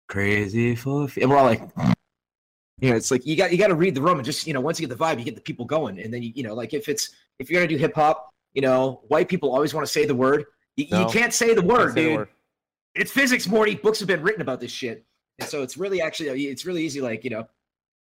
[0.08, 1.62] crazy for, f-" and we're all like.
[2.80, 4.54] You know, it's like you got you got to read the room and just you
[4.54, 6.42] know once you get the vibe, you get the people going, and then you you
[6.44, 9.74] know like if it's if you're gonna do hip hop, you know white people always
[9.74, 10.44] want to say the word.
[10.76, 11.00] You, No.
[11.00, 12.28] you can't say the word, Say the dude word.
[12.94, 13.74] it's physics, Morty.
[13.74, 15.04] Books have been written about this shit,
[15.40, 17.00] and so it's really actually uh, it's really easy.
[17.00, 17.48] Like you know,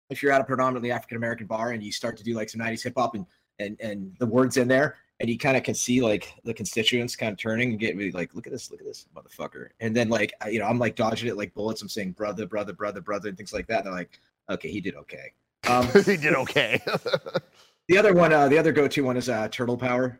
[0.09, 2.61] if you're at a predominantly African American bar and you start to do like some
[2.61, 3.25] '90s hip hop and
[3.59, 7.17] and and the words in there, and you kind of can see like the constituents
[7.17, 9.93] kind of turning and getting really like, look at this, look at this motherfucker, and
[9.93, 11.81] then like I- you know, I'm like dodging it like bullets.
[11.81, 13.79] I'm saying brother, brother, brother, brother, and things like that.
[13.79, 14.17] And they're like,
[14.51, 15.33] okay, he did okay.
[15.69, 16.81] Um, he did okay.
[17.87, 20.19] the other one, uh, the other go-to one is uh, Turtle Power.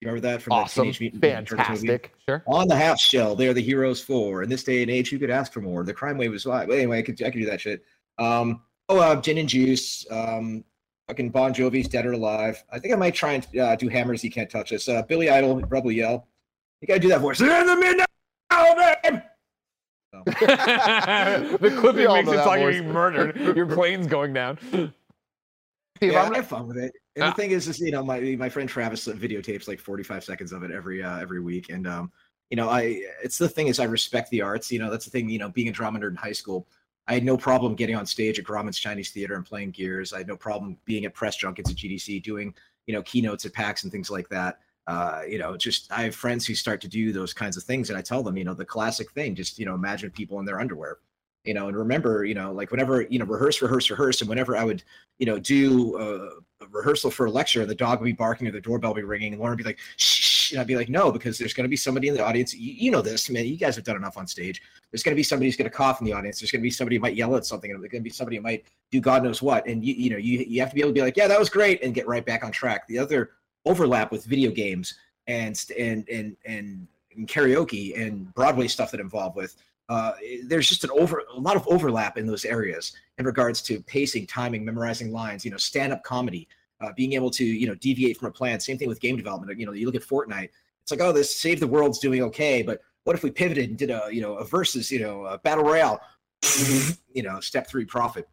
[0.00, 1.44] You remember that from the awesome, Teenage Mutant movie?
[1.46, 2.14] fantastic.
[2.28, 2.44] Sure.
[2.46, 3.34] on the half shell.
[3.34, 4.44] They are the heroes for.
[4.44, 5.82] In this day and age, who could ask for more?
[5.82, 6.70] The crime wave is live.
[6.70, 7.82] Anyway, I could I could do that shit.
[8.18, 10.06] Um, oh, uh, gin and juice.
[10.12, 10.62] Um,
[11.08, 12.62] fucking Bon Jovi's Dead or Alive.
[12.70, 14.22] I think I might try and uh, do Hammers.
[14.22, 14.88] He can't touch us.
[14.88, 16.28] Uh, Billy Idol, Rebel Yell.
[16.80, 17.40] You gotta do that voice.
[17.40, 18.06] In the midnight!
[20.26, 20.32] So,
[21.58, 23.56] the clipping We makes it sound like you're being murdered.
[23.56, 24.58] Your plane's going down.
[25.98, 26.92] Steve, yeah, I'm I have fun with it.
[27.16, 30.22] And Uh, the thing is, is you know, my my friend Travis videotapes like 45
[30.22, 32.12] seconds of it every uh, every week, and um,
[32.50, 34.70] you know, I it's the thing is I respect the arts.
[34.70, 35.28] You know, that's the thing.
[35.28, 36.68] You know, being a drama nerd in high school,
[37.08, 40.12] I had no problem getting on stage at Grauman's Chinese Theater and playing Gears.
[40.12, 42.54] I had no problem being at press junkets at GDC, doing
[42.86, 44.60] you know keynotes at PAX and things like that.
[44.88, 47.90] Uh, you know, just I have friends who start to do those kinds of things,
[47.90, 50.46] and I tell them, you know, the classic thing, just you know, imagine people in
[50.46, 50.96] their underwear.
[51.44, 54.56] You know, and remember, you know, like whenever you know, rehearse, rehearse, rehearse, and whenever
[54.56, 54.82] I would,
[55.18, 58.50] you know, do uh, a rehearsal for a lecture, the dog would be barking or
[58.50, 60.76] the doorbell would be ringing, and Lauren would be like, shh, shh, and I'd be
[60.76, 62.54] like, no, because there's going to be somebody in the audience.
[62.54, 63.44] You, you know this, man.
[63.44, 64.62] You guys have done enough on stage.
[64.90, 66.40] There's going to be somebody who's going to cough in the audience.
[66.40, 68.10] There's going to be somebody who might yell at something, and there's going to be
[68.10, 69.66] somebody who might do God knows what.
[69.66, 71.38] And you, you know, you you have to be able to be like, yeah, that
[71.38, 72.88] was great, and get right back on track.
[72.88, 73.32] The other
[73.68, 74.94] overlap with video games
[75.26, 79.54] and and and and, and karaoke and Broadway stuff that involve with.
[79.88, 80.12] Uh,
[80.44, 84.26] there's just an over a lot of overlap in those areas in regards to pacing,
[84.26, 85.44] timing, memorizing lines.
[85.44, 86.46] You know, stand-up comedy,
[86.80, 88.60] uh, being able to you know deviate from a plan.
[88.60, 89.58] Same thing with game development.
[89.58, 90.50] You know, you look at Fortnite.
[90.82, 93.78] It's like, oh, this Save the World's doing okay, but what if we pivoted and
[93.78, 96.00] did a you know a versus you know a battle royale?
[97.12, 98.28] you know, step three profit.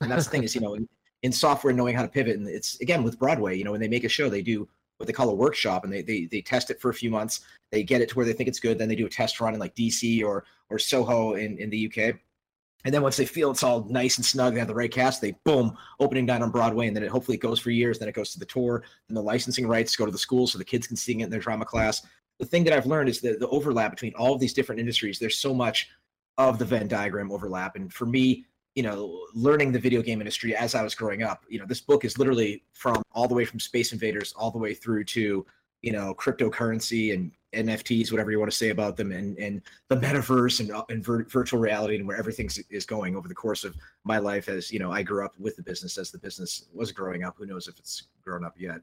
[0.00, 0.76] And that's the thing is you know
[1.22, 3.56] in, software knowing how to pivot, and it's again with Broadway.
[3.56, 5.92] You know, when they make a show, they do what they call a workshop, and
[5.92, 7.40] they they they test it for a few months.
[7.72, 8.78] They get it to where they think it's good.
[8.78, 11.86] Then they do a test run in like DC or or Soho in in the
[11.86, 12.16] UK.
[12.84, 15.20] And then once they feel it's all nice and snug, they have the right cast,
[15.20, 17.98] they boom, opening down on Broadway, and then it hopefully it goes for years.
[17.98, 20.56] Then it goes to the tour, and the licensing rights go to the school so
[20.56, 22.02] the kids can sing it in their drama class.
[22.38, 25.18] The thing that I've learned is the, the overlap between all of these different industries.
[25.18, 25.88] There's so much
[26.38, 27.76] of the Venn diagram overlap.
[27.76, 28.44] And for me,
[28.76, 31.80] you know, learning the video game industry as I was growing up, you know, this
[31.80, 35.44] book is literally from all the way from Space Invaders all the way through to,
[35.80, 39.96] you know, cryptocurrency and NFTs, whatever you want to say about them, and and the
[39.96, 43.64] metaverse and uh, and vir- virtual reality and where everything is going over the course
[43.64, 43.74] of
[44.04, 44.50] my life.
[44.50, 47.36] As you know, I grew up with the business as the business was growing up.
[47.38, 48.82] Who knows if it's grown up yet?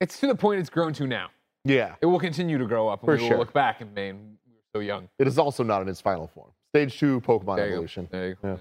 [0.00, 1.28] It's to the point it's grown to now.
[1.64, 3.38] Yeah, It will continue to grow up, and For we will sure.
[3.38, 5.08] look back and man, we were so young.
[5.18, 6.50] it is also not in its final form.
[6.74, 8.08] Stage two, Pokemon There evolution.
[8.10, 8.48] There you go.
[8.48, 8.56] Yeah.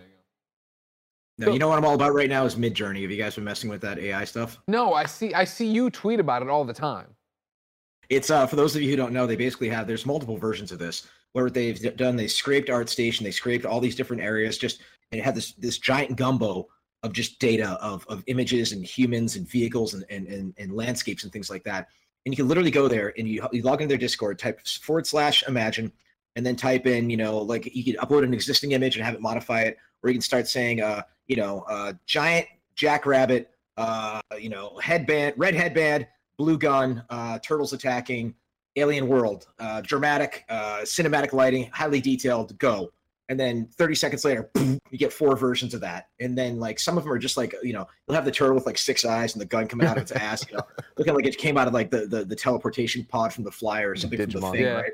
[1.40, 1.46] You.
[1.48, 3.02] No, you know what I'm all about right now is Midjourney.
[3.02, 4.60] Have you guys been messing with that AI stuff?
[4.68, 5.34] No, I see.
[5.34, 7.08] I see you tweet about it all the time.
[8.10, 10.72] It's uh for those of you who don't know, they basically have there's multiple versions
[10.72, 14.84] of this where they've done they scraped ArtStation, they scraped all these different areas, just
[15.12, 16.68] and it had this this giant gumbo
[17.02, 21.24] of just data of of images and humans and vehicles and and and, and landscapes
[21.24, 21.88] and things like that.
[22.28, 25.08] And you can literally go there and you, you log into their Discord, type forward
[25.08, 25.92] slash imagine,
[26.36, 29.14] and then type in, you know, like you could upload an existing image and have
[29.14, 34.20] it modify it, or you can start saying, uh, you know, uh, giant jackrabbit, uh,
[34.40, 36.08] you know, headband, red headband,
[36.38, 38.34] blue gun, uh, turtles attacking,
[38.76, 42.92] alien world, uh, dramatic, uh, cinematic lighting, highly detailed, go.
[43.30, 46.10] And then 30 seconds later, you get four versions of that.
[46.20, 48.56] And then like some of them are just like, you know, you'll have the turtle
[48.56, 50.64] with like six eyes and the gun coming out of its ass, you know,
[50.98, 53.92] looking like it came out of like the, the, the teleportation pod from the flyer
[53.92, 54.82] or something from the thing, Yeah.
[54.82, 54.92] right?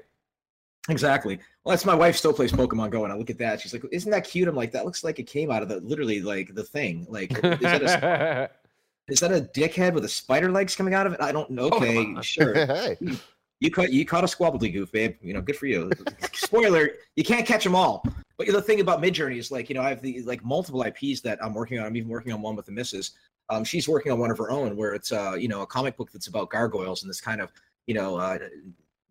[0.89, 1.39] Exactly.
[1.63, 3.61] Well, that's my wife still plays Pokemon Go, and I look at that.
[3.61, 5.79] She's like, "Isn't that cute?" I'm like, "That looks like it came out of the
[5.81, 7.05] literally like the thing.
[7.09, 8.49] Like, is that a
[9.07, 11.21] is that a dickhead with a spider legs coming out of it?
[11.21, 11.69] I don't know.
[11.69, 12.23] Okay, Pokemon.
[12.23, 12.53] sure.
[12.65, 12.97] hey,
[13.59, 15.15] You caught you caught a squabbledygoof, babe.
[15.21, 15.91] You know, good for you.
[16.33, 18.03] Spoiler: you can't catch them all.
[18.37, 21.19] But the thing about Midjourney is like, you know, I have the like multiple IPs
[21.21, 21.85] that I'm working on.
[21.85, 23.11] I'm even working on one with the missus.
[23.49, 25.97] Um, she's working on one of her own where it's uh, you know, a comic
[25.97, 27.51] book that's about gargoyles and this kind of,
[27.85, 28.37] you know, uh,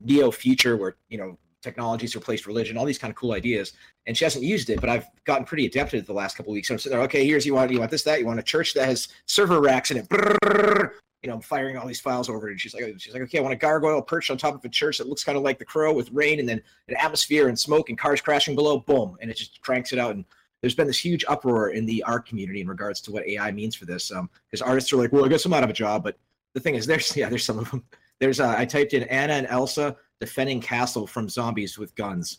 [0.00, 1.36] neo future where you know
[1.68, 3.74] technologies replaced religion, all these kind of cool ideas.
[4.06, 6.52] And she hasn't used it, but I've gotten pretty adept at it the last couple
[6.52, 6.68] weeks.
[6.68, 8.42] So I'm sitting there, okay, here's you want you want this, that, you want a
[8.42, 10.08] church that has server racks in it.
[10.08, 10.92] Brrrr.
[11.22, 13.40] You know, I'm firing all these files over, and she's like, she's like, okay, I
[13.42, 15.64] want a gargoyle perched on top of a church that looks kind of like the
[15.64, 18.78] crow with rain and then an atmosphere and smoke and cars crashing below.
[18.78, 20.14] Boom, and it just cranks it out.
[20.14, 20.24] And
[20.60, 23.74] there's been this huge uproar in the art community in regards to what AI means
[23.74, 24.12] for this.
[24.12, 26.04] Um, because artists are like, well, I guess I'm out of a job.
[26.04, 26.16] But
[26.54, 27.84] the thing is, there's yeah, there's some of them.
[28.20, 32.38] There's uh, I typed in Anna and Elsa defending castle from zombies with guns.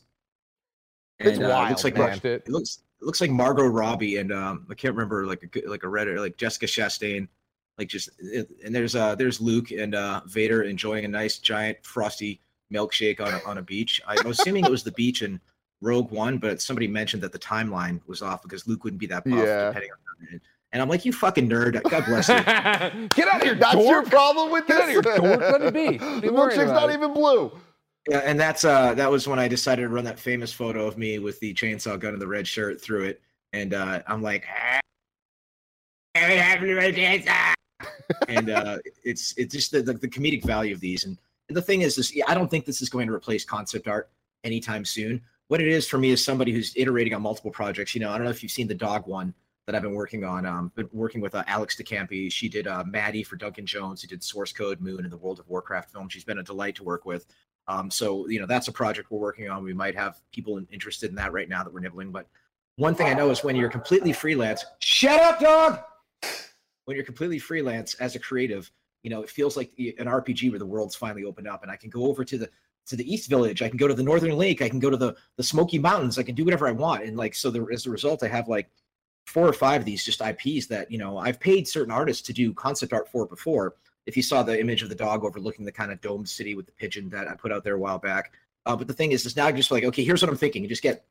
[1.19, 2.13] It's uh, it wild, looks like man.
[2.17, 2.25] It.
[2.25, 5.83] it looks it looks like Margot Robbie and um I can't remember like a like
[5.83, 7.27] a Reddit like Jessica Chastain
[7.77, 11.77] like just it, and there's uh there's Luke and uh Vader enjoying a nice giant
[11.83, 12.41] frosty
[12.71, 14.01] milkshake on a, on a beach.
[14.07, 15.39] I'm assuming it was the beach in
[15.81, 19.23] Rogue One, but somebody mentioned that the timeline was off because Luke wouldn't be that
[19.25, 19.67] buff Yeah.
[19.67, 20.39] depending on
[20.71, 21.81] and I'm like, you fucking nerd.
[21.89, 22.35] God bless you.
[23.15, 23.87] Get out of here, that's dork.
[23.87, 24.97] your problem with Get this.
[24.97, 25.41] out of here, dork.
[25.41, 25.97] Let it be.
[25.97, 26.93] What are the milkshake's not it?
[26.93, 27.51] even blue.
[28.07, 30.97] Yeah, and that's uh that was when I decided to run that famous photo of
[30.97, 33.21] me with the chainsaw gun and the red shirt through it,
[33.53, 34.79] and uh I'm like, ah
[38.27, 41.17] and uh it's it's just the, the, the comedic value of these, and,
[41.49, 44.09] and the thing is, this I don't think this is going to replace concept art
[44.43, 45.21] anytime soon.
[45.49, 47.95] What it is for me is somebody who's iterating on multiple projects.
[47.95, 49.33] You know, I don't know if you've seen the dog one
[49.65, 50.45] that I've been working on.
[50.45, 52.29] Um, been working with uh, Alex de Campi.
[52.29, 54.01] She did uh, Madi for Duncan Jones.
[54.01, 56.09] Who did Source Code Moon and the World of Warcraft film.
[56.09, 57.25] She's been a delight to work with.
[57.69, 59.63] Um, so you know that's a project we're working on.
[59.63, 62.11] We might have people interested in that right now that we're nibbling.
[62.11, 62.27] But
[62.77, 65.79] one thing I know is when you're completely freelance, shut up, dog.
[66.85, 68.71] When you're completely freelance as a creative,
[69.03, 71.75] you know it feels like an RPG where the world's finally opened up, and I
[71.75, 72.49] can go over to the
[72.87, 73.61] to the East Village.
[73.61, 74.63] I can go to the Northern Lake.
[74.63, 76.17] I can go to the the Smoky Mountains.
[76.17, 77.03] I can do whatever I want.
[77.03, 78.71] And like so, the, as a result, I have like
[79.27, 82.33] four or five of these just IPs that you know I've paid certain artists to
[82.33, 83.75] do concept art for before.
[84.09, 86.65] If you saw the image of the dog overlooking the kind of domed city with
[86.65, 88.33] the pigeon that I put out there a while back,
[88.65, 90.63] uh, but the thing is, is now just like, okay, here's what I'm thinking.
[90.63, 91.05] You just get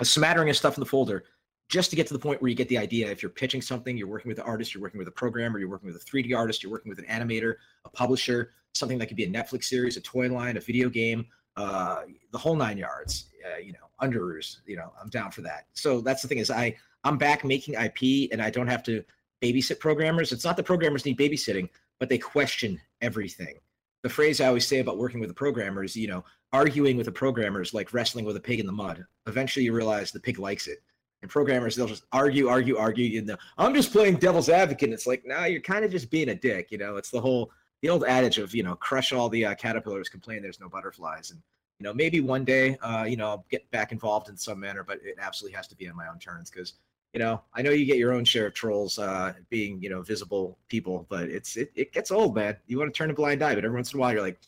[0.00, 1.24] a smattering of stuff in the folder
[1.68, 3.10] just to get to the point where you get the idea.
[3.10, 5.68] If you're pitching something, you're working with an artist, you're working with a programmer, you're
[5.68, 9.16] working with a 3D artist, you're working with an animator, a publisher, something that could
[9.16, 11.26] be a Netflix series, a toy line, a video game,
[11.56, 13.30] uh, the whole nine yards.
[13.44, 14.58] Uh, you know, underoos.
[14.66, 15.66] You know, I'm down for that.
[15.72, 19.02] So that's the thing is, I I'm back making IP, and I don't have to
[19.42, 20.30] babysit programmers.
[20.32, 21.68] It's not that programmers need babysitting,
[22.02, 23.60] but they question everything.
[24.02, 27.06] The phrase I always say about working with a programmer is, you know, arguing with
[27.06, 29.06] a programmer is like wrestling with a pig in the mud.
[29.28, 30.82] Eventually, you realize the pig likes it.
[31.22, 33.20] And programmers, they'll just argue, argue, argue.
[33.20, 34.88] And the, I'm just playing devil's advocate.
[34.88, 36.72] And it's like, no, you're kind of just being a dick.
[36.72, 37.52] You know, it's the whole,
[37.82, 41.30] the old adage of, you know, crush all the uh, caterpillars, complain there's no butterflies.
[41.30, 41.40] And,
[41.78, 44.82] you know, maybe one day, uh, you know, I'll get back involved in some manner,
[44.82, 46.72] but it absolutely has to be on my own terms because,
[47.12, 50.02] you know, I know you get your own share of trolls uh, being, you know,
[50.02, 52.56] visible people, but it's, it, it gets old, man.
[52.66, 54.38] You want to turn a blind eye, but every once in a while you're like,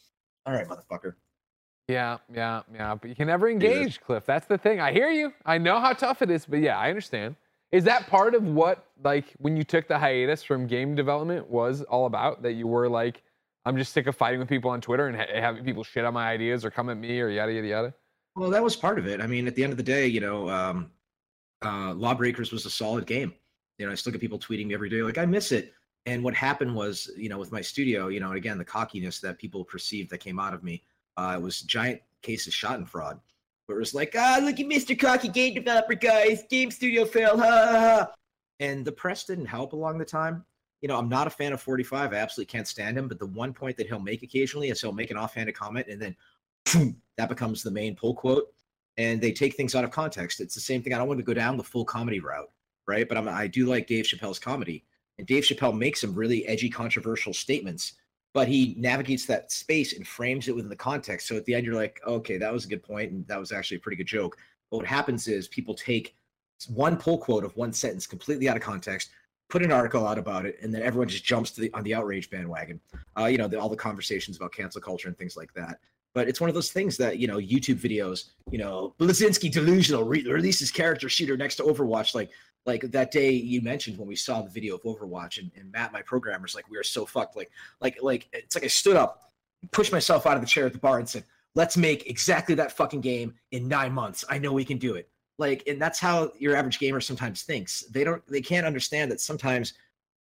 [0.46, 1.14] all right, motherfucker.
[1.88, 2.94] Yeah, yeah, yeah.
[2.94, 4.24] But you can never engage, Cliff.
[4.24, 4.80] That's the thing.
[4.80, 5.32] I hear you.
[5.44, 7.36] I know how tough it is, but yeah, I understand.
[7.72, 11.82] Is that part of what, like, when you took the hiatus from game development was
[11.82, 12.42] all about?
[12.42, 13.22] That you were like,
[13.66, 16.14] I'm just sick of fighting with people on Twitter and ha- having people shit on
[16.14, 17.94] my ideas or come at me or yada yada yada.
[18.36, 19.20] Well, that was part of it.
[19.20, 20.90] I mean, at the end of the day, you know, um,
[21.64, 23.32] uh, Lawbreakers was a solid game.
[23.78, 25.72] You know, I still get people tweeting me every day, like, I miss it.
[26.06, 29.20] And what happened was, you know, with my studio, you know, and again, the cockiness
[29.20, 30.82] that people perceived that came out of me,
[31.16, 33.20] uh, it was giant case of schadenfreude.
[33.66, 34.98] Where it was like, ah, look at Mr.
[34.98, 36.44] Cocky game developer, guys.
[36.50, 38.12] Game studio fail, Ha, ha, ha.
[38.60, 40.44] And the press didn't help along the time.
[40.82, 42.12] You know, I'm not a fan of 45.
[42.12, 43.08] I absolutely can't stand him.
[43.08, 46.00] But the one point that he'll make occasionally is he'll make an offhanded comment and
[46.00, 46.14] then
[47.16, 48.53] that becomes the main pull quote
[48.96, 50.40] and they take things out of context.
[50.40, 50.92] It's the same thing.
[50.94, 52.50] I don't want to go down the full comedy route
[52.86, 53.08] right?
[53.08, 54.84] But I'm, i do like dave chappelle's comedy
[55.18, 57.94] and dave chappelle makes some really edgy controversial statements
[58.32, 61.28] but he navigates that space and frames it within the context.
[61.28, 63.52] So at the end you're like okay that was a good point and that was
[63.52, 64.36] actually a pretty good joke.
[64.70, 66.16] But what happens is people take
[66.68, 69.10] one pull quote of one sentence completely out of context,
[69.50, 71.94] put an article out about it, and then everyone just jumps to the on the
[71.94, 72.80] outrage bandwagon.
[73.18, 75.78] Uh, you know, the, all the conversations about cancel culture and things like that.
[76.14, 78.30] But it's one of those things that you know, YouTube videos.
[78.50, 82.14] You know, Bleszinski delusional re- releases character shooter next to Overwatch.
[82.14, 82.30] Like,
[82.66, 85.92] like that day you mentioned when we saw the video of Overwatch, and, and Matt,
[85.92, 87.36] my programmer's like, we are so fucked.
[87.36, 87.50] Like,
[87.80, 89.32] like, like it's like I stood up,
[89.72, 91.24] pushed myself out of the chair at the bar, and said,
[91.54, 94.24] "Let's make exactly that fucking game in nine months.
[94.30, 97.80] I know we can do it." Like, and that's how your average gamer sometimes thinks.
[97.90, 99.74] They don't, they can't understand that sometimes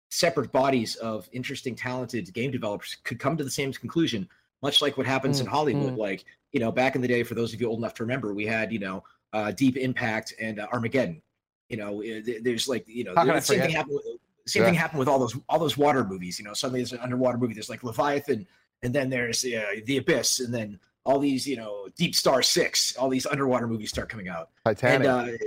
[0.10, 4.28] separate bodies of interesting, talented game developers could come to the same conclusion,
[4.62, 5.96] much like what happens in Mm, Hollywood.
[5.96, 8.34] Like, you know, back in the day, for those of you old enough to remember,
[8.34, 11.22] we had, you know, uh, Deep Impact and uh, Armageddon.
[11.70, 13.96] You know, eh, there's like, you know, How can I the same thing happened.
[13.96, 16.38] With, same thing happened with all those all those water movies.
[16.40, 17.54] You know, suddenly there's an underwater movie.
[17.54, 18.46] There's like Leviathan,
[18.84, 22.96] and then there's uh, the Abyss, and then all these, you know, Deep Star Six.
[22.98, 24.50] All these underwater movies start coming out.
[24.66, 25.08] Titanic.
[25.08, 25.40] And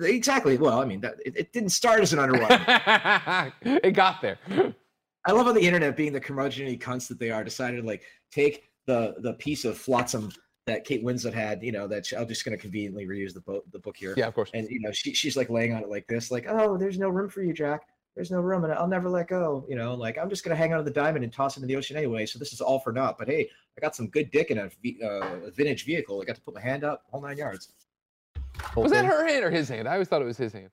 [0.00, 0.56] uh, exactly.
[0.58, 3.52] Well, I mean, that, it, it didn't start as an underwater.
[3.62, 4.38] it got there.
[5.26, 8.70] I love how the internet, being the curmudgeon cunts that they are, decided like take
[8.86, 10.32] the the piece of flotsam
[10.66, 11.62] that Kate Winslet had.
[11.62, 14.14] You know, that she, I'm just going to conveniently reuse the book the book here.
[14.16, 14.50] Yeah, of course.
[14.54, 17.08] And you know, she she's like laying on it like this, like, oh, there's no
[17.08, 17.82] room for you, Jack.
[18.16, 19.64] There's no room, and I'll never let go.
[19.68, 21.68] You know, like I'm just gonna hang on to the diamond and toss it in
[21.68, 22.26] the ocean anyway.
[22.26, 23.16] So this is all for naught.
[23.18, 26.20] But hey, I got some good dick in a, v- uh, a vintage vehicle.
[26.20, 27.72] I got to put my hand up, whole nine yards.
[28.60, 29.88] Whole Was that her hand or his hand?
[29.88, 30.70] I always thought it was his hand.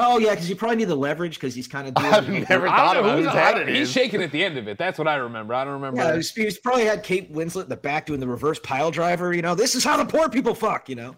[0.00, 2.12] Oh yeah, because you probably need the leverage because he's kind of doing.
[2.12, 3.90] I've you know, never I thought don't know about whose whose hand hand it He's
[3.90, 4.78] shaking at the end of it.
[4.78, 5.54] That's what I remember.
[5.54, 6.00] I don't remember.
[6.00, 9.34] Yeah, he's, he's probably had Kate Winslet in the back doing the reverse pile driver.
[9.34, 10.88] You know, this is how the poor people fuck.
[10.88, 11.16] You know.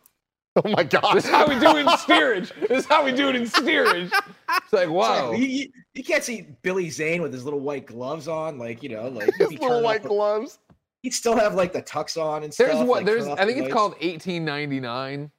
[0.57, 1.15] Oh my god.
[1.15, 2.53] This is how we do it in steerage.
[2.69, 4.11] This is how we do it in steerage.
[4.13, 5.31] It's like, wow.
[5.33, 8.89] You, you, you can't see Billy Zane with his little white gloves on, like you
[8.89, 10.59] know, like he'd, His little white up- gloves.
[11.03, 12.87] he'd still have like the tux on and There's stuff.
[12.87, 13.73] what like, there's I think it's lights.
[13.75, 15.31] called 1899.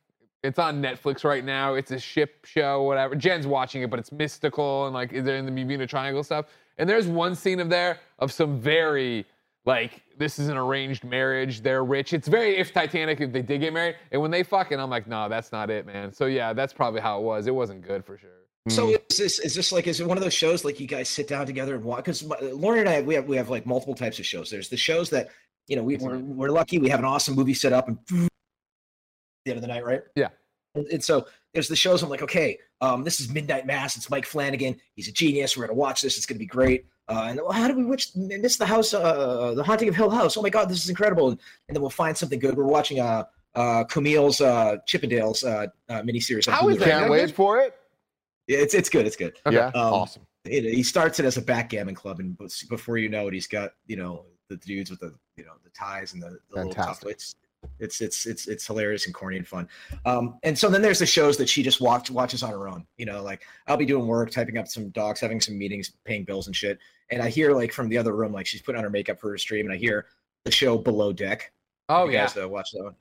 [0.43, 1.75] It's on Netflix right now.
[1.75, 3.15] It's a ship show, whatever.
[3.15, 6.47] Jen's watching it, but it's mystical and like they're in the Bermuda Triangle stuff.
[6.77, 9.25] And there's one scene of there of some very
[9.65, 11.61] like this is an arranged marriage.
[11.61, 12.13] They're rich.
[12.13, 13.95] It's very if Titanic if they did get married.
[14.11, 16.11] And when they fucking, I'm like, no, that's not it, man.
[16.11, 17.45] So yeah, that's probably how it was.
[17.45, 18.29] It wasn't good for sure.
[18.67, 18.95] So mm-hmm.
[19.09, 21.27] is this is this like is it one of those shows like you guys sit
[21.27, 22.05] down together and watch?
[22.05, 24.49] Because Lauren and I we have we have like multiple types of shows.
[24.49, 25.29] There's the shows that
[25.67, 28.29] you know we, we're we're lucky we have an awesome movie set up and
[29.45, 30.01] the end of the night, right?
[30.15, 30.29] Yeah.
[30.75, 33.97] And, and so there's the shows I'm like, okay, um, this is Midnight Mass.
[33.97, 34.79] It's Mike Flanagan.
[34.95, 35.57] He's a genius.
[35.57, 36.17] We're gonna watch this.
[36.17, 36.85] It's gonna be great.
[37.07, 40.09] Uh, and well, how do we watch miss the house, uh, the Haunting of Hill
[40.09, 40.37] House?
[40.37, 41.29] Oh my God, this is incredible!
[41.29, 42.55] And, and then we'll find something good.
[42.55, 46.49] We're watching uh, uh, Kumail's uh, Chippendales uh, uh, miniseries.
[46.49, 46.87] How is that?
[46.87, 47.35] Can't wait good?
[47.35, 47.75] for it.
[48.47, 49.05] Yeah, It's it's good.
[49.05, 49.37] It's good.
[49.45, 49.57] Okay.
[49.57, 49.67] Yeah.
[49.67, 50.25] Um, awesome.
[50.45, 52.37] it, he starts it as a backgammon club, and
[52.69, 55.69] before you know it, he's got you know the dudes with the you know the
[55.71, 57.03] ties and the, the little tough.
[57.05, 57.35] It's
[57.79, 59.67] it's it's it's it's hilarious and corny and fun.
[60.05, 62.85] Um, and so then there's the shows that she just watch, watches on her own.
[62.97, 66.23] You know, like I'll be doing work, typing up some docs, having some meetings, paying
[66.23, 66.79] bills and shit,
[67.09, 69.29] and I hear like from the other room, like she's putting on her makeup for
[69.29, 70.07] her stream, and I hear
[70.45, 71.51] the show Below Deck.
[71.89, 72.25] Oh you yeah.
[72.25, 72.95] guys, uh, watch that one.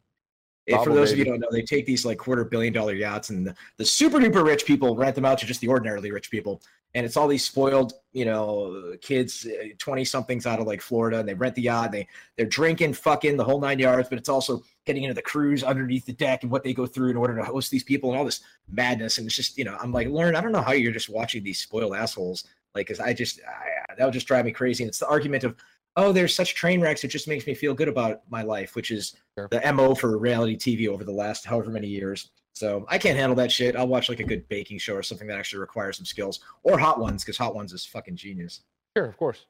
[0.84, 3.30] For those of you who don't know, they take these like quarter billion dollar yachts
[3.30, 6.30] and the, the super duper rich people rent them out to just the ordinarily rich
[6.30, 6.62] people.
[6.94, 11.20] And it's all these spoiled, you know, kids, uh, twenty somethings out of like Florida,
[11.20, 11.86] and they rent the yacht.
[11.86, 14.08] And they they're drinking, fucking the whole nine yards.
[14.08, 17.10] But it's also getting into the cruise underneath the deck and what they go through
[17.10, 19.18] in order to host these people and all this madness.
[19.18, 21.44] And it's just, you know, I'm like, Lauren, I don't know how you're just watching
[21.44, 22.44] these spoiled assholes.
[22.74, 24.82] Like, cause I just I, that would just drive me crazy.
[24.82, 25.54] And it's the argument of,
[25.96, 27.04] oh, there's such train wrecks.
[27.04, 29.48] It just makes me feel good about my life, which is Sure.
[29.50, 32.30] the mo for reality TV over the last however many years.
[32.54, 33.76] So I can't handle that shit.
[33.76, 36.78] I'll watch like a good baking show or something that actually requires some skills, or
[36.78, 38.60] Hot Ones because Hot Ones is fucking genius.
[38.96, 39.46] Sure, of course.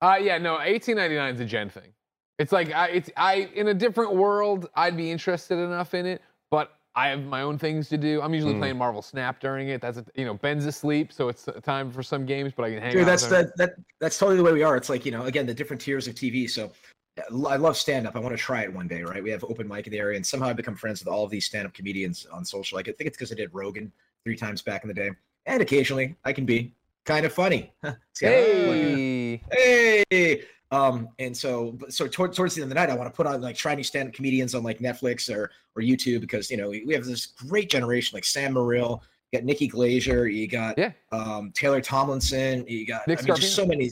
[0.00, 1.92] Uh, yeah, no, 1899 is a Gen thing.
[2.38, 6.22] It's like I, it's I in a different world, I'd be interested enough in it,
[6.50, 8.22] but I have my own things to do.
[8.22, 8.58] I'm usually Mm.
[8.58, 9.80] playing Marvel Snap during it.
[9.82, 12.80] That's a, you know Ben's asleep, so it's time for some games, but I can
[12.80, 13.06] hang Dude, out.
[13.06, 14.76] that's that that that's totally the way we are.
[14.76, 16.48] It's like you know, again, the different tiers of TV.
[16.48, 16.70] So
[17.18, 18.14] I love stand up.
[18.14, 19.22] I want to try it one day, right?
[19.22, 21.30] We have open mic in the area, and somehow I become friends with all of
[21.30, 22.76] these stand up comedians on social.
[22.76, 23.90] Like I think it's because I did Rogan
[24.24, 25.10] three times back in the day,
[25.46, 26.74] and occasionally I can be
[27.04, 27.72] kind of funny.
[28.12, 29.58] See how that worked out?
[29.58, 33.12] Hey, hey um and so so toward, towards the end of the night i want
[33.12, 36.50] to put on like try new stand-up comedians on like netflix or or youtube because
[36.50, 40.48] you know we, have this great generation like sam Morril, you got nikki glaser you
[40.48, 40.92] got Yeah.
[41.12, 43.90] um taylor tomlinson you got Nick i mean just so many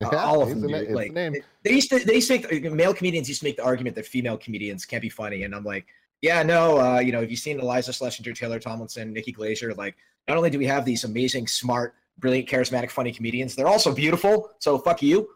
[0.00, 1.36] Yeah, all of them the na- it's the like name.
[1.62, 3.94] they used to they used to make uh, male comedians used to make the argument
[3.96, 5.86] that female comedians can't be funny and i'm like
[6.22, 9.96] yeah no uh you know have you seen iliza shlesinger taylor tomlinson nikki glaser like
[10.26, 14.50] not only do we have these amazing smart brilliant charismatic funny comedians they're also beautiful
[14.58, 15.28] so fuck you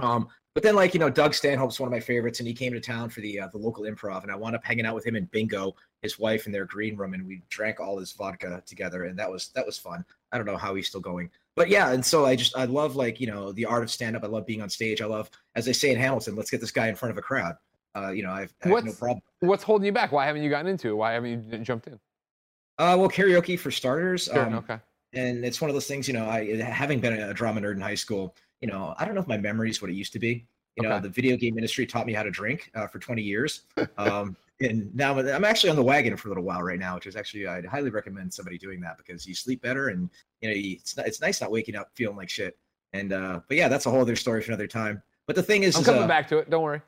[0.00, 2.72] um But then, like you know, Doug Stanhope's one of my favorites, and he came
[2.74, 5.04] to town for the uh, the local improv, and I wound up hanging out with
[5.04, 8.62] him and Bingo, his wife, in their green room, and we drank all his vodka
[8.64, 10.04] together, and that was that was fun.
[10.30, 12.96] I don't know how he's still going, but yeah, and so I just I love
[12.96, 14.24] like you know the art of stand up.
[14.24, 15.00] I love being on stage.
[15.00, 17.22] I love, as they say in Hamilton, let's get this guy in front of a
[17.22, 17.56] crowd.
[17.96, 19.22] Uh, you know, I've, I have no problem.
[19.40, 20.10] What's holding you back?
[20.10, 20.94] Why haven't you gotten into it?
[20.94, 21.94] Why haven't you jumped in?
[22.78, 24.24] Uh, well, karaoke for starters.
[24.24, 24.78] Sure, um, okay.
[25.12, 27.80] and it's one of those things, you know, I having been a drama nerd in
[27.80, 30.18] high school, you know, I don't know if my memory is what it used to
[30.18, 30.46] be.
[30.76, 33.62] You know, the video game industry taught me how to drink uh, for 20 years.
[33.96, 37.06] Um, and now I'm actually on the wagon for a little while right now, which
[37.06, 40.08] is actually, I'd highly recommend somebody doing that because you sleep better and,
[40.40, 42.56] you know, you, it's, it's nice not waking up feeling like shit.
[42.92, 45.02] And, uh, but yeah, that's a whole other story for another time.
[45.26, 46.50] But the thing is, I'm is, coming uh, back to it.
[46.50, 46.80] Don't worry.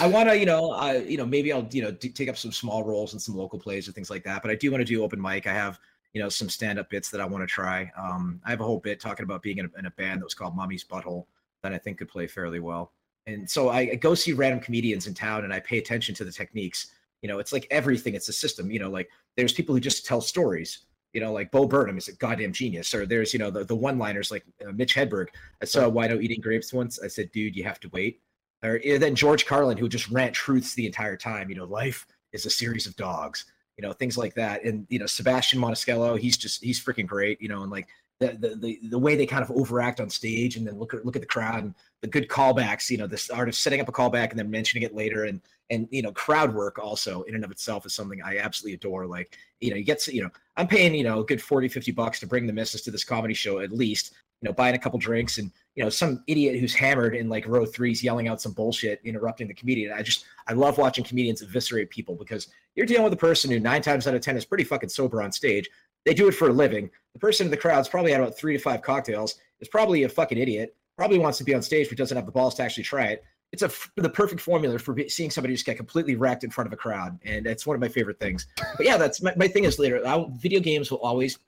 [0.00, 2.38] I want to, you know, I, you know, maybe I'll, you know, do, take up
[2.38, 4.40] some small roles in some local plays or things like that.
[4.40, 5.46] But I do want to do open mic.
[5.46, 5.78] I have,
[6.14, 7.92] you know, some stand-up bits that I want to try.
[7.96, 10.24] Um, I have a whole bit talking about being in a, in a band that
[10.24, 11.26] was called Mommy's Butthole
[11.62, 12.92] that I think could play fairly well.
[13.26, 16.24] And so I, I go see random comedians in town and I pay attention to
[16.24, 16.92] the techniques.
[17.22, 18.14] You know, it's like everything.
[18.14, 18.70] It's a system.
[18.70, 20.86] You know, like there's people who just tell stories.
[21.12, 22.94] You know, like Bo Burnham is a goddamn genius.
[22.94, 25.28] Or there's, you know, the, the one-liners like uh, Mitch Hedberg.
[25.60, 27.00] I saw Wino eating grapes once.
[27.02, 28.20] I said, dude, you have to wait
[28.62, 31.48] or then George Carlin, who just rant truths the entire time.
[31.48, 33.44] You know, life is a series of dogs.
[33.76, 34.64] You know, things like that.
[34.64, 37.40] And you know, Sebastian Maniscalco, he's just he's freaking great.
[37.40, 37.88] You know, and like
[38.22, 41.16] the the the, way they kind of overact on stage, and then look at look
[41.16, 42.90] at the crowd and the good callbacks.
[42.90, 45.40] You know, this art of setting up a callback and then mentioning it later, and
[45.70, 49.06] and you know, crowd work also in and of itself is something I absolutely adore.
[49.06, 51.68] Like you know, you get to, you know, I'm paying you know a good 40,
[51.68, 54.14] 50 bucks to bring the missus to this comedy show at least.
[54.40, 57.46] You know, buying a couple drinks and you know some idiot who's hammered in like
[57.46, 61.42] row threes yelling out some bullshit interrupting the comedian i just i love watching comedians
[61.42, 64.44] eviscerate people because you're dealing with a person who nine times out of ten is
[64.44, 65.68] pretty fucking sober on stage
[66.04, 66.90] they do it for a living.
[67.14, 70.08] The person in the crowd's probably had about three to five cocktails is probably a
[70.08, 72.84] fucking idiot probably wants to be on stage but doesn't have the balls to actually
[72.84, 73.24] try it.
[73.50, 76.66] It's a the perfect formula for be- seeing somebody just get completely wrecked in front
[76.66, 78.46] of a crowd and it's one of my favorite things.
[78.76, 81.38] But yeah that's my, my thing is later I, video games will always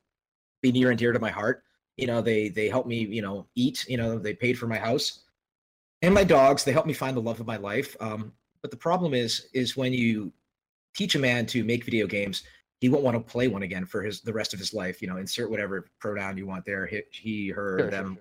[0.60, 1.62] be near and dear to my heart.
[1.96, 4.78] You know they they help me you know eat you know they paid for my
[4.78, 5.20] house
[6.02, 7.96] and my dogs they help me find the love of my life.
[8.00, 10.32] Um, but the problem is is when you
[10.94, 12.42] teach a man to make video games
[12.84, 15.08] he won't want to play one again for his the rest of his life you
[15.08, 18.18] know insert whatever pronoun you want there he, he her Sure, sure, them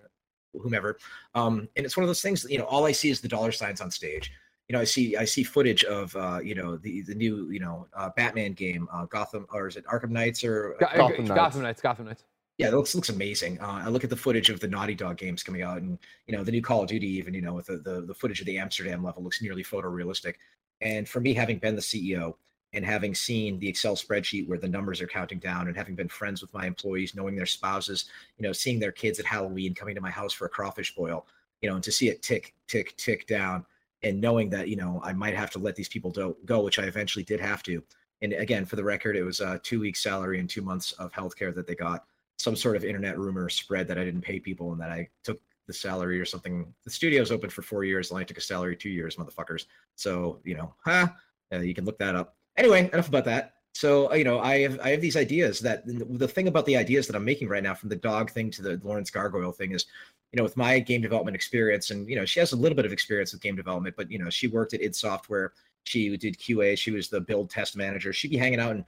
[0.53, 0.61] sure.
[0.61, 0.97] whomever
[1.35, 3.51] um, and it's one of those things you know all i see is the dollar
[3.51, 4.31] signs on stage
[4.69, 7.59] you know i see i see footage of uh, you know the the new you
[7.59, 11.25] know uh, batman game uh, gotham or is it arkham knights or Go- Gotham Gotham,
[11.27, 11.57] Knights.
[11.63, 11.81] Knights.
[11.81, 12.23] Gotham Knights.
[12.57, 13.59] yeah, it looks looks amazing.
[13.59, 16.37] Uh, I look at the footage of the Naughty Dog games coming out, and you
[16.37, 18.45] know the new Call of Duty, even you know with the, the the footage of
[18.45, 20.35] the Amsterdam level looks nearly photorealistic.
[20.81, 22.35] And for me, having been the CEO
[22.73, 26.09] and having seen the Excel spreadsheet where the numbers are counting down, and having been
[26.09, 28.05] friends with my employees, knowing their spouses,
[28.37, 31.27] you know, seeing their kids at Halloween coming to my house for a crawfish boil,
[31.61, 33.65] you know, and to see it tick tick tick down,
[34.01, 36.79] and knowing that you know I might have to let these people do- go, which
[36.79, 37.83] I eventually did have to.
[38.21, 41.11] And again, for the record, it was a two weeks salary and two months of
[41.11, 42.05] healthcare that they got
[42.37, 45.39] some sort of internet rumor spread that I didn't pay people and that I took
[45.67, 46.73] the salary or something.
[46.83, 49.65] The studio's open for four years, and I took a salary two years, motherfuckers.
[49.95, 51.07] So you know, huh?
[51.51, 52.35] Uh, you can look that up.
[52.57, 53.53] Anyway, enough about that.
[53.73, 56.77] So uh, you know, I have I have these ideas that the thing about the
[56.77, 59.71] ideas that I'm making right now, from the dog thing to the Lauren's Gargoyle thing,
[59.71, 59.85] is
[60.31, 62.85] you know, with my game development experience, and you know, she has a little bit
[62.85, 65.53] of experience with game development, but you know, she worked at id Software.
[65.85, 66.77] She did QA.
[66.77, 68.13] She was the build test manager.
[68.13, 68.85] She'd be hanging out and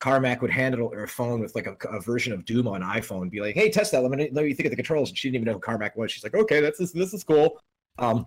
[0.00, 3.40] Carmack would handle her phone with like a, a version of Doom on iPhone, be
[3.40, 4.02] like, "Hey, test that.
[4.02, 5.60] Let me know what you think of the controls." And she didn't even know who
[5.60, 6.12] Carmack was.
[6.12, 6.92] She's like, "Okay, that's this.
[6.92, 7.60] This is cool."
[7.98, 8.26] Um,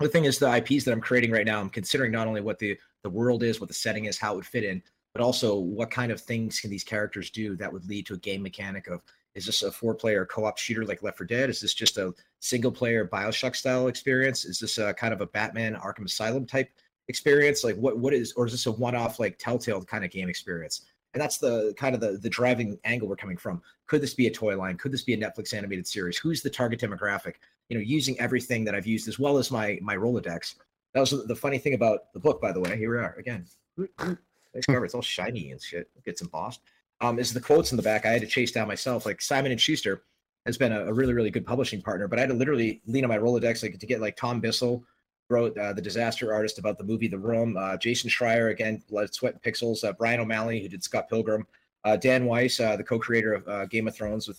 [0.00, 2.58] the thing is, the IPs that I'm creating right now, I'm considering not only what
[2.58, 4.82] the the world is, what the setting is, how it would fit in,
[5.12, 8.18] but also what kind of things can these characters do that would lead to a
[8.18, 9.02] game mechanic of
[9.34, 11.50] is this a four player co-op shooter like Left 4 Dead?
[11.50, 14.44] Is this just a single player Bioshock style experience?
[14.44, 16.70] Is this a kind of a Batman Arkham Asylum type
[17.08, 17.64] experience?
[17.64, 20.28] Like what what is or is this a one off like Telltale kind of game
[20.28, 20.82] experience?
[21.14, 23.62] And that's the kind of the the driving angle we're coming from.
[23.86, 24.76] Could this be a toy line?
[24.76, 26.18] Could this be a Netflix animated series?
[26.18, 27.36] Who's the target demographic?
[27.72, 30.56] You know, using everything that I've used as well as my my Rolodex.
[30.92, 32.76] That was the funny thing about the book, by the way.
[32.76, 33.46] Here we are again.
[34.54, 34.84] Nice cover.
[34.84, 35.88] It's all shiny and shit.
[35.96, 36.60] It gets embossed.
[37.00, 39.06] Um, is the quotes in the back I had to chase down myself.
[39.06, 40.02] Like Simon and Schuster
[40.44, 43.02] has been a, a really, really good publishing partner, but I had to literally lean
[43.02, 44.84] on my Rolodex like to get like Tom Bissell
[45.30, 47.56] wrote uh, the disaster artist about the movie The Room.
[47.56, 49.82] Uh, Jason Schreier again, Blood, Sweat, and Pixels.
[49.82, 51.46] Uh, Bryan O'Malley who did Scott Pilgrim.
[51.84, 54.38] Uh, Dan Weiss, uh, the co-creator of uh, Game of Thrones with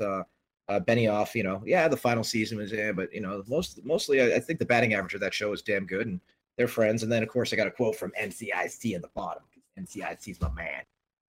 [0.70, 1.36] uh, Benioff.
[1.36, 4.40] You know, yeah, the final season was yeah, but you know, most mostly I, I
[4.40, 6.20] think the batting average of that show is damn good, and
[6.58, 7.04] they're friends.
[7.04, 9.44] And then of course I got a quote from NCIC at the bottom.
[9.50, 10.84] Because NCIC's my man.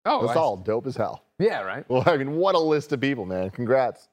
[0.05, 1.23] Oh, That's I- all dope as hell.
[1.39, 1.83] Yeah, right.
[1.89, 3.49] Well, I mean, what a list of people, man.
[3.49, 4.07] Congrats.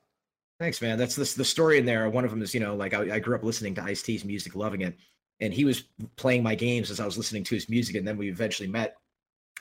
[0.59, 0.97] Thanks, man.
[0.97, 2.09] That's this the story in there.
[2.09, 4.25] One of them is, you know, like I, I grew up listening to Ice T's
[4.25, 4.97] music, loving it.
[5.41, 5.85] and he was
[6.17, 8.97] playing my games as I was listening to his music, and then we eventually met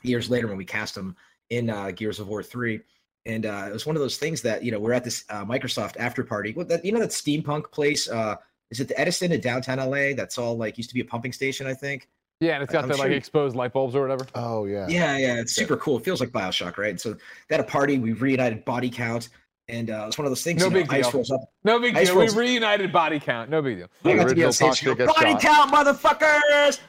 [0.03, 1.15] years later when we cast him
[1.49, 2.81] in uh, Gears of War three.
[3.25, 5.45] And uh, it was one of those things that you know we're at this uh,
[5.45, 6.53] Microsoft after party.
[6.53, 8.09] What that you know that steampunk place?
[8.09, 8.35] Uh,
[8.71, 10.13] is it the Edison in downtown LA?
[10.15, 12.09] That's all like used to be a pumping station, I think.
[12.41, 14.25] Yeah, and it's got I'm the sure like exposed light bulbs or whatever.
[14.33, 14.87] Oh yeah.
[14.89, 15.97] Yeah, yeah, it's super cool.
[15.97, 16.99] It feels like Bioshock, right?
[16.99, 17.99] So they had a party.
[17.99, 19.29] We reunited body count,
[19.67, 20.59] and uh, it's one of those things.
[20.59, 21.13] No you know, big Ice deal.
[21.13, 21.41] rolls up.
[21.63, 22.17] No big Ice deal.
[22.17, 23.51] We reunited body count.
[23.51, 23.87] No big deal.
[24.03, 24.81] I got to be on stage.
[24.81, 26.79] Toxic go, Body shot." count, motherfuckers!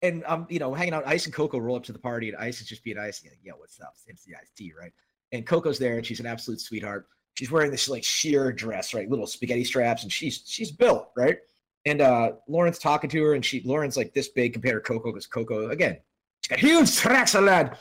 [0.00, 1.06] And um, you know, hanging out.
[1.06, 3.22] Ice and Coco roll up to the party, and Ice is just being Ice.
[3.22, 3.92] Like, Yo, what's up?
[4.06, 4.92] It's the Ice T, right?
[5.32, 7.06] And Coco's there, and she's an absolute sweetheart.
[7.34, 9.08] She's wearing this like sheer dress, right?
[9.08, 11.38] Little spaghetti straps, and she's she's built, right?
[11.86, 15.12] And uh Lauren's talking to her, and she Lauren's like this big compared to Coco,
[15.12, 15.98] because Coco again,
[16.42, 17.78] she's got huge tracks lad.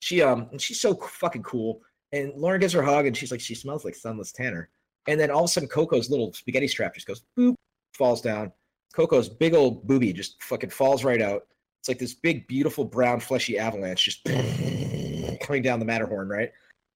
[0.00, 1.80] She um, and she's so fucking cool.
[2.12, 4.68] And Lauren gives her a hug, and she's like, she smells like sunless Tanner.
[5.08, 7.54] And then all of a sudden, Coco's little spaghetti strap just goes boop,
[7.94, 8.52] falls down.
[8.94, 11.46] Coco's big old booby just fucking falls right out.
[11.80, 14.24] It's like this big, beautiful, brown, fleshy avalanche just
[15.40, 16.52] coming down the Matterhorn, right?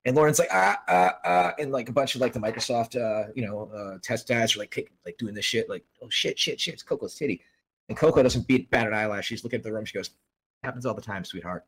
[0.07, 3.29] And Lauren's like, ah, ah, ah, and like a bunch of like the Microsoft, uh,
[3.35, 6.61] you know, uh, test guys are like, like doing this shit, like, oh shit, shit,
[6.61, 7.43] shit, it's Coco's titty.
[7.89, 9.27] And Coco doesn't beat bat an eyelash.
[9.27, 9.85] She's looking at the room.
[9.85, 10.11] She goes,
[10.63, 11.65] happens all the time, sweetheart.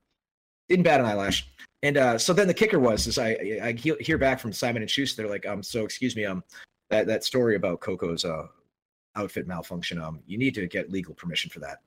[0.68, 1.48] Didn't bat an eyelash.
[1.82, 4.90] And uh, so then the kicker was, is I, I hear back from Simon and
[4.90, 5.22] Schuster.
[5.22, 6.44] They're like, um, so excuse me, um,
[6.90, 8.46] that that story about Coco's uh
[9.16, 11.82] outfit malfunction, um, you need to get legal permission for that.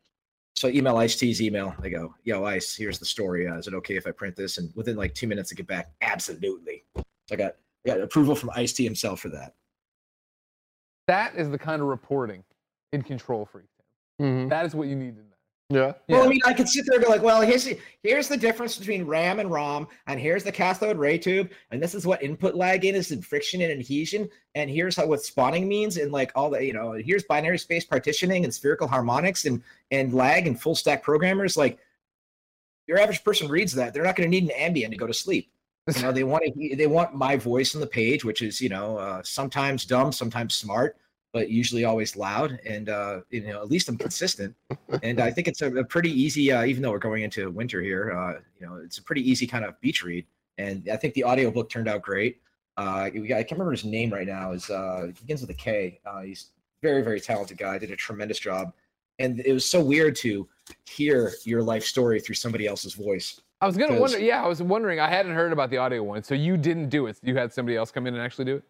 [0.62, 1.74] So I email Ice T's email.
[1.82, 3.48] I go, yo, Ice, here's the story.
[3.48, 4.60] Uh, is it okay if I print this?
[4.60, 6.84] And within like two minutes, I get back, absolutely.
[6.96, 9.56] So I got I got approval from Ice T himself for that.
[11.08, 12.44] That is the kind of reporting
[12.94, 13.66] in Control Freak.
[14.22, 14.50] Mhm.
[14.50, 15.31] That is what you need to know.
[15.72, 15.94] Yeah.
[16.10, 18.36] Well, I mean, I could sit there and go like, well, here's the here's the
[18.36, 22.22] difference between RAM and ROM, and here's the cathode ray tube, and this is what
[22.22, 26.12] input lag in is and friction and adhesion, and here's how what spawning means, and
[26.12, 30.46] like all the you know, here's binary space partitioning and spherical harmonics and and lag
[30.46, 31.56] and full stack programmers.
[31.56, 31.80] Like
[32.88, 35.14] your average person reads that, they're not going to need an Ambien to go to
[35.14, 35.50] sleep.
[35.96, 38.70] You know, they want to they want my voice on the page, which is you
[38.70, 40.98] know uh, sometimes dumb, sometimes smart,
[41.34, 44.56] but usually always loud, and uh, you know at least I'm consistent
[45.04, 47.82] and I think it's a, a pretty easy, uh, even though we're going into winter
[47.82, 50.26] here, uh, you know, it's a pretty easy kind of beach read.
[50.58, 52.42] And I think the audiobook turned out great.
[52.78, 54.52] Uh, we got, I can't remember his name right now.
[54.52, 56.00] Is uh, it begins with a K.
[56.06, 56.50] Uh, he's
[56.82, 57.78] very, very talented guy.
[57.78, 58.74] Did a tremendous job.
[59.20, 60.48] And it was so weird to
[60.88, 63.40] hear your life story through somebody else's voice.
[63.60, 64.18] I was gonna wonder.
[64.20, 65.00] Yeah, I was wondering.
[65.00, 67.20] I hadn't heard about the audio one, so you didn't do it.
[67.22, 68.64] You had somebody else come in and actually do it.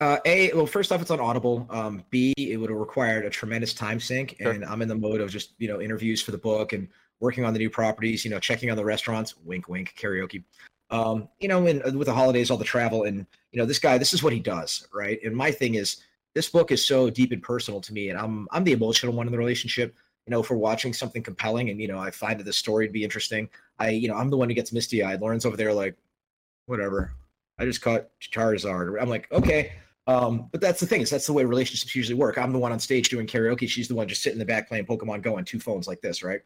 [0.00, 1.66] Uh, a well, first off, it's on Audible.
[1.68, 4.52] Um, B, it would have required a tremendous time sink, Sure.
[4.52, 6.88] and I'm in the mode of just you know interviews for the book and
[7.20, 8.24] working on the new properties.
[8.24, 9.36] You know, checking on the restaurants.
[9.44, 9.94] Wink, wink.
[10.00, 10.42] Karaoke.
[10.90, 13.78] Um, you know, and uh, with the holidays, all the travel, and you know, this
[13.78, 15.20] guy, this is what he does, right?
[15.22, 15.98] And my thing is,
[16.34, 19.26] this book is so deep and personal to me, and I'm I'm the emotional one
[19.26, 19.94] in the relationship.
[20.26, 22.86] You know, if we're watching something compelling, and you know, I find that the story
[22.86, 25.20] to be interesting, I you know, I'm the one who gets misty eyed.
[25.20, 25.94] Lauren's over there like,
[26.64, 27.12] whatever.
[27.58, 28.98] I just caught Charizard.
[28.98, 29.72] I'm like, okay.
[30.06, 32.38] Um, but that's the thing is that's the way relationships usually work.
[32.38, 33.68] I'm the one on stage doing karaoke.
[33.68, 36.00] She's the one just sitting in the back playing Pokemon Go on two phones like
[36.00, 36.40] this, right?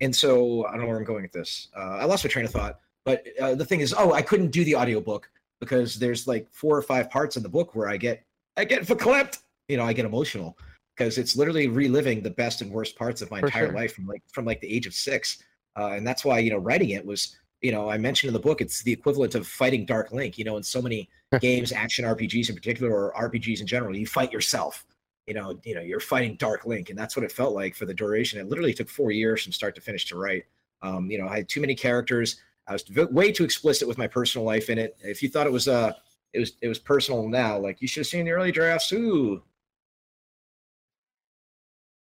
[0.00, 1.68] And so I don't know where I'm going with this.
[1.76, 2.80] Uh, I lost my train of thought.
[3.04, 5.30] But uh, the thing is, oh, I couldn't do the audiobook
[5.60, 8.24] because there's like four or five parts in the book where I get
[8.56, 9.38] I get verklempt.
[9.68, 10.58] You know, I get emotional
[10.96, 13.74] because it's literally reliving the best and worst parts of my For entire sure.
[13.74, 15.42] life from like from like the age of six.
[15.78, 18.40] Uh, and that's why you know writing it was you know I mentioned in the
[18.40, 20.36] book it's the equivalent of fighting Dark Link.
[20.36, 21.08] You know, in so many
[21.40, 24.84] games, action RPGs in particular, or RPGs in general, you fight yourself.
[25.26, 27.84] You know, you know, you're fighting Dark Link, and that's what it felt like for
[27.84, 28.38] the duration.
[28.38, 30.44] It literally took four years from start to finish to write.
[30.82, 32.40] Um, you know, I had too many characters.
[32.68, 34.96] I was v- way too explicit with my personal life in it.
[35.02, 35.92] If you thought it was uh
[36.32, 38.92] it was it was personal now, like you should have seen the early drafts.
[38.92, 39.42] Ooh,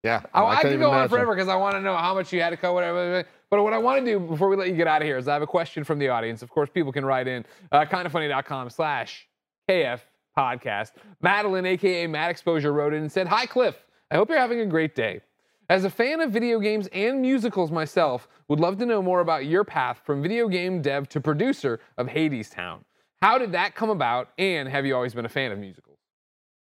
[0.02, 0.20] Yeah.
[0.34, 2.14] I, no, I, can't could even go on forever because I want to know how
[2.14, 3.24] much you had to cut, whatever.
[3.55, 5.28] But what I want to do before we let you get out of here is
[5.28, 6.43] I have a question from the audience.
[6.43, 9.28] Of course, people can write in uh, kindafunny.com slash
[9.70, 10.01] KF
[10.36, 10.90] podcast.
[11.22, 13.76] Madeline, aka Matt Exposure, wrote in and said, Hi, Cliff.
[14.10, 15.20] I hope you're having a great day.
[15.68, 19.47] As a fan of video games and musicals myself, would love to know more about
[19.47, 22.81] your path from video game dev to producer of Hadestown.
[23.22, 25.94] How did that come about, and have you always been a fan of musicals?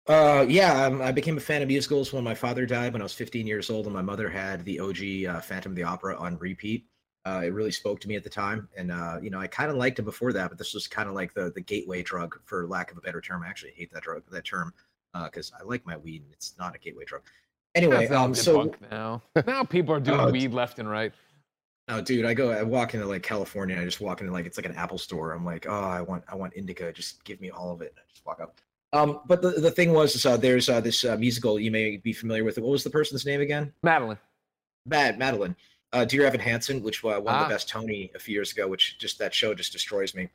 [0.07, 3.05] Uh, yeah, um, I became a fan of musicals when my father died when I
[3.05, 6.17] was 15 years old, and my mother had the OG uh, Phantom of the Opera
[6.17, 6.87] on repeat.
[7.27, 9.71] Uh, it really spoke to me at the time, and uh, you know, I kind
[9.71, 12.39] of liked it before that, but this was kind of like the the gateway drug,
[12.45, 13.43] for lack of a better term.
[13.43, 14.75] I actually hate that drug, that term,
[15.25, 17.23] because I like my weed, and it's not a gateway drug.
[17.75, 19.23] Anyway, um, so now.
[19.47, 21.13] Now people are doing Oh, weed left and right.
[21.89, 24.45] Oh, dude, I go, I walk into like California, and I just walk into like
[24.45, 25.33] it's like an Apple store.
[25.33, 26.93] I'm like, oh, I want, I want indica.
[26.93, 27.91] Just give me all of it.
[27.91, 28.61] And I just walk up.
[28.95, 31.97] Um, but the, the thing was, is, uh, there's uh, this uh, musical you may
[31.97, 32.57] be familiar with.
[32.59, 33.73] What was the person's name again?
[33.83, 34.19] Madeline.
[34.87, 35.57] Mad Madeline.
[35.93, 37.43] Uh, Dear Evan Hansen, which uh, won Ah.
[37.45, 40.29] the best Tony a few years ago, which just that show just destroys me.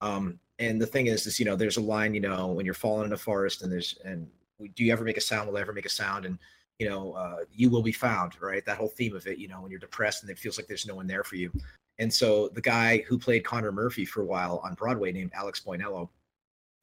[0.00, 2.74] Um, and the thing is, is you know, there's a line, you know, when you're
[2.74, 4.28] falling in a forest, and there's and
[4.76, 5.48] do you ever make a sound?
[5.48, 6.24] Will I ever make a sound?
[6.24, 6.38] And
[6.78, 8.64] you know, uh, you will be found, right?
[8.66, 10.86] That whole theme of it, you know, when you're depressed and it feels like there's
[10.86, 11.52] no one there for you.
[12.00, 15.62] And so the guy who played Connor Murphy for a while on Broadway, named Alex
[15.64, 16.08] Boniello,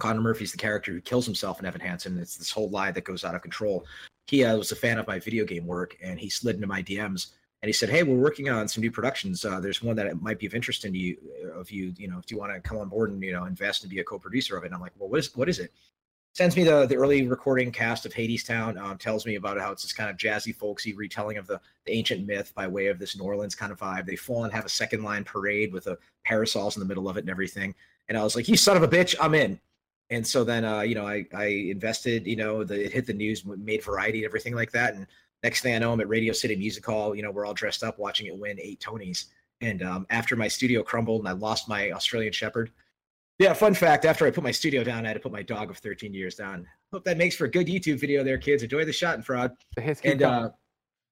[0.01, 2.17] Connor Murphy's the character who kills himself in Evan Hansen.
[2.17, 3.85] It's this whole lie that goes out of control.
[4.25, 6.81] He uh, was a fan of my video game work, and he slid into my
[6.81, 7.27] DMs
[7.61, 9.45] and he said, "Hey, we're working on some new productions.
[9.45, 11.17] Uh, there's one that might be of interest in you,
[11.53, 11.93] of you.
[11.97, 13.99] You know, if you want to come on board and you know invest and be
[13.99, 15.71] a co-producer of it." And I'm like, "Well, what is what is it?"
[16.33, 18.81] Sends me the the early recording cast of Hadestown.
[18.81, 21.91] Um, tells me about how it's this kind of jazzy, folksy retelling of the, the
[21.91, 24.07] ancient myth by way of this New Orleans kind of vibe.
[24.07, 27.17] They fall and have a second line parade with a parasols in the middle of
[27.17, 27.75] it and everything.
[28.09, 29.59] And I was like, "You son of a bitch, I'm in."
[30.11, 32.27] And so then, uh, you know, I I invested.
[32.27, 35.07] You know, the it hit the news, made Variety and everything like that, and
[35.41, 37.15] next thing I know, I'm at Radio City Music Hall.
[37.15, 39.25] You know, we're all dressed up watching it win eight Tonys.
[39.61, 42.71] And um, after my studio crumbled and I lost my Australian Shepherd,
[43.39, 45.69] yeah, fun fact: after I put my studio down, I had to put my dog
[45.69, 46.67] of 13 years down.
[46.91, 48.63] Hope that makes for a good YouTube video, there, kids.
[48.63, 49.55] Enjoy the schadenfreude.
[50.11, 50.49] And uh,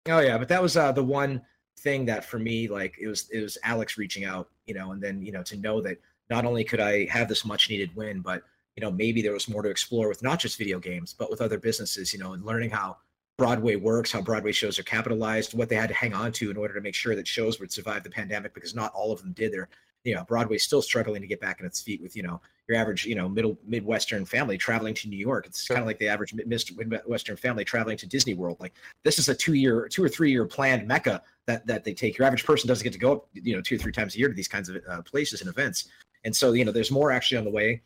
[0.10, 1.42] oh yeah, but that was uh, the one
[1.80, 5.02] thing that for me, like it was it was Alex reaching out, you know, and
[5.02, 5.98] then you know to know that
[6.30, 8.44] not only could I have this much needed win, but
[8.80, 11.42] you know maybe there was more to explore with not just video games, but with
[11.42, 12.96] other businesses, you know, and learning how
[13.38, 16.56] Broadway works, how Broadway shows are capitalized, what they had to hang on to in
[16.56, 19.34] order to make sure that shows would survive the pandemic, because not all of them
[19.34, 19.52] did.
[19.52, 19.68] They're,
[20.06, 22.40] you know, Broadway's still struggling to get back on its feet with, you know,
[22.70, 25.46] your average, you know, middle Midwestern family traveling to New York.
[25.46, 28.56] It's kind of like the average Midwestern family traveling to Disney World.
[28.62, 31.94] Like this is a two year, two or three year planned mecca that that they
[31.94, 32.18] take.
[32.18, 34.20] Your average person doesn't get to go, up you know, two or three times a
[34.20, 35.90] year to these kinds of uh, places and events.
[36.24, 37.82] And so, you know, there's more actually on the way.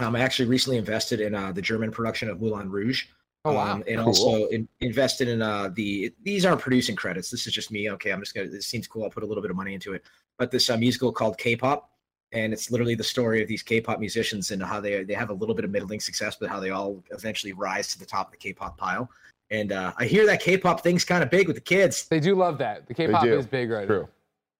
[0.00, 3.04] Um, I actually recently invested in uh, the German production of Moulin Rouge.
[3.44, 3.74] Oh, wow.
[3.74, 4.06] Um, and Cool.
[4.06, 7.30] also in, invested in uh, the these aren't producing credits.
[7.30, 7.90] This is just me.
[7.90, 8.48] Okay, I'm just gonna.
[8.48, 9.04] This seems cool.
[9.04, 10.02] I'll put a little bit of money into it.
[10.38, 11.90] But this uh, musical called K-pop,
[12.32, 15.34] and it's literally the story of these K-pop musicians and how they they have a
[15.34, 18.32] little bit of middling success, but how they all eventually rise to the top of
[18.32, 19.10] the K-pop pile.
[19.50, 22.34] And uh, I hear that K-pop thing's kind of big with the kids, They do
[22.34, 22.86] love that.
[22.88, 24.00] The K-pop is big right True.
[24.00, 24.08] now.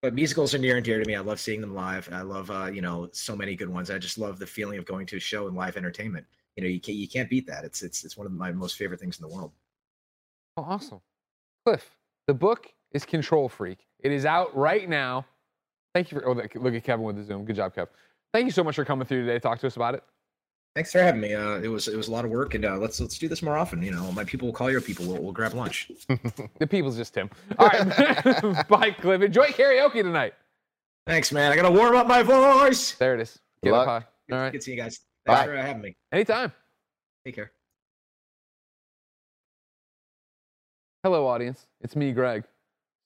[0.04, 1.14] But musicals are near and dear to me.
[1.14, 2.10] I love seeing them live.
[2.12, 3.90] I love uh, you know so many good ones.
[3.90, 6.26] I just love the feeling of going to a show and live entertainment.
[6.56, 7.64] You know, you can't you can't beat that.
[7.64, 9.52] It's it's it's one of my most favorite things in the world.
[10.58, 11.00] Oh, awesome.
[11.64, 11.88] Cliff,
[12.26, 13.78] the book is Control Freak.
[14.00, 15.24] It is out right now.
[15.94, 17.46] Thank you for, oh, look at Kevin with the Zoom.
[17.46, 17.88] Good job, Kev.
[18.34, 19.34] Thank you so much for coming through today.
[19.34, 20.02] to Talk to us about it.
[20.74, 21.32] Thanks for having me.
[21.34, 23.42] Uh, it was it was a lot of work, and uh, let's let's do this
[23.42, 23.80] more often.
[23.80, 25.06] You know, my people will call your people.
[25.06, 25.90] We'll, we'll grab lunch.
[26.58, 27.30] The people's just Tim.
[27.58, 28.68] All right.
[28.68, 29.22] Bye, Cliff.
[29.22, 30.34] Enjoy karaoke tonight.
[31.06, 31.52] Thanks, man.
[31.52, 32.92] I gotta warm up my voice.
[32.94, 33.38] There it is.
[33.62, 34.02] Good Get up luck.
[34.02, 34.34] high.
[34.34, 34.52] All right.
[34.52, 35.00] Good to see you guys.
[35.26, 35.46] Thanks Bye.
[35.46, 35.96] for uh, having me.
[36.10, 36.52] Anytime.
[37.24, 37.52] Take care.
[41.04, 41.66] Hello, audience.
[41.82, 42.44] It's me, Greg.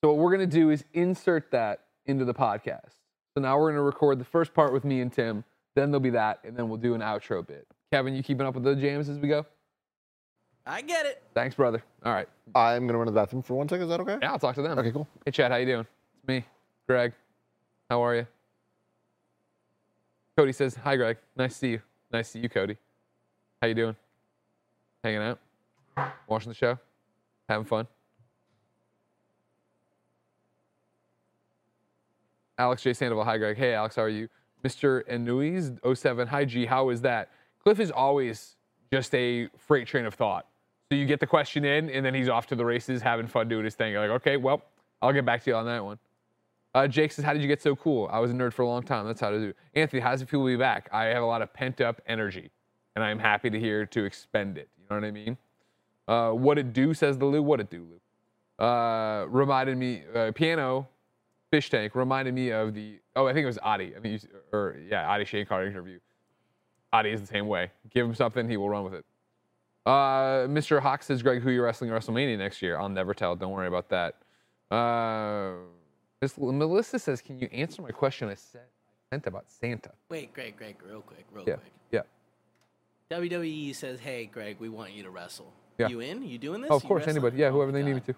[0.03, 2.93] So, what we're going to do is insert that into the podcast.
[3.37, 5.45] So, now we're going to record the first part with me and Tim.
[5.79, 7.65] Then there'll be that, and then we'll do an outro bit.
[7.93, 9.47] Kevin, you keeping up with the jams as we go?
[10.67, 11.23] I get it.
[11.35, 11.85] Thanks, brother.
[12.05, 12.29] All right.
[12.53, 13.85] I'm gonna run to the bathroom for one second.
[13.85, 14.19] Is that okay?
[14.21, 14.77] Yeah, I'll talk to them.
[14.77, 15.07] Okay, cool.
[15.25, 15.87] Hey, Chad, how you doing?
[16.17, 16.45] It's me,
[16.89, 17.13] Greg.
[17.89, 18.27] How are you?
[20.37, 21.17] Cody says, "Hi, Greg.
[21.37, 21.83] Nice to see you.
[22.11, 22.77] Nice to see you, Cody.
[23.63, 23.95] How you doing?
[25.05, 25.39] Hanging out,
[26.27, 26.77] watching the show,
[27.49, 27.87] having fun."
[32.59, 32.93] Alex J.
[32.95, 33.57] Sandoval, hi, Greg.
[33.57, 34.29] Hey, Alex, how are you?
[34.65, 35.03] Mr.
[35.09, 36.67] Enuiz 07, hi, G.
[36.67, 37.31] How is that?
[37.63, 38.57] Cliff is always
[38.93, 40.47] just a freight train of thought.
[40.91, 43.49] So you get the question in, and then he's off to the races, having fun
[43.49, 43.93] doing his thing.
[43.93, 44.63] You're like, okay, well,
[45.03, 45.99] I'll get back to you on that one.
[46.75, 48.09] Uh, Jake says, how did you get so cool?
[48.11, 49.07] I was a nerd for a long time.
[49.07, 49.55] That's how to do.
[49.75, 50.89] Anthony, how does it feel to be back?
[50.93, 52.51] I have a lot of pent up energy,
[52.95, 54.69] and I'm happy to hear to expend it.
[54.79, 55.37] You know what I mean?
[56.07, 57.43] Uh, what it do says the Lou.
[57.43, 58.65] What it do, Lou?
[58.65, 60.89] Uh, reminded me uh, piano
[61.51, 64.21] fish tank reminded me of the oh I think it was Adi I mean you,
[64.53, 65.99] or yeah Adi Shane Carter interview.
[66.93, 67.71] Adi is the same way.
[67.91, 69.05] Give him something, he will run with it.
[69.85, 70.81] Uh, Mr.
[70.81, 72.79] Hawk says, Greg, who are you wrestling at WrestleMania next year?
[72.79, 73.37] I'll never tell.
[73.37, 74.17] Don't worry about that.
[74.71, 75.53] Uh,
[76.39, 79.93] Melissa says, can you answer my question I sent about Santa?
[80.11, 81.73] Wait, Greg, Greg, real quick, real Yeah, quick.
[81.91, 82.03] yeah.
[83.11, 85.53] WWE says, "Hey, Greg, we want you to wrestle.
[85.79, 85.89] Yeah.
[85.89, 86.23] You in?
[86.23, 86.71] You doing this?
[86.71, 87.41] Oh, of You course, wrestling?" anybody.
[87.41, 88.15] Yeah, Oh whoever my they need me to.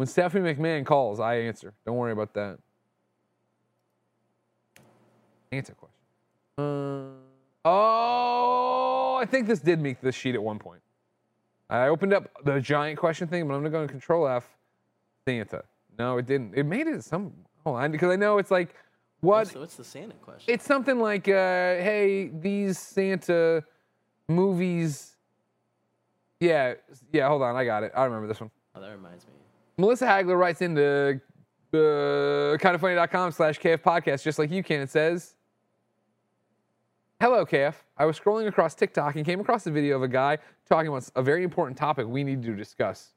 [0.00, 1.74] When Stephanie McMahon calls, I answer.
[1.84, 2.56] Don't worry about that.
[5.52, 5.94] Answer question.
[6.56, 10.80] Uh, oh, I think this did make the sheet at one point.
[11.68, 14.48] I opened up the giant question thing, but I'm gonna go in Control F.
[15.28, 15.64] Santa.
[15.98, 16.54] No, it didn't.
[16.54, 17.34] It made it some.
[17.64, 18.74] Hold on, because I know it's like,
[19.20, 19.48] what?
[19.48, 20.54] So it's the Santa question?
[20.54, 23.62] It's something like, uh, hey, these Santa
[24.28, 25.14] movies.
[26.40, 26.76] Yeah,
[27.12, 27.28] yeah.
[27.28, 27.92] Hold on, I got it.
[27.94, 28.50] I remember this one.
[28.74, 29.34] Oh, that reminds me.
[29.80, 31.20] Melissa Hagler writes into
[31.72, 34.82] uh, kindafunny.com slash KF podcast, just like you can.
[34.82, 35.36] It says,
[37.18, 37.74] Hello, KF.
[37.96, 40.38] I was scrolling across TikTok and came across a video of a guy
[40.68, 43.14] talking about a very important topic we need to discuss.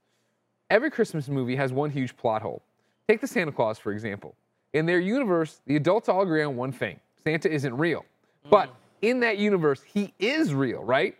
[0.69, 2.63] Every Christmas movie has one huge plot hole.
[3.07, 4.35] Take the Santa Clause, for example.
[4.73, 8.05] In their universe, the adults all agree on one thing Santa isn't real.
[8.49, 11.15] But in that universe, he is real, right?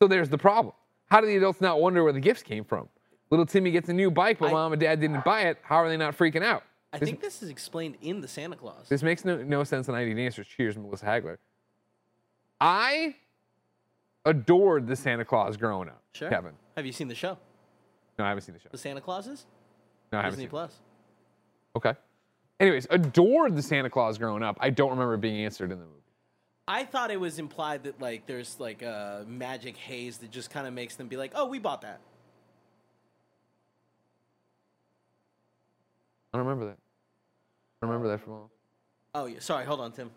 [0.00, 0.74] So there's the problem.
[1.10, 2.88] How do the adults not wonder where the gifts came from?
[3.30, 5.58] Little Timmy gets a new bike, but I- mom and dad didn't buy it.
[5.62, 6.62] How are they not freaking out?
[6.92, 8.88] I This- think this is explained in the Santa Clause.
[8.88, 10.46] this makes no, no sense, and I need answers.
[10.46, 11.36] Cheers, Melissa Hagler.
[12.60, 13.16] I
[14.24, 16.02] adored the Santa Clause growing up.
[16.12, 16.28] Sure.
[16.30, 16.52] Kevin.
[16.76, 17.38] Have you seen the show?
[18.18, 18.68] No, I haven't seen the show.
[18.72, 19.46] The Santa Clauses?
[20.12, 20.72] No, I haven't Disney seen Plus.
[20.72, 21.76] it.
[21.76, 21.94] Okay.
[22.60, 24.56] Anyways, adored the Santa Clause growing up.
[24.60, 25.94] I don't remember being answered in the movie.
[26.66, 30.66] I thought it was implied that like there's like a magic haze that just kind
[30.66, 32.00] of makes them be like, "Oh, we bought that."
[36.32, 36.78] I don't remember that.
[37.82, 38.50] I don't remember that from all.
[39.14, 39.38] Oh, yeah.
[39.40, 40.10] Sorry, hold on, Tim.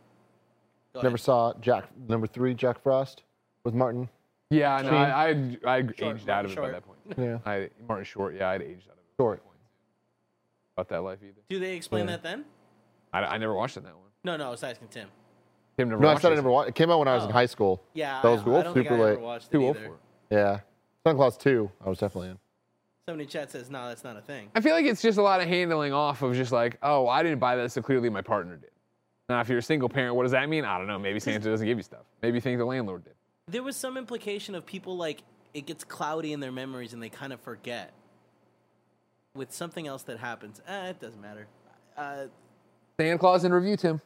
[0.94, 1.20] Go Never ahead.
[1.22, 3.24] saw Jack number three, Jack Frost,
[3.64, 4.10] with Martin.
[4.50, 4.90] Yeah, I know.
[4.92, 7.00] I, I, I aged Short, out of it by that point.
[7.18, 7.38] Yeah.
[7.46, 9.06] I, Martin Short, yeah, I'd aged out of it.
[9.18, 9.42] Short.
[10.76, 11.40] About that life either.
[11.50, 12.12] Do they explain Yeah.
[12.18, 12.46] that then?
[13.14, 14.08] I, I never watched it that one.
[14.24, 14.48] No, no.
[14.48, 15.08] I was asking Tim.
[15.78, 16.36] Tim never No, I watched said I it.
[16.36, 16.70] never watched.
[16.70, 17.34] It came out when I was in Oh.
[17.34, 17.82] high school.
[17.94, 18.56] Yeah, That was I, cool.
[18.58, 19.20] I don't think Super I ever late.
[19.22, 19.86] watched it Too old either.
[19.88, 20.00] for it.
[20.32, 20.60] Yeah,
[21.06, 21.72] Santa Clause two.
[21.86, 22.40] I was definitely in.
[23.08, 25.22] Somebody in chat says, "No, that's not a thing." I feel like it's just a
[25.22, 28.22] lot of handling off of just like, oh, I didn't buy that, so clearly my
[28.22, 28.70] partner did.
[29.28, 30.66] Now, if you're a single parent, what does that mean?
[30.66, 31.00] I don't know.
[31.00, 32.02] Maybe Santa doesn't give you stuff.
[32.22, 33.14] Maybe you think the landlord did.
[33.48, 35.24] There was some implication of people like
[35.54, 37.94] it gets cloudy in their memories and they kind of forget.
[39.34, 41.48] With something else that happens, eh, it doesn't matter.
[41.98, 42.26] Uh,
[43.00, 44.02] Santa Clause in review, Tim.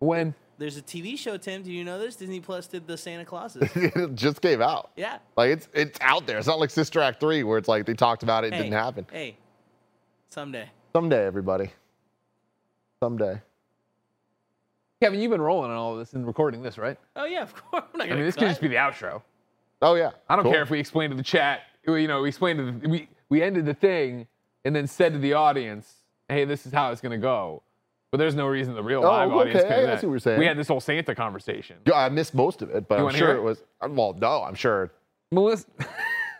[0.00, 0.34] When?
[0.58, 1.62] There's a TV show, Tim.
[1.62, 2.16] Do you know this?
[2.16, 3.68] Disney Plus did the Santa Clauses.
[3.74, 4.90] it just came out.
[4.96, 5.18] yeah.
[5.36, 6.38] Like it's it's out there.
[6.38, 8.62] It's not like Sister Act three where it's like they talked about it, it Hey,
[8.62, 9.06] didn't happen.
[9.10, 9.36] Hey,
[10.30, 10.68] someday.
[10.92, 11.70] Someday, everybody.
[13.00, 13.40] Someday.
[15.02, 16.96] Kevin, you've been rolling on all of this and recording this, right?
[17.16, 17.84] Oh yeah, of course.
[17.92, 18.40] I'm not I gonna mean, this cut.
[18.42, 19.22] could just be the outro.
[19.82, 20.10] Oh yeah.
[20.28, 20.52] I don't Cool.
[20.52, 23.42] care if we explained to the chat, you know, we explained to the, we, we
[23.42, 24.26] ended the thing
[24.64, 25.92] and then said to the audience,
[26.28, 27.62] hey, this is how it's going to go.
[28.14, 30.06] But there's no reason the real Oh, live audience okay, could I do see that.
[30.06, 30.38] what you're saying.
[30.38, 31.78] We had this whole Santa conversation.
[31.84, 33.42] Yeah, I missed most of it, but You I'm sure hear it it?
[33.42, 33.64] was.
[33.80, 34.92] Uh, well, no, I'm sure.
[35.32, 35.66] Melissa,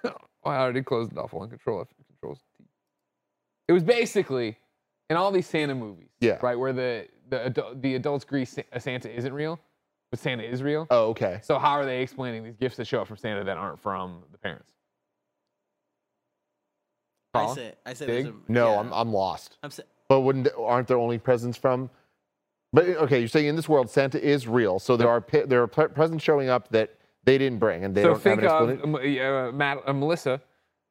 [0.04, 0.10] oh,
[0.44, 2.42] I already closed it off on Control F, Control T.
[3.66, 4.56] It was basically
[5.10, 6.38] in all these Santa movies, Yeah.
[6.42, 9.58] right, where the the, adu- the adults agree uh, Santa isn't real,
[10.12, 10.86] but Santa is real.
[10.92, 11.40] Oh, okay.
[11.42, 14.22] So how are they explaining these gifts that show up from Santa that aren't from
[14.30, 14.70] the parents?
[17.34, 17.76] I said.
[17.84, 18.08] I said.
[18.10, 18.78] A- No, yeah.
[18.78, 19.58] I'm I'm lost.
[19.64, 21.90] I'm sa- But wouldn't aren't there only presents from?
[22.72, 25.66] But okay, you're saying in this world Santa is real, so there are there are
[25.66, 26.94] presents showing up that
[27.24, 29.20] they didn't bring, and they so don't think have an of explanation.
[29.20, 30.40] um, uh, Matt, uh, Melissa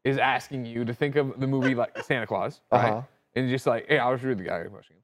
[0.03, 2.90] is asking you to think of the movie like Santa Clause, right?
[2.90, 3.02] Uh-huh.
[3.35, 4.95] And just like, hey, I was really the guy question.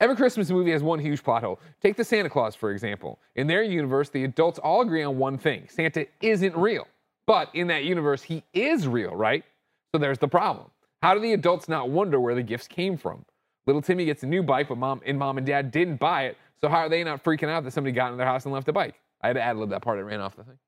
[0.00, 1.60] Every Christmas movie has one huge plot hole.
[1.80, 3.20] Take the Santa Clause, for example.
[3.36, 6.86] In their universe, the adults all agree on one thing Santa isn't real.
[7.26, 9.44] But in that universe, he is real, right?
[9.92, 10.70] So there's the problem.
[11.02, 13.24] How do the adults not wonder where the gifts came from?
[13.66, 16.36] Little Timmy gets a new bike, but mom and mom and dad didn't buy it.
[16.60, 18.68] So how are they not freaking out that somebody got in their house and left
[18.68, 18.94] a bike?
[19.22, 19.98] I had to ad lib that part.
[19.98, 20.58] It ran off the thing.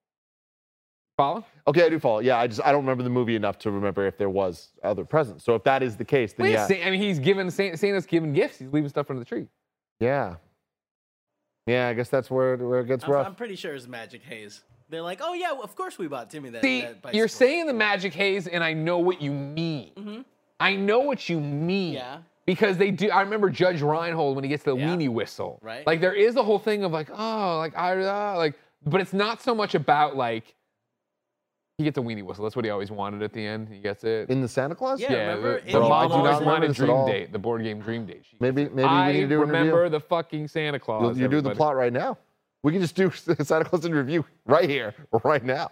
[1.16, 1.44] Follow?
[1.66, 2.18] Okay, I do follow.
[2.20, 5.04] Yeah, I just I don't remember the movie enough to remember if there was other
[5.04, 5.44] presents.
[5.44, 7.50] So if that is the case, then Well, yeah, yeah, Sa- I mean, he's giving
[7.50, 8.58] Santa, Santa's giving gifts.
[8.58, 9.46] He's leaving stuff under the tree.
[9.98, 10.34] yeah,
[11.66, 11.88] yeah.
[11.88, 13.26] I guess that's where where it gets I'm, rough.
[13.26, 14.62] I'm pretty sure it's Magic Haze.
[14.88, 16.62] They're like, oh yeah, of course we bought Timmy that.
[16.62, 20.24] See, that you're saying the magic haze, and I know what you mean.
[20.60, 21.94] I know what you mean.
[21.94, 21.94] Mm-hmm.
[21.94, 22.18] Yeah.
[22.46, 23.10] Because they do.
[23.10, 24.86] I remember Judge Reinhold when he gets the Yeah.
[24.88, 25.58] weenie whistle.
[25.62, 25.86] Right.
[25.86, 28.54] Like there is a whole thing of like, oh, like I uh, like,
[28.84, 30.54] but it's not so much about like
[31.78, 32.44] he gets a weenie whistle.
[32.44, 33.68] That's what he always wanted at the end.
[33.68, 34.30] He gets it.
[34.30, 35.00] in the Santa Clause.
[35.00, 36.46] Yeah, yeah, remember the, in the the mom Ball always Boys?
[36.46, 37.06] wanted Remember this at Dream?
[37.06, 38.22] Date, the board game Dream Date.
[38.30, 41.18] She Maybe gets maybe I we need to do a remember the fucking Santa Clause.
[41.18, 42.16] You'll- you do the plot right now.
[42.62, 43.10] We can just do
[43.42, 44.94] Santa Clause in review right here,
[45.24, 45.70] right now.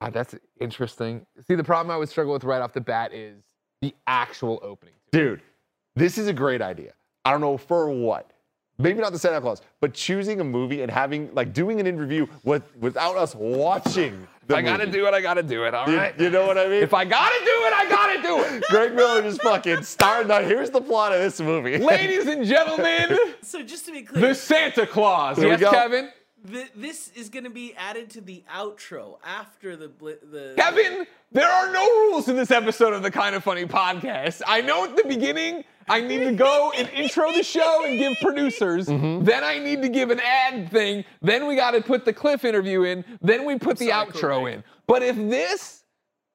[0.00, 1.26] God, that's interesting.
[1.46, 3.42] See, the problem I would struggle with right off the bat is
[3.82, 4.94] the actual opening.
[5.12, 5.42] Dude,
[5.96, 6.92] this is a great idea.
[7.24, 8.30] I don't know for what.
[8.78, 12.26] Maybe not the Santa Clause, but choosing a movie and having like doing an interview
[12.44, 14.28] with without us watching.
[14.48, 15.14] The I gotta do it.
[15.14, 15.72] I gotta do it.
[15.74, 16.20] All You, right.
[16.20, 16.82] you know what I mean?
[16.82, 18.64] If I gotta do it, I gotta do it.
[18.70, 20.28] Greg Miller just fucking started.
[20.28, 21.78] Now here's the plot of this movie.
[21.94, 25.38] Ladies and gentlemen, So just to be clear, the Santa Clause.
[25.38, 25.70] Here we yes, go.
[25.70, 26.10] Kevin.
[26.52, 30.52] Th- this is going to be added to the outro after the bli- the.
[30.56, 34.42] Kevin, there are no rules in this episode of the Kind of Funny podcast.
[34.46, 38.16] I know at the beginning I need to go and intro the show and give
[38.20, 38.86] producers.
[38.86, 39.24] Mm-hmm.
[39.24, 41.04] Then I need to give an ad thing.
[41.22, 43.04] Then we got to put the Cliff interview in.
[43.22, 44.54] Then we put the sorry, outro Greg.
[44.56, 44.64] in.
[44.86, 45.84] But if this,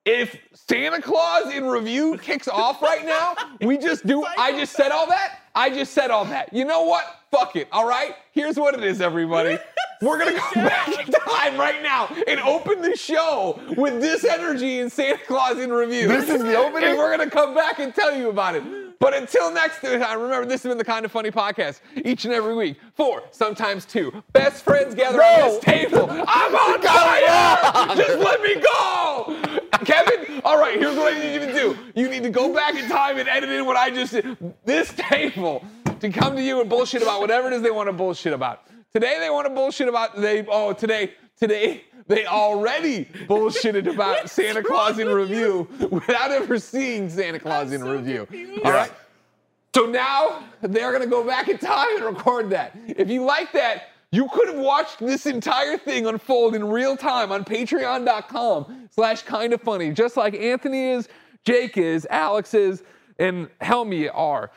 [0.05, 4.25] if Santa Clause in review kicks off right now, we just do.
[4.37, 5.39] I just said all that.
[5.53, 6.53] I just said all that.
[6.53, 7.03] You know what?
[7.29, 7.67] Fuck it.
[7.71, 8.15] All right.
[8.31, 9.57] Here's what it is, everybody.
[10.01, 14.79] We're gonna go back in time right now and open the show with this energy
[14.79, 16.07] and Santa Clause in review.
[16.07, 16.89] This is the opening?
[16.89, 18.63] And we're gonna come back and tell you about it.
[19.01, 22.33] But until next time, remember this has been the kind of funny podcast each and
[22.35, 22.77] every week.
[22.93, 24.13] Four, sometimes two.
[24.31, 26.07] Best friends gather on this table.
[26.07, 27.95] I'm on fire!
[27.95, 29.59] Just let me go!
[29.85, 31.77] Kevin, all right, here's what I need you to do.
[31.95, 34.37] You need to go back in time and edit in what I just did.
[34.65, 35.65] This table
[35.99, 38.67] to come to you and bullshit about whatever it is they want to bullshit about.
[38.93, 44.63] Today they want to bullshit about they oh today today they already bullshitted about Santa
[44.63, 48.25] Clause in review without ever seeing Santa Clause in so review.
[48.25, 48.65] confused.
[48.65, 48.91] All right.
[49.73, 52.77] So now they're gonna go back in time and record that.
[52.87, 57.31] If you like that, you could have watched this entire thing unfold in real time
[57.31, 61.07] on patreon.com slash kind of funny, just like Anthony is,
[61.45, 62.83] Jake is, Alex is,
[63.19, 64.51] and Helmy are.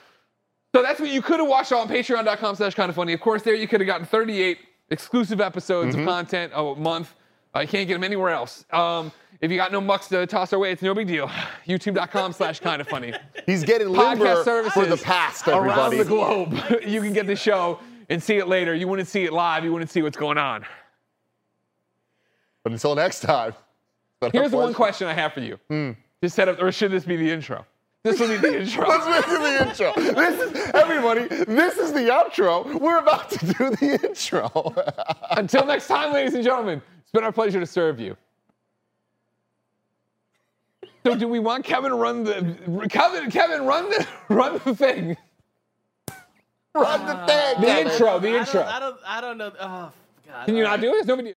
[0.74, 3.12] So that's what you could have watched on patreon.com slash kind of funny.
[3.12, 4.58] Of course, there you could have gotten 38
[4.94, 7.14] exclusive episodes of content a month.
[7.54, 8.64] Uh, you can't get them anywhere else.
[8.72, 11.28] Um, if you got no mucks to toss our way, it's no big deal.
[11.68, 13.12] YouTube.com slash kind of funny.
[13.44, 15.96] He's getting Podcast services for the past, around everybody.
[15.98, 16.82] the globe.
[16.86, 18.74] you can get the show and see it later.
[18.74, 19.64] You wouldn't see it live.
[19.64, 20.64] You wouldn't see what's going on.
[22.62, 23.50] But until next time.
[23.50, 25.58] it's been a Here's the one question I have for you.
[25.68, 27.66] To set up, or should this be the intro?
[28.04, 28.86] This will be the intro.
[28.86, 30.14] Let's make it the intro.
[30.14, 31.24] This is everybody.
[31.46, 32.78] This is the outro.
[32.78, 34.74] We're about to do the intro.
[35.30, 38.14] Until next time, ladies and gentlemen, it's been our pleasure to serve you.
[41.06, 43.30] So, do we want Kevin to run the Kevin?
[43.30, 45.16] Kevin, run the run the thing.
[46.74, 47.60] Run the thing.
[47.60, 47.92] The Kevin.
[47.92, 48.18] intro.
[48.18, 48.60] The I intro.
[48.62, 49.52] don't, I don't, I don't know.
[49.60, 49.92] Oh,
[50.26, 50.46] God.
[50.46, 51.06] Can you not do it?
[51.06, 51.34] Nobody.